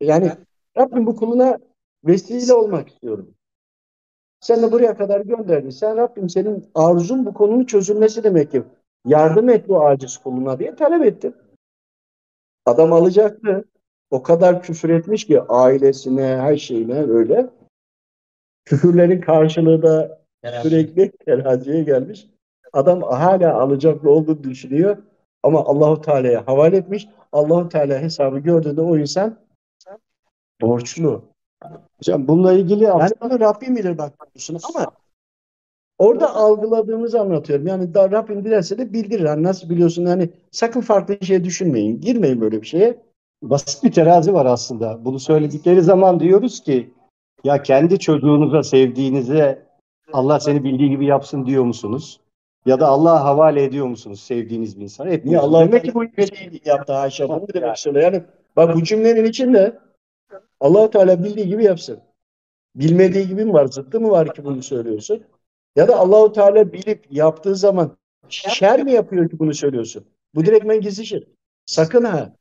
Yani 0.00 0.32
Rabbim 0.78 1.06
bu 1.06 1.16
kuluna 1.16 1.58
vesile 2.04 2.54
olmak 2.54 2.88
istiyorum. 2.88 3.34
Sen 4.40 4.62
de 4.62 4.72
buraya 4.72 4.96
kadar 4.96 5.20
gönderdin. 5.20 5.70
Sen 5.70 5.96
Rabbim 5.96 6.28
senin 6.28 6.70
arzun 6.74 7.26
bu 7.26 7.34
konunun 7.34 7.64
çözülmesi 7.64 8.24
demek 8.24 8.50
ki. 8.50 8.62
Yardım 9.04 9.48
et 9.48 9.68
bu 9.68 9.86
aciz 9.86 10.18
kuluna 10.18 10.58
diye 10.58 10.76
talep 10.76 11.04
ettim. 11.04 11.34
Adam 12.66 12.92
alacaktı. 12.92 13.64
o 14.10 14.22
kadar 14.22 14.62
küfür 14.62 14.90
etmiş 14.90 15.26
ki 15.26 15.42
ailesine, 15.42 16.22
her 16.22 16.56
şeyine 16.56 17.02
öyle. 17.02 17.50
Küfürlerin 18.64 19.20
karşılığı 19.20 19.82
da 19.82 20.20
sürekli 20.62 21.10
teraziye 21.10 21.82
gelmiş. 21.82 22.26
Adam 22.72 23.02
hala 23.02 23.60
alacaklı 23.60 24.10
olduğunu 24.10 24.44
düşünüyor 24.44 24.96
ama 25.42 25.64
Allahu 25.64 26.00
Teala'ya 26.00 26.46
havale 26.46 26.76
etmiş. 26.76 27.08
Allahu 27.32 27.68
Teala 27.68 27.98
hesabı 27.98 28.38
gördüğünde 28.38 28.80
o 28.80 28.98
insan 28.98 29.38
borçlu. 30.60 31.24
Hocam 31.98 32.28
bununla 32.28 32.52
ilgili 32.52 32.84
Yani 32.84 33.10
bunu 33.20 33.40
Rabbim 33.40 33.76
bilir 33.76 33.98
bak 33.98 34.12
ama 34.62 34.92
orada 35.98 36.34
algıladığımızı 36.34 37.20
anlatıyorum. 37.20 37.66
Yani 37.66 37.94
da 37.94 38.10
Rabbim 38.10 38.44
dilerse 38.44 38.78
de 38.78 38.92
bildirir. 38.92 39.24
Hani 39.24 39.42
nasıl 39.42 39.70
biliyorsun 39.70 40.06
yani 40.06 40.30
sakın 40.50 40.80
farklı 40.80 41.26
şey 41.26 41.44
düşünmeyin. 41.44 42.00
Girmeyin 42.00 42.40
böyle 42.40 42.62
bir 42.62 42.66
şeye. 42.66 43.02
basit 43.42 43.84
bir 43.84 43.92
terazi 43.92 44.34
var 44.34 44.46
aslında. 44.46 45.04
Bunu 45.04 45.18
söyledikleri 45.18 45.82
zaman 45.82 46.20
diyoruz 46.20 46.60
ki 46.60 46.90
ya 47.44 47.62
kendi 47.62 47.98
çocuğunuza, 47.98 48.62
sevdiğinize 48.62 49.66
Allah 50.12 50.40
seni 50.40 50.64
bildiği 50.64 50.90
gibi 50.90 51.06
yapsın 51.06 51.46
diyor 51.46 51.64
musunuz? 51.64 52.20
Ya 52.66 52.80
da 52.80 52.86
Allah'a 52.86 53.24
havale 53.24 53.64
ediyor 53.64 53.86
musunuz 53.86 54.20
sevdiğiniz 54.20 54.76
bir 54.78 54.82
insana? 54.82 55.10
Hep 55.10 55.24
Niye 55.24 55.38
Allah 55.38 55.60
demek 55.60 55.84
ki 55.84 55.94
bu 55.94 56.04
şey 56.04 56.60
yaptı 56.64 56.92
haşa 56.92 57.28
bunu 57.28 57.46
demek 57.54 57.76
istiyor. 57.76 57.96
Yani 57.96 58.22
bak 58.56 58.76
bu 58.76 58.82
cümlenin 58.82 59.24
içinde 59.24 59.78
Allah 60.60 60.90
Teala 60.90 61.24
bildiği 61.24 61.48
gibi 61.48 61.64
yapsın. 61.64 61.98
Bilmediği 62.76 63.28
gibi 63.28 63.44
mi 63.44 63.52
var? 63.52 63.66
Zıttı 63.66 64.00
mı 64.00 64.10
var 64.10 64.34
ki 64.34 64.44
bunu 64.44 64.62
söylüyorsun? 64.62 65.24
Ya 65.76 65.88
da 65.88 65.96
Allahu 65.96 66.32
Teala 66.32 66.72
bilip 66.72 67.06
yaptığı 67.10 67.56
zaman 67.56 67.96
şer 68.28 68.82
mi 68.82 68.92
yapıyor 68.92 69.28
ki 69.30 69.38
bunu 69.38 69.54
söylüyorsun? 69.54 70.04
Bu 70.34 70.44
direktmen 70.44 70.80
gizli 70.80 71.06
şirk. 71.06 71.28
Sakın 71.66 72.04
ha. 72.04 72.32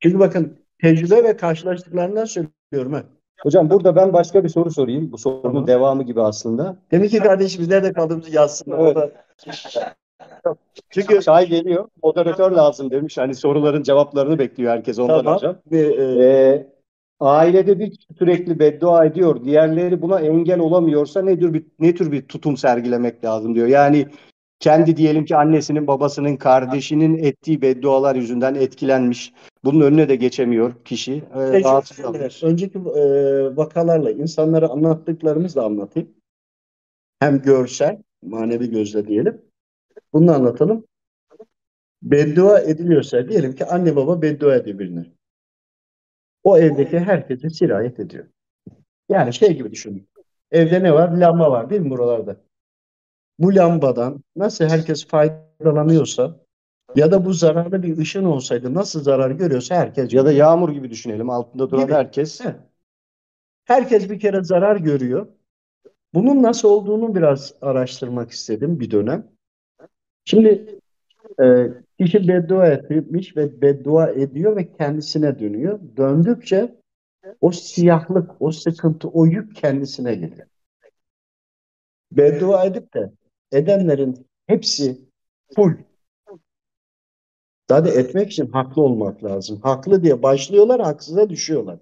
Çünkü 0.00 0.18
bakın 0.18 0.58
tecrübe 0.82 1.24
ve 1.24 1.36
karşılaştıklarından 1.36 2.24
söylüyorum 2.24 2.92
ha. 2.92 3.02
Hocam 3.42 3.70
burada 3.70 3.96
ben 3.96 4.12
başka 4.12 4.44
bir 4.44 4.48
soru 4.48 4.70
sorayım. 4.70 5.12
Bu 5.12 5.18
sorunun 5.18 5.42
Tamam. 5.42 5.66
devamı 5.66 6.02
gibi 6.02 6.22
aslında. 6.22 6.76
Demek 6.90 7.10
ki 7.10 7.18
kardeşimiz 7.18 7.68
nerede 7.68 7.92
kaldığımızı 7.92 8.30
yazsın. 8.36 8.72
Evet. 8.78 9.12
Çünkü 10.90 11.20
Çay 11.22 11.48
geliyor. 11.48 11.88
Moderatör 12.02 12.50
lazım 12.50 12.90
demiş. 12.90 13.18
Hani 13.18 13.34
soruların 13.34 13.82
cevaplarını 13.82 14.38
bekliyor 14.38 14.72
herkes 14.72 14.98
ondan 14.98 15.18
Tamam. 15.18 15.34
hocam. 15.34 15.56
e, 15.72 15.78
Ee, 15.78 16.66
ailede 17.20 17.78
bir 17.78 18.06
sürekli 18.18 18.58
beddua 18.58 19.04
ediyor. 19.04 19.44
Diğerleri 19.44 20.02
buna 20.02 20.20
engel 20.20 20.58
olamıyorsa 20.58 21.22
ne 21.22 21.38
tür 21.38 21.54
bir 21.54 21.66
ne 21.78 21.94
tür 21.94 22.12
bir 22.12 22.22
tutum 22.22 22.56
sergilemek 22.56 23.24
lazım 23.24 23.54
diyor. 23.54 23.66
Yani 23.66 24.06
kendi 24.60 24.96
diyelim 24.96 25.24
ki 25.24 25.36
annesinin, 25.36 25.86
babasının, 25.86 26.36
kardeşinin 26.36 27.18
ettiği 27.18 27.62
beddualar 27.62 28.16
yüzünden 28.16 28.54
etkilenmiş. 28.54 29.32
Bunun 29.64 29.80
önüne 29.80 30.08
de 30.08 30.16
geçemiyor 30.16 30.84
kişi. 30.84 31.24
Ee, 31.34 31.62
rahatsız 31.62 32.44
önceki 32.44 32.78
e, 32.78 33.02
vakalarla 33.56 34.10
insanlara 34.10 34.68
anlattıklarımızla 34.68 35.64
anlatayım. 35.64 36.08
Hem 37.20 37.42
görsel, 37.42 38.02
manevi 38.22 38.70
gözle 38.70 39.08
diyelim. 39.08 39.42
Bunu 40.12 40.34
anlatalım. 40.34 40.84
Beddua 42.02 42.60
ediliyorsa 42.60 43.28
diyelim 43.28 43.54
ki 43.54 43.64
anne 43.64 43.96
baba 43.96 44.22
beddua 44.22 44.56
ediyor 44.56 44.78
birine. 44.78 45.15
O 46.46 46.58
evdeki 46.58 46.98
herkese 46.98 47.50
sirayet 47.50 48.00
ediyor. 48.00 48.24
Yani 49.08 49.32
şey 49.32 49.56
gibi 49.56 49.70
düşünün. 49.70 50.08
Evde 50.50 50.82
ne 50.82 50.92
var? 50.92 51.08
Lamba 51.08 51.50
var 51.50 51.70
değil 51.70 51.80
mi 51.80 51.90
buralarda? 51.90 52.36
Bu 53.38 53.54
lambadan 53.54 54.24
nasıl 54.36 54.64
herkes 54.64 55.06
faydalanıyorsa 55.06 56.40
ya 56.96 57.12
da 57.12 57.24
bu 57.24 57.32
zararlı 57.32 57.82
bir 57.82 57.98
ışın 57.98 58.24
olsaydı 58.24 58.74
nasıl 58.74 59.02
zarar 59.02 59.30
görüyorsa 59.30 59.74
herkes 59.74 60.12
Ya 60.12 60.24
da 60.24 60.32
yağmur 60.32 60.68
gibi 60.72 60.90
düşünelim. 60.90 61.30
Altında 61.30 61.70
duran 61.70 61.84
Gibi. 61.84 61.94
herkes. 61.94 62.40
He. 62.40 62.56
Herkes 63.64 64.10
bir 64.10 64.20
kere 64.20 64.44
zarar 64.44 64.76
görüyor. 64.76 65.26
Bunun 66.14 66.42
nasıl 66.42 66.68
olduğunu 66.68 67.14
biraz 67.14 67.54
araştırmak 67.62 68.30
istedim 68.30 68.80
bir 68.80 68.90
dönem. 68.90 69.26
Şimdi 70.24 70.78
e, 71.42 71.68
kişi 71.98 72.28
beddua 72.28 72.68
etmiş 72.68 73.36
ve 73.36 73.60
beddua 73.60 74.10
ediyor 74.10 74.56
ve 74.56 74.72
kendisine 74.72 75.38
dönüyor. 75.38 75.80
Döndükçe 75.96 76.76
o 77.40 77.52
siyahlık, 77.52 78.30
o 78.40 78.52
sıkıntı, 78.52 79.08
o 79.08 79.26
yük 79.26 79.56
kendisine 79.56 80.14
geliyor. 80.14 80.46
Beddua 82.12 82.64
edip 82.64 82.94
de 82.94 83.12
edenlerin 83.52 84.26
hepsi 84.46 85.00
full. 85.54 85.72
Zaten 87.70 88.00
etmek 88.00 88.32
için 88.32 88.50
haklı 88.50 88.82
olmak 88.82 89.24
lazım. 89.24 89.60
Haklı 89.62 90.02
diye 90.02 90.22
başlıyorlar, 90.22 90.80
haksıza 90.80 91.30
düşüyorlar. 91.30 91.78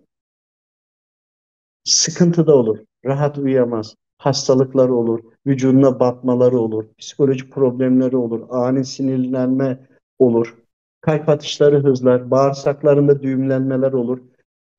Sıkıntı 1.84 2.46
da 2.46 2.56
olur. 2.56 2.78
Rahat 3.04 3.38
uyuyamaz. 3.38 3.94
Hastalıkları 4.18 4.94
olur. 4.94 5.20
Vücuduna 5.46 6.00
batmaları 6.00 6.58
olur. 6.58 6.84
Psikolojik 6.98 7.52
problemleri 7.52 8.16
olur. 8.16 8.46
Ani 8.50 8.84
sinirlenme 8.84 9.78
olur. 10.18 10.54
Kalp 11.00 11.28
atışları 11.28 11.82
hızlar. 11.82 12.30
Bağırsaklarında 12.30 13.22
düğümlenmeler 13.22 13.92
olur. 13.92 14.18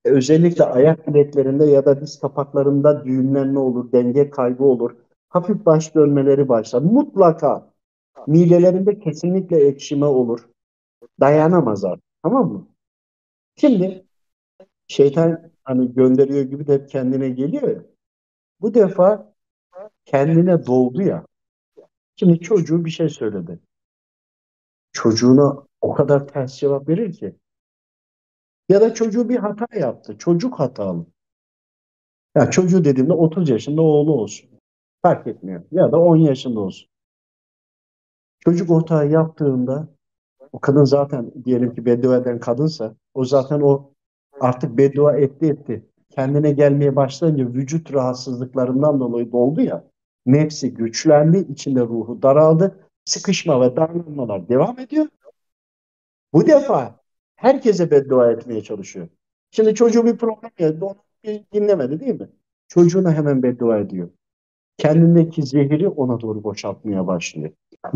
E, 0.05 0.09
Özellikle 0.09 0.63
ayak 0.63 1.07
bileklerinde 1.07 1.65
ya 1.65 1.85
da 1.85 2.01
diz 2.01 2.19
kapaklarında 2.19 3.05
düğümlenme 3.05 3.59
olur. 3.59 3.91
Denge 3.91 4.29
kaybı 4.29 4.63
olur. 4.63 4.91
Hafif 5.29 5.65
baş 5.65 5.95
dönmeleri 5.95 6.49
başlar. 6.49 6.81
Mutlaka 6.81 7.73
midelerinde 8.27 8.99
kesinlikle 8.99 9.67
ekşime 9.67 10.05
olur. 10.05 10.49
Dayanamazlar. 11.19 11.99
Tamam 12.23 12.51
mı? 12.51 12.67
Şimdi 13.55 14.05
şeytan 14.87 15.51
hani 15.63 15.93
gönderiyor 15.93 16.41
gibi 16.41 16.67
de 16.67 16.73
hep 16.73 16.89
kendine 16.89 17.29
geliyor 17.29 17.69
ya. 17.69 17.83
Bu 18.61 18.73
defa 18.73 19.34
kendine 20.05 20.65
doldu 20.65 21.01
ya. 21.01 21.25
Şimdi 22.15 22.39
çocuğu 22.39 22.85
bir 22.85 22.89
şey 22.89 23.09
söyledi. 23.09 23.59
Çocuğuna 24.91 25.63
o 25.81 25.93
kadar 25.93 26.27
ters 26.27 26.57
cevap 26.57 26.89
verir 26.89 27.13
ki. 27.13 27.35
Ya 28.69 28.81
da 28.81 28.93
çocuğu 28.93 29.29
bir 29.29 29.37
hata 29.37 29.79
yaptı. 29.79 30.17
Çocuk 30.17 30.59
hatalı. 30.59 31.05
Ya 32.35 32.51
çocuğu 32.51 32.85
dediğimde 32.85 33.13
30 33.13 33.49
yaşında 33.49 33.81
oğlu 33.81 34.13
olsun. 34.13 34.49
Fark 35.01 35.27
etmiyor. 35.27 35.63
Ya 35.71 35.91
da 35.91 35.99
10 35.99 36.15
yaşında 36.15 36.59
olsun. 36.59 36.89
Çocuk 38.39 38.71
o 38.71 38.77
hatayı 38.77 39.11
yaptığında 39.11 39.87
o 40.51 40.59
kadın 40.59 40.83
zaten 40.83 41.31
diyelim 41.45 41.75
ki 41.75 41.85
beddua 41.85 42.17
eden 42.17 42.39
kadınsa 42.39 42.95
o 43.13 43.25
zaten 43.25 43.61
o 43.61 43.91
artık 44.39 44.77
beddua 44.77 45.17
etti 45.17 45.45
etti. 45.45 45.85
Kendine 46.09 46.51
gelmeye 46.51 46.95
başlayınca 46.95 47.47
vücut 47.47 47.93
rahatsızlıklarından 47.93 48.99
dolayı 48.99 49.31
doldu 49.31 49.61
ya. 49.61 49.83
Nefsi 50.25 50.73
güçlendi, 50.73 51.37
içinde 51.51 51.81
ruhu 51.81 52.21
daraldı. 52.21 52.79
Sıkışma 53.05 53.61
ve 53.61 53.75
darlanmalar 53.75 54.49
devam 54.49 54.79
ediyor. 54.79 55.07
Bu 56.33 56.47
defa 56.47 56.95
herkese 57.35 57.91
beddua 57.91 58.31
etmeye 58.31 58.63
çalışıyor. 58.63 59.07
Şimdi 59.51 59.75
çocuğu 59.75 60.05
bir 60.05 60.17
problem 60.17 60.51
geldi, 60.57 60.85
onu 60.85 60.95
dinlemedi 61.53 61.99
değil 61.99 62.19
mi? 62.21 62.29
Çocuğuna 62.67 63.13
hemen 63.13 63.43
beddua 63.43 63.77
ediyor. 63.79 64.09
Kendindeki 64.77 65.43
zehiri 65.43 65.87
ona 65.87 66.21
doğru 66.21 66.43
boşaltmaya 66.43 67.07
başlıyor. 67.07 67.49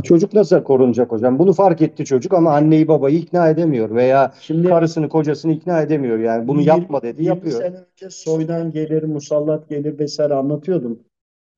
Çocuk 0.03 0.33
nasıl 0.33 0.63
korunacak 0.63 1.11
hocam? 1.11 1.39
Bunu 1.39 1.53
fark 1.53 1.81
etti 1.81 2.05
çocuk 2.05 2.33
ama 2.33 2.55
anneyi 2.55 2.87
babayı 2.87 3.17
ikna 3.17 3.49
edemiyor 3.49 3.95
veya 3.95 4.33
Şimdi 4.41 4.67
karısını 4.67 5.09
kocasını 5.09 5.51
ikna 5.51 5.81
edemiyor. 5.81 6.19
Yani 6.19 6.47
bunu 6.47 6.61
Yirmi- 6.61 6.67
yapma 6.67 7.01
dedi 7.01 7.21
20 7.23 7.27
yapıyor. 7.27 7.61
sene 7.61 7.75
önce 7.77 8.09
soydan 8.09 8.71
gelir, 8.71 9.03
musallat 9.03 9.69
gelir 9.69 9.99
vesaire 9.99 10.33
anlatıyordum. 10.33 10.99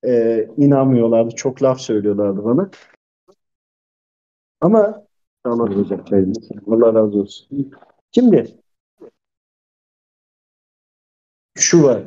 Ee, 0.06 0.48
inanmıyorlardı. 0.58 1.36
Çok 1.36 1.64
laf 1.64 1.80
söylüyorlardı 1.80 2.44
bana. 2.46 2.70
Ama 4.62 5.06
Allah 6.66 6.94
razı 6.94 7.20
olsun. 7.20 7.72
Şimdi 8.12 8.58
şu 11.56 11.84
var. 11.84 12.04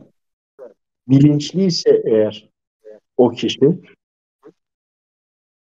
Bilinçliyse 1.09 2.03
eğer 2.05 2.51
o 3.17 3.31
kişi 3.31 3.81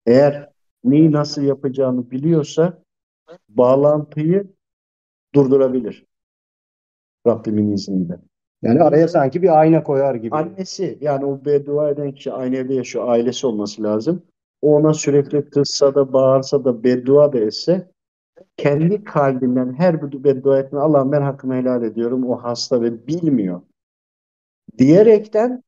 eğer 0.06 0.50
neyi 0.84 1.12
nasıl 1.12 1.42
yapacağını 1.42 2.10
biliyorsa 2.10 2.82
bağlantıyı 3.48 4.52
durdurabilir. 5.34 6.06
Rabbimin 7.26 7.72
izniyle. 7.72 8.18
Yani 8.64 8.82
araya 8.82 9.08
sanki 9.08 9.42
bir 9.42 9.60
ayna 9.60 9.82
koyar 9.82 10.14
gibi. 10.14 10.34
Annesi 10.34 10.98
yani 11.00 11.24
o 11.24 11.44
beddua 11.44 11.90
eden 11.90 12.12
kişi 12.12 12.32
aynı 12.32 12.56
evde 12.56 12.74
yaşıyor. 12.74 13.08
Ailesi 13.08 13.46
olması 13.46 13.82
lazım. 13.82 14.22
O 14.62 14.74
ona 14.74 14.94
sürekli 14.94 15.50
kızsa 15.50 15.94
da 15.94 16.12
bağırsa 16.12 16.64
da 16.64 16.84
beddua 16.84 17.32
da 17.32 17.38
etse 17.38 17.90
kendi 18.56 19.04
kalbinden 19.04 19.74
her 19.78 20.12
bir 20.12 20.24
beddua 20.24 20.58
etme 20.58 20.80
Allah'ım 20.80 21.12
ben 21.12 21.22
hakkımı 21.22 21.54
helal 21.54 21.82
ediyorum. 21.82 22.30
O 22.30 22.36
hasta 22.36 22.82
ve 22.82 23.06
bilmiyor. 23.06 23.60
Diyerekten 24.78 25.62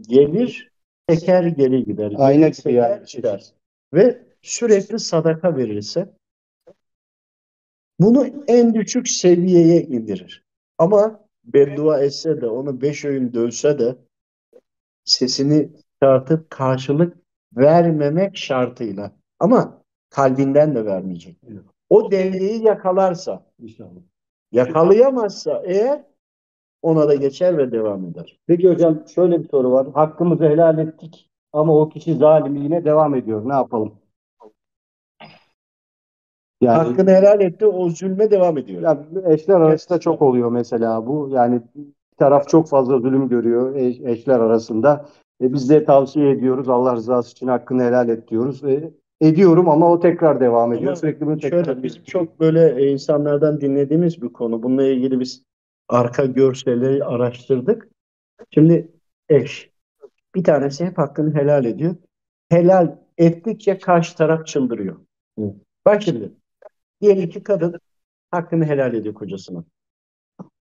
gelir 0.00 0.72
teker 1.06 1.44
geri 1.44 1.84
gider. 1.84 2.12
Ayna 2.16 2.48
gibi 2.48 2.72
yani. 2.72 3.04
gider. 3.06 3.52
Ve 3.94 4.22
sürekli 4.42 4.98
sadaka 4.98 5.56
verirse 5.56 6.08
Bunu 8.00 8.26
en 8.46 8.74
düşük 8.74 9.08
seviyeye 9.08 9.82
indirir. 9.82 10.44
Ama 10.78 11.21
beddua 11.44 12.00
etse 12.00 12.40
de 12.40 12.46
onu 12.46 12.80
beş 12.82 13.04
öğün 13.04 13.32
dövse 13.32 13.78
de 13.78 13.96
sesini 15.04 15.68
çıkartıp 15.76 16.50
karşılık 16.50 17.16
vermemek 17.56 18.36
şartıyla. 18.36 19.12
Ama 19.40 19.82
kalbinden 20.10 20.74
de 20.74 20.84
vermeyecek. 20.84 21.36
O 21.90 22.10
dengeyi 22.10 22.64
yakalarsa, 22.64 23.46
İnşallah. 23.58 24.00
yakalayamazsa 24.52 25.62
eğer 25.64 26.04
ona 26.82 27.08
da 27.08 27.14
geçer 27.14 27.58
ve 27.58 27.72
devam 27.72 28.04
eder. 28.04 28.40
Peki 28.46 28.68
hocam 28.70 29.08
şöyle 29.14 29.42
bir 29.42 29.48
soru 29.48 29.72
var. 29.72 29.86
Hakkımızı 29.94 30.44
helal 30.44 30.78
ettik 30.78 31.30
ama 31.52 31.80
o 31.80 31.88
kişi 31.88 32.14
zalimliğine 32.14 32.84
devam 32.84 33.14
ediyor. 33.14 33.48
Ne 33.48 33.52
yapalım? 33.52 33.94
Yani, 36.62 36.88
Hakkını 36.88 37.10
helal 37.10 37.40
etti, 37.40 37.66
o 37.66 37.88
zulme 37.88 38.30
devam 38.30 38.58
ediyor. 38.58 38.82
yani 38.82 39.00
eşler 39.24 39.54
arasında 39.54 40.00
çok 40.00 40.22
oluyor 40.22 40.50
mesela 40.50 41.06
bu. 41.06 41.28
Yani 41.32 41.62
bir 41.74 41.84
taraf 42.18 42.48
çok 42.48 42.68
fazla 42.68 42.98
zulüm 42.98 43.28
görüyor 43.28 43.74
eş- 43.76 44.00
eşler 44.00 44.40
arasında. 44.40 45.06
E, 45.42 45.52
biz 45.52 45.70
de 45.70 45.84
tavsiye 45.84 46.30
ediyoruz. 46.30 46.68
Allah 46.68 46.94
rızası 46.96 47.32
için 47.32 47.48
hakkını 47.48 47.82
helal 47.82 48.08
et 48.08 48.28
diyoruz. 48.30 48.64
E, 48.64 48.90
ediyorum 49.20 49.68
ama 49.68 49.92
o 49.92 50.00
tekrar 50.00 50.40
devam 50.40 50.72
ediyor. 50.72 50.88
Ama 50.88 50.96
Sürekli 50.96 51.26
bunu 51.26 51.38
tekrar 51.38 51.64
Şöyle 51.64 51.82
bizim 51.82 52.02
çok 52.04 52.40
böyle 52.40 52.82
e, 52.82 52.90
insanlardan 52.90 53.60
dinlediğimiz 53.60 54.22
bir 54.22 54.28
konu. 54.28 54.62
Bununla 54.62 54.84
ilgili 54.84 55.20
biz 55.20 55.42
arka 55.88 56.24
görselleri 56.24 57.04
araştırdık. 57.04 57.88
Şimdi 58.50 58.88
eş. 59.28 59.70
Bir 60.34 60.44
tanesi 60.44 60.84
hep 60.84 60.98
hakkını 60.98 61.34
helal 61.34 61.64
ediyor. 61.64 61.94
Helal 62.50 62.96
ettikçe 63.18 63.78
karşı 63.78 64.16
taraf 64.16 64.46
çıldırıyor. 64.46 64.96
Evet. 65.38 65.54
Bak 65.86 66.02
şimdi. 66.02 66.32
Diyelim 67.02 67.30
ki 67.30 67.42
kadın 67.42 67.80
hakkını 68.30 68.64
helal 68.64 68.94
ediyor 68.94 69.14
kocasına. 69.14 69.64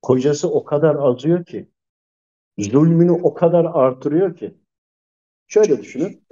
Kocası 0.02 0.50
o 0.50 0.64
kadar 0.64 0.94
azıyor 0.94 1.44
ki 1.44 1.68
zulmünü 2.58 3.10
o 3.10 3.34
kadar 3.34 3.64
artırıyor 3.64 4.36
ki 4.36 4.54
şöyle 5.46 5.78
düşünün. 5.82 6.24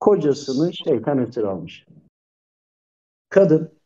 Kocasını 0.00 0.72
şeytan 0.74 1.18
esir 1.18 1.42
almış. 1.42 1.86
Kadın 3.28 3.78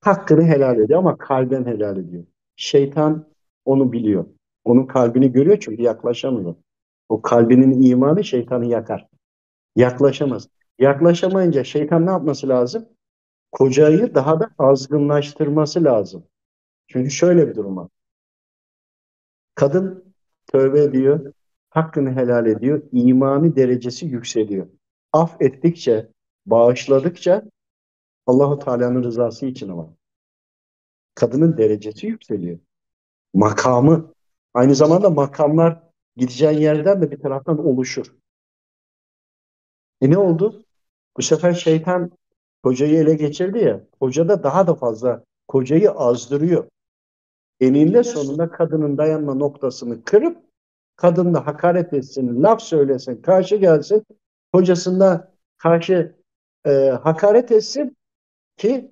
hakkını 0.00 0.42
helal 0.42 0.78
ediyor 0.78 0.98
ama 0.98 1.18
kalben 1.18 1.64
helal 1.64 1.96
ediyor. 1.96 2.24
Şeytan 2.56 3.26
onu 3.64 3.92
biliyor. 3.92 4.26
Onun 4.64 4.86
kalbini 4.86 5.32
görüyor 5.32 5.58
çünkü 5.60 5.82
yaklaşamıyor. 5.82 6.54
O 7.08 7.22
kalbinin 7.22 7.82
imanı 7.82 8.24
şeytanı 8.24 8.66
yakar. 8.66 9.08
Yaklaşamaz. 9.76 10.48
Yaklaşamayınca 10.78 11.64
şeytan 11.64 12.06
ne 12.06 12.10
yapması 12.10 12.48
lazım? 12.48 12.88
Kocayı 13.52 14.14
daha 14.14 14.40
da 14.40 14.50
azgınlaştırması 14.58 15.84
lazım. 15.84 16.24
Çünkü 16.86 17.10
şöyle 17.10 17.48
bir 17.48 17.54
durum 17.54 17.76
var. 17.76 17.88
Kadın 19.54 20.14
tövbe 20.46 20.82
ediyor, 20.82 21.32
hakkını 21.70 22.12
helal 22.12 22.46
ediyor, 22.46 22.82
imani 22.92 23.56
derecesi 23.56 24.06
yükseliyor. 24.06 24.66
Affettikçe, 25.12 26.08
bağışladıkça 26.46 27.42
Allahu 28.26 28.58
Teala'nın 28.58 29.02
rızası 29.02 29.46
için 29.46 29.68
ama 29.68 29.94
kadının 31.14 31.58
derecesi 31.58 32.06
yükseliyor. 32.06 32.58
Makamı, 33.34 34.14
aynı 34.54 34.74
zamanda 34.74 35.10
makamlar 35.10 35.82
gideceğin 36.16 36.58
yerden 36.58 37.02
de 37.02 37.10
bir 37.10 37.20
taraftan 37.20 37.66
oluşur. 37.66 38.14
E 40.00 40.10
ne 40.10 40.18
oldu? 40.18 40.64
Bu 41.16 41.22
sefer 41.22 41.52
şeytan 41.52 42.10
kocayı 42.62 42.94
ele 42.94 43.14
geçirdi 43.14 43.58
ya, 43.58 43.80
koca 44.00 44.28
da 44.28 44.42
daha 44.42 44.66
da 44.66 44.74
fazla 44.74 45.24
kocayı 45.48 45.90
azdırıyor. 45.90 46.68
Eninde 47.60 48.04
sonunda 48.04 48.50
kadının 48.50 48.98
dayanma 48.98 49.34
noktasını 49.34 50.04
kırıp 50.04 50.38
kadın 50.96 51.34
da 51.34 51.46
hakaret 51.46 51.92
etsin, 51.92 52.42
laf 52.42 52.62
söylesin, 52.62 53.22
karşı 53.22 53.56
gelsin, 53.56 54.04
kocasına 54.52 55.32
karşı 55.58 56.16
e, 56.66 56.70
hakaret 57.02 57.52
etsin 57.52 57.96
ki 58.56 58.90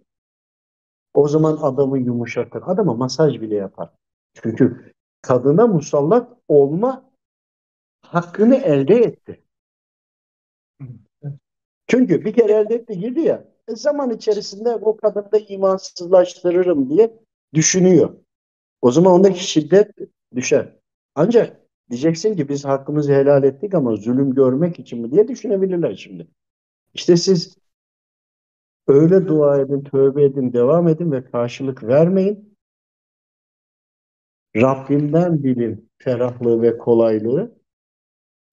o 1.14 1.28
zaman 1.28 1.56
adamı 1.56 1.98
yumuşatır. 1.98 2.62
Adama 2.66 2.94
masaj 2.94 3.40
bile 3.40 3.54
yapar. 3.54 3.90
Çünkü 4.34 4.92
kadına 5.22 5.66
musallat 5.66 6.36
olma 6.48 7.10
hakkını 8.02 8.56
elde 8.56 8.94
etti. 8.94 9.42
Çünkü 11.86 12.24
bir 12.24 12.32
kere 12.32 12.52
elde 12.52 12.74
etti 12.74 12.98
girdi 12.98 13.20
ya 13.20 13.49
zaman 13.76 14.10
içerisinde 14.10 14.74
o 14.74 14.96
kadını 14.96 15.32
da 15.32 15.38
imansızlaştırırım 15.38 16.90
diye 16.90 17.18
düşünüyor. 17.54 18.16
O 18.82 18.90
zaman 18.90 19.12
ondaki 19.12 19.44
şiddet 19.44 19.90
düşer. 20.34 20.76
Ancak 21.14 21.60
diyeceksin 21.90 22.36
ki 22.36 22.48
biz 22.48 22.64
hakkımızı 22.64 23.12
helal 23.12 23.44
ettik 23.44 23.74
ama 23.74 23.96
zulüm 23.96 24.34
görmek 24.34 24.78
için 24.78 25.00
mi 25.00 25.10
diye 25.10 25.28
düşünebilirler 25.28 25.94
şimdi. 25.94 26.28
İşte 26.94 27.16
siz 27.16 27.58
öyle 28.86 29.28
dua 29.28 29.60
edin, 29.60 29.84
tövbe 29.84 30.24
edin, 30.24 30.52
devam 30.52 30.88
edin 30.88 31.12
ve 31.12 31.24
karşılık 31.24 31.82
vermeyin. 31.82 32.56
Rabbimden 34.56 35.42
bilin 35.42 35.90
ferahlığı 35.98 36.62
ve 36.62 36.78
kolaylığı. 36.78 37.60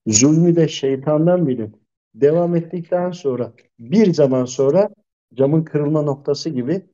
Zulmü 0.08 0.56
de 0.56 0.68
şeytandan 0.68 1.48
bilin. 1.48 1.82
Devam 2.16 2.56
ettikten 2.56 3.12
sonra 3.12 3.54
bir 3.80 4.14
zaman 4.14 4.46
sonra 4.46 4.90
camın 5.34 5.64
kırılma 5.64 6.02
noktası 6.02 6.50
gibi 6.50 6.86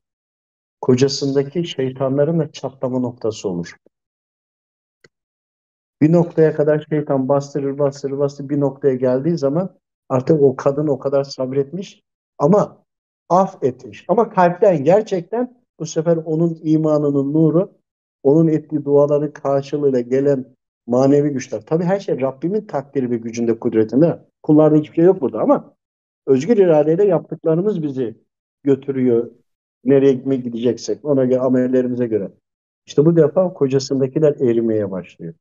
kocasındaki 0.80 1.64
şeytanların 1.64 2.38
da 2.38 2.52
çatlama 2.52 2.98
noktası 2.98 3.48
olur. 3.48 3.76
Bir 6.02 6.12
noktaya 6.12 6.54
kadar 6.54 6.86
şeytan 6.90 7.28
bastırır 7.28 7.78
bastırır 7.78 8.18
bastırır 8.18 8.48
bir 8.48 8.60
noktaya 8.60 8.94
geldiği 8.94 9.38
zaman 9.38 9.78
artık 10.08 10.42
o 10.42 10.56
kadın 10.56 10.86
o 10.86 10.98
kadar 10.98 11.24
sabretmiş 11.24 12.02
ama 12.38 12.84
af 13.28 13.64
etmiş. 13.64 14.04
Ama 14.08 14.30
kalpten 14.30 14.84
gerçekten 14.84 15.64
bu 15.80 15.86
sefer 15.86 16.16
onun 16.16 16.58
imanının 16.62 17.32
nuru, 17.32 17.72
onun 18.22 18.48
ettiği 18.48 18.84
duaların 18.84 19.32
karşılığıyla 19.32 20.00
gelen 20.00 20.54
manevi 20.86 21.28
güçler. 21.30 21.66
Tabii 21.66 21.84
her 21.84 22.00
şey 22.00 22.20
Rabbimin 22.20 22.66
takdiri 22.66 23.10
ve 23.10 23.16
gücünde, 23.16 23.58
kudretinde. 23.58 24.18
Kullarda 24.42 24.76
hiçbir 24.76 24.94
şey 24.94 25.04
yok 25.04 25.20
burada 25.20 25.40
ama 25.40 25.73
özgür 26.26 26.56
iradeyle 26.56 27.04
yaptıklarımız 27.04 27.82
bizi 27.82 28.14
götürüyor. 28.62 29.30
Nereye 29.84 30.14
mi 30.14 30.42
gideceksek 30.42 31.04
ona 31.04 31.24
göre 31.24 31.40
amellerimize 31.40 32.06
göre. 32.06 32.30
İşte 32.86 33.06
bu 33.06 33.16
defa 33.16 33.54
kocasındakiler 33.54 34.34
erimeye 34.40 34.90
başlıyor. 34.90 35.34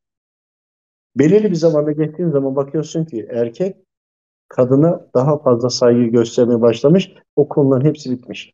Belirli 1.15 1.51
bir 1.51 1.55
zamanda 1.55 1.91
geçtiğin 1.91 2.29
zaman 2.29 2.55
bakıyorsun 2.55 3.05
ki 3.05 3.27
erkek 3.29 3.77
kadına 4.47 5.07
daha 5.13 5.39
fazla 5.39 5.69
saygı 5.69 6.03
göstermeye 6.03 6.61
başlamış. 6.61 7.13
O 7.35 7.47
konuların 7.47 7.85
hepsi 7.85 8.11
bitmiş. 8.11 8.53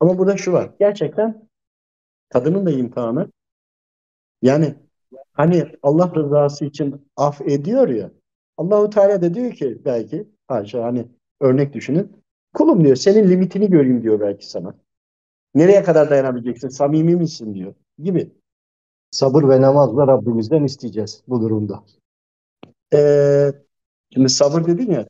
Ama 0.00 0.18
burada 0.18 0.36
şu 0.36 0.52
var. 0.52 0.70
Gerçekten 0.78 1.48
kadının 2.28 2.66
da 2.66 2.70
imtihanı. 2.70 3.32
Yani 4.42 4.74
hani 5.32 5.64
Allah 5.82 6.12
rızası 6.14 6.64
için 6.64 7.08
af 7.16 7.40
ediyor 7.40 7.88
ya. 7.88 8.10
Allahu 8.56 8.90
Teala 8.90 9.22
da 9.22 9.34
diyor 9.34 9.52
ki 9.52 9.84
belki 9.84 10.28
haşa 10.48 10.84
hani 10.84 11.08
örnek 11.40 11.72
düşünün. 11.74 12.22
Kulum 12.54 12.84
diyor 12.84 12.96
senin 12.96 13.28
limitini 13.30 13.70
göreyim 13.70 14.02
diyor 14.02 14.20
belki 14.20 14.50
sana. 14.50 14.74
Nereye 15.54 15.82
kadar 15.82 16.10
dayanabileceksin? 16.10 16.68
Samimi 16.68 17.16
misin 17.16 17.54
diyor 17.54 17.74
gibi. 17.98 18.30
sabır 19.10 19.48
ve 19.48 19.60
namazla 19.60 20.06
Rabbimizden 20.06 20.64
isteyeceğiz 20.64 21.22
bu 21.28 21.40
durumda. 21.42 21.84
Ee, 22.94 23.52
şimdi 24.14 24.28
sabır 24.28 24.64
dedin 24.64 24.90
ya. 24.90 25.06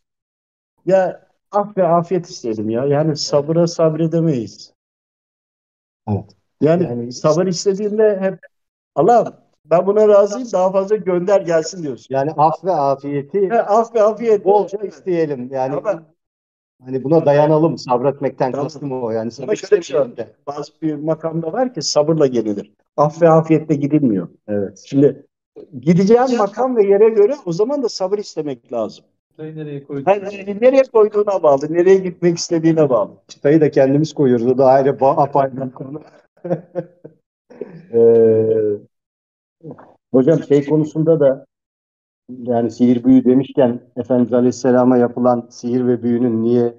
Ya 0.87 1.29
af 1.53 1.77
ve 1.77 1.87
afiyet 1.87 2.27
isteyelim 2.31 2.71
ya. 2.71 2.85
Yani 2.85 3.17
sabıra 3.17 3.67
sabredemeyiz. 3.67 4.73
Evet. 6.09 6.25
Yani, 6.61 6.83
Yani- 6.83 7.13
sabır 7.13 7.47
istediğinde 7.47 8.19
hep 8.21 8.39
Allah'ım 8.95 9.35
ben 9.65 9.87
buna 9.87 10.09
razıyım 10.09 10.49
daha 10.53 10.73
fazla 10.73 10.97
gönder 10.97 11.41
gelsin 11.41 11.83
diyorsun. 11.83 12.15
Yani 12.15 12.31
af 12.37 12.65
ve 12.65 12.73
afiyeti 12.73 13.49
Ha, 13.49 13.57
af 13.59 13.95
ve 13.95 14.03
afiyet. 14.03 14.45
bolca 14.45 14.79
isteyelim. 14.79 15.49
Yani 15.53 15.75
Ama- 15.77 16.03
hani 16.85 17.05
buna 17.05 17.27
dayanalım. 17.27 17.79
Sabretmekten 17.79 18.51
Tamam. 18.53 18.67
kastım 18.67 19.03
o. 19.03 19.11
Yani 19.11 19.31
sabır 19.31 19.49
Ama 19.49 19.57
şöyle 19.57 19.81
bir 19.81 19.87
şey 19.87 20.01
var. 20.01 20.17
de. 20.17 20.29
Bazı 20.47 20.73
bir 20.83 20.95
makamda 20.95 21.53
var 21.53 21.75
ki 21.75 21.83
sabırla 21.83 22.27
gelinir. 22.27 22.73
Af 22.97 23.23
ve 23.23 23.29
afiyetle 23.29 23.75
gidilmiyor. 23.75 24.29
Evet. 24.49 24.83
Şimdi 24.87 25.27
gideceğin 25.81 26.37
makam 26.39 26.77
ve 26.77 26.87
yere 26.87 27.09
göre 27.09 27.35
o 27.47 27.53
zaman 27.53 27.83
da 27.83 27.89
sabır 27.89 28.19
istemek 28.19 28.73
lazım. 28.73 29.05
Sayı 29.37 29.57
nereye 29.57 29.85
koyduk? 29.85 30.09
Yani 30.09 30.57
nereye 30.61 30.83
koyduğuna 30.83 31.43
bağlı, 31.43 31.73
nereye 31.73 31.97
gitmek 31.99 32.39
istediğine 32.39 32.91
bağlı. 32.91 33.11
Çıtayı 33.29 33.61
da 33.61 33.71
kendimiz 33.71 34.15
koyuyoruz. 34.15 34.47
O 34.47 34.59
da 34.59 34.67
ayrı 34.67 34.97
apayrı 35.01 35.67
bir 35.67 35.73
konu. 35.73 36.01
Ee, 37.93 38.79
hocam 40.13 40.43
şey 40.43 40.67
konusunda 40.67 41.21
da 41.21 41.47
yani 42.29 42.71
sihir 42.71 43.05
büyü 43.05 43.25
demişken 43.25 43.81
Efendimiz 43.97 44.33
Aleyhisselam'a 44.33 44.97
yapılan 44.97 45.47
sihir 45.51 45.87
ve 45.87 46.03
büyünün 46.03 46.43
niye 46.43 46.75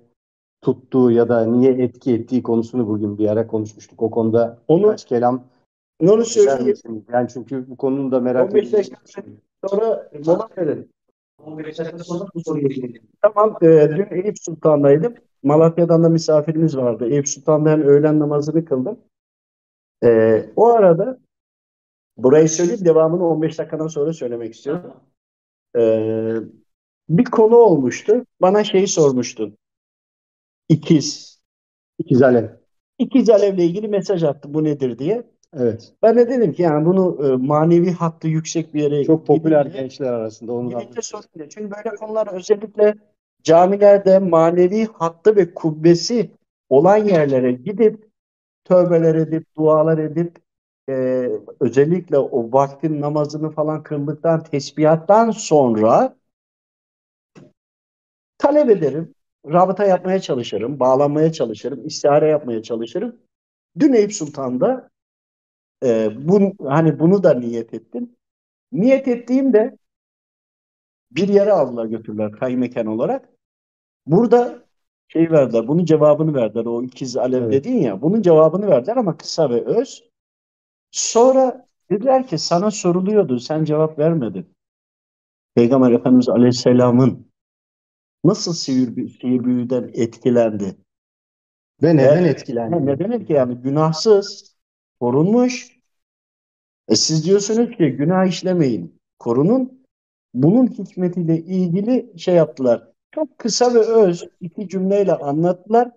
tuttuğu 0.61 1.11
ya 1.11 1.29
da 1.29 1.45
niye 1.45 1.71
etki 1.71 2.13
ettiği 2.13 2.43
konusunu 2.43 2.87
bugün 2.87 3.17
bir 3.17 3.27
ara 3.27 3.47
konuşmuştuk. 3.47 4.01
O 4.01 4.11
konuda 4.11 4.57
Onu, 4.67 4.83
birkaç 4.83 5.05
kelam 5.05 5.43
onu 6.01 6.25
söyleyeyim. 6.25 6.67
misiniz? 6.67 7.03
Yani 7.13 7.27
çünkü 7.33 7.69
bu 7.69 7.77
konunun 7.77 8.11
da 8.11 8.19
merak 8.19 8.49
15 8.49 8.63
edildiği 8.63 8.95
dakika 8.95 9.23
sonra 9.67 10.09
mola 10.25 10.49
verelim. 10.57 10.89
15 11.45 11.79
dakika 11.79 11.97
sonra 11.97 12.25
bu 12.35 12.59
gidelim. 12.59 13.01
Tamam, 13.21 13.57
e, 13.61 13.89
dün 13.97 14.07
Eyüp 14.11 14.39
Sultan'daydım. 14.39 15.13
Malatya'dan 15.43 16.03
da 16.03 16.09
misafirimiz 16.09 16.77
vardı. 16.77 17.09
Eyüp 17.09 17.27
Sultan'da 17.27 17.69
hem 17.69 17.81
öğlen 17.81 18.19
namazını 18.19 18.65
kıldım. 18.65 18.99
E, 20.03 20.45
o 20.55 20.67
arada 20.67 21.19
burayı 22.17 22.49
söyleyeyim, 22.49 22.85
devamını 22.85 23.27
15 23.27 23.59
dakikadan 23.59 23.87
sonra 23.87 24.13
söylemek 24.13 24.53
istiyorum. 24.53 24.93
E, 25.77 25.81
bir 27.09 27.25
konu 27.25 27.55
olmuştu. 27.55 28.25
Bana 28.41 28.63
şeyi 28.63 28.87
sormuştun. 28.87 29.57
İkiz. 30.69 31.39
İkiz 31.99 32.21
Alev. 32.21 32.47
İkiz 32.99 33.29
Alev'le 33.29 33.59
ilgili 33.59 33.87
mesaj 33.87 34.23
attı. 34.23 34.53
Bu 34.53 34.63
nedir 34.63 34.99
diye. 34.99 35.23
Evet. 35.53 35.93
Ben 36.03 36.17
de 36.17 36.29
dedim 36.29 36.53
ki 36.53 36.61
yani 36.61 36.85
bunu 36.85 37.27
e, 37.27 37.47
manevi 37.47 37.91
hattı 37.91 38.27
yüksek 38.27 38.73
bir 38.73 38.81
yere 38.81 39.03
Çok 39.03 39.27
popüler 39.27 39.65
gidince- 39.65 39.79
gençler 39.81 40.13
arasında 40.13 40.53
onu 40.53 40.71
sorun 41.01 41.23
Çünkü 41.49 41.71
böyle 41.71 41.95
konular 41.95 42.27
özellikle 42.33 42.93
camilerde 43.43 44.19
manevi 44.19 44.85
hattı 44.85 45.35
ve 45.35 45.53
kubbesi 45.53 46.31
olan 46.69 46.97
yerlere 46.97 47.51
gidip 47.51 48.07
tövbeler 48.63 49.15
edip, 49.15 49.55
dualar 49.57 49.97
edip 49.97 50.35
e, 50.89 50.93
özellikle 51.59 52.17
o 52.17 52.51
vaktin 52.51 53.01
namazını 53.01 53.49
falan 53.49 53.83
kıldıktan, 53.83 54.43
tesbihattan 54.43 55.31
sonra 55.31 56.15
talep 58.37 58.69
ederim. 58.69 59.13
Rabıta 59.45 59.85
yapmaya 59.85 60.19
çalışırım, 60.19 60.79
bağlanmaya 60.79 61.31
çalışırım, 61.31 61.85
istihare 61.85 62.27
yapmaya 62.27 62.63
çalışırım. 62.63 63.15
Dün 63.79 63.93
Eyüp 63.93 64.13
Sultan'da 64.13 64.89
e, 65.83 66.09
bu, 66.27 66.53
hani 66.69 66.99
bunu 66.99 67.23
da 67.23 67.33
niyet 67.33 67.73
ettim. 67.73 68.15
Niyet 68.71 69.07
ettiğimde 69.07 69.77
bir 71.11 71.27
yere 71.27 71.51
aldılar 71.51 71.85
götürdüler 71.85 72.31
kaymekan 72.31 72.85
olarak. 72.85 73.29
Burada 74.05 74.63
şey 75.07 75.31
verdiler, 75.31 75.67
bunun 75.67 75.85
cevabını 75.85 76.33
verdiler. 76.33 76.65
O 76.65 76.83
ikiz 76.83 77.17
alev 77.17 77.41
Evet. 77.41 77.53
dedin 77.53 77.77
ya, 77.77 78.01
bunun 78.01 78.21
cevabını 78.21 78.67
verdiler 78.67 78.97
ama 78.97 79.17
kısa 79.17 79.49
ve 79.49 79.61
öz. 79.65 80.06
Sonra 80.97 81.67
dediler 81.89 82.27
ki 82.27 82.37
sana 82.37 82.71
soruluyordu, 82.71 83.39
sen 83.39 83.63
cevap 83.63 83.99
vermedin. 83.99 84.55
Peygamber 85.55 85.91
Efendimiz 85.91 86.29
Aleyhisselam'ın 86.29 87.27
nasıl 88.23 88.53
sihir, 88.53 89.09
sihir 89.09 89.43
büyüden 89.43 89.91
etkilendi? 89.93 90.75
ve 91.83 91.97
neden 91.97 92.23
Ha, 92.23 92.27
etkilendi? 92.27 92.85
neden 92.85 93.11
etki 93.11 93.33
yani 93.33 93.55
günahsız, 93.55 94.55
korunmuş. 94.99 95.77
E 96.89 96.95
siz 96.95 97.25
diyorsunuz 97.25 97.77
ki 97.77 97.91
günah 97.91 98.25
işlemeyin, 98.27 98.99
korunun. 99.19 99.83
Bunun 100.33 100.67
hikmetiyle 100.67 101.37
ilgili 101.37 102.19
şey 102.19 102.35
yaptılar. 102.35 102.87
Çok 103.11 103.37
kısa 103.37 103.73
ve 103.73 103.79
öz 103.79 104.23
iki 104.41 104.69
cümleyle 104.69 105.13
anlattılar. 105.13 105.91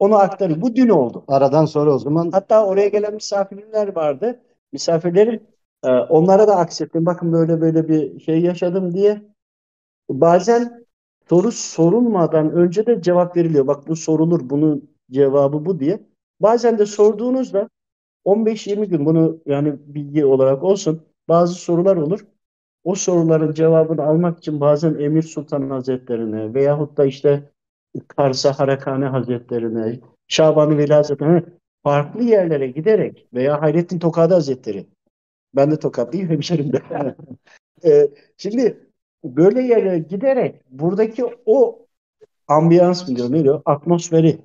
Onu 0.00 0.16
aktarıyor. 0.16 0.62
Bu 0.62 0.76
dün 0.76 0.88
oldu. 0.88 1.24
Aradan 1.28 1.66
sonra 1.66 1.94
o 1.94 1.98
zaman 1.98 2.30
Hatta 2.32 2.66
oraya 2.66 2.88
gelen 2.88 3.14
misafirler 3.14 3.96
vardı. 3.96 4.40
Misafirlerim 4.72 5.42
e, 5.84 5.90
onlara 5.90 6.48
da 6.48 6.56
aksettim. 6.56 7.06
Bakın 7.06 7.32
böyle 7.32 7.60
böyle 7.60 7.88
bir 7.88 8.20
şey 8.20 8.40
yaşadım 8.40 8.94
diye. 8.94 9.22
Bazen 10.10 10.86
soru 11.28 11.52
sorulmadan 11.52 12.52
önce 12.52 12.86
de 12.86 13.02
cevap 13.02 13.36
veriliyor. 13.36 13.66
Bak 13.66 13.88
bu 13.88 13.96
sorulur, 13.96 14.50
bunun 14.50 14.90
cevabı 15.10 15.64
bu 15.66 15.80
diye. 15.80 16.00
Bazen 16.40 16.78
de 16.78 16.86
sorduğunuzda 16.86 17.70
15-20 18.24 18.86
gün 18.86 19.06
bunu 19.06 19.40
yani 19.46 19.76
bilgi 19.86 20.24
olarak 20.26 20.64
olsun 20.64 21.02
bazı 21.28 21.54
sorular 21.54 21.96
olur. 21.96 22.26
O 22.84 22.94
soruların 22.94 23.54
cevabını 23.54 24.02
almak 24.04 24.38
için 24.38 24.60
bazen 24.60 24.94
Emir 24.98 25.22
Sultan 25.22 25.70
Hazretlerine 25.70 26.54
veyahut 26.54 26.96
da 26.96 27.04
işte 27.04 27.52
Karsa 28.08 28.58
Harakani 28.58 29.04
Hazretlerine, 29.04 30.00
Şaban-ı 30.28 30.78
Veli 30.78 30.94
Hazretlerine 30.94 31.42
farklı 31.82 32.22
yerlere 32.22 32.66
giderek 32.66 33.28
veya 33.34 33.62
Hayrettin 33.62 33.98
Tokadi 33.98 34.34
Hazretleri. 34.34 34.86
Ben 35.54 35.70
de 35.70 35.78
Tokatlıyım 35.78 36.28
hemşerim 36.28 36.72
de. 36.72 36.82
Ee, 37.84 38.10
şimdi 38.36 38.88
böyle 39.24 39.62
yerlere 39.62 39.98
giderek 39.98 40.62
buradaki 40.70 41.24
o 41.46 41.86
ambiyans 42.48 43.08
mı 43.08 43.16
diyor, 43.16 43.32
ne 43.32 43.44
diyor? 43.44 43.62
Atmosferi 43.64 44.38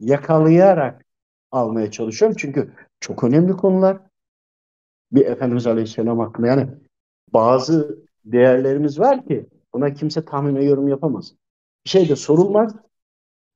yakalayarak 0.00 1.04
almaya 1.50 1.90
çalışıyorum. 1.90 2.36
Çünkü 2.40 2.72
çok 3.00 3.24
önemli 3.24 3.52
konular. 3.52 3.98
Bir 5.12 5.26
Efendimiz 5.26 5.66
Aleyhisselam 5.66 6.18
hakkında 6.18 6.46
yani 6.46 6.68
bazı 7.32 7.98
değerlerimiz 8.24 9.00
var 9.00 9.26
ki 9.26 9.46
buna 9.74 9.94
kimse 9.94 10.24
tahmin 10.24 10.56
ve 10.56 10.64
yorum 10.64 10.88
yapamaz. 10.88 11.34
Şey 11.84 12.08
de 12.08 12.16
sorulmaz 12.16 12.76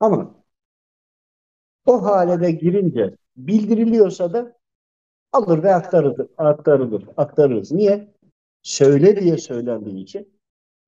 ama 0.01 0.45
o 1.87 2.03
hale 2.05 2.41
de 2.41 2.51
girince 2.53 3.17
bildiriliyorsa 3.37 4.33
da 4.33 4.57
alır 5.33 5.63
ve 5.63 5.75
aktarılır, 5.75 6.29
aktarılır, 6.39 7.05
aktarırız. 7.17 7.73
Niye? 7.73 8.15
Söyle 8.63 9.23
diye 9.23 9.39
söylendiği 9.39 10.05
için. 10.05 10.41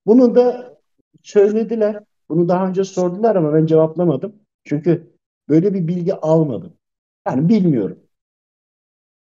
Bunu 0.07 0.37
da 0.37 0.79
söylediler. 1.23 2.05
Bunu 2.31 2.49
daha 2.51 2.69
önce 2.69 2.85
sordular 2.85 3.37
ama 3.37 3.55
ben 3.55 3.67
cevaplamadım. 3.67 4.37
Çünkü 4.65 5.15
böyle 5.51 5.75
bir 5.75 5.89
bilgi 5.89 6.15
almadım. 6.15 6.75
Yani 7.29 7.51
bilmiyorum. 7.51 8.00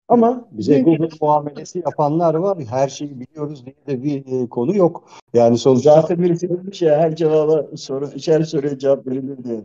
Ama 0.09 0.49
bize 0.51 0.81
Google 0.81 1.09
muamelesi 1.21 1.79
yapanlar 1.79 2.35
var. 2.35 2.59
Her 2.65 2.89
şeyi 2.89 3.21
biliyoruz 3.21 3.67
diye 3.67 3.77
de 3.87 4.03
bir 4.03 4.43
e, 4.43 4.49
konu 4.49 4.77
yok. 4.77 5.09
Yani 5.35 5.59
sonuçta 5.59 5.95
zaten 5.95 6.23
birisi 6.23 6.49
demiş 6.49 6.83
ya 6.83 6.99
her 6.99 7.17
cevaba 7.17 7.77
soru, 7.77 8.11
her 8.27 8.43
soruya 8.43 8.79
cevap 8.79 9.07
verilir 9.07 9.45
diye. 9.45 9.61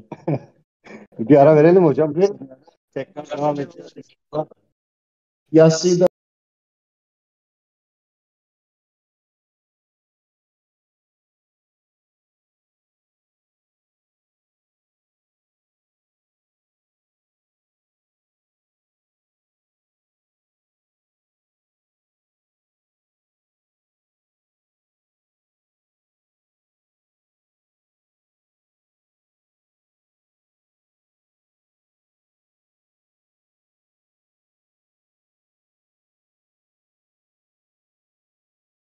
bir 1.20 1.36
ara 1.36 1.56
verelim 1.56 1.86
hocam. 1.86 2.14
Tekrar 2.94 3.38
devam 3.38 3.60
edeceğiz. 3.60 3.94
Yassıyı 5.52 6.00
da 6.00 6.09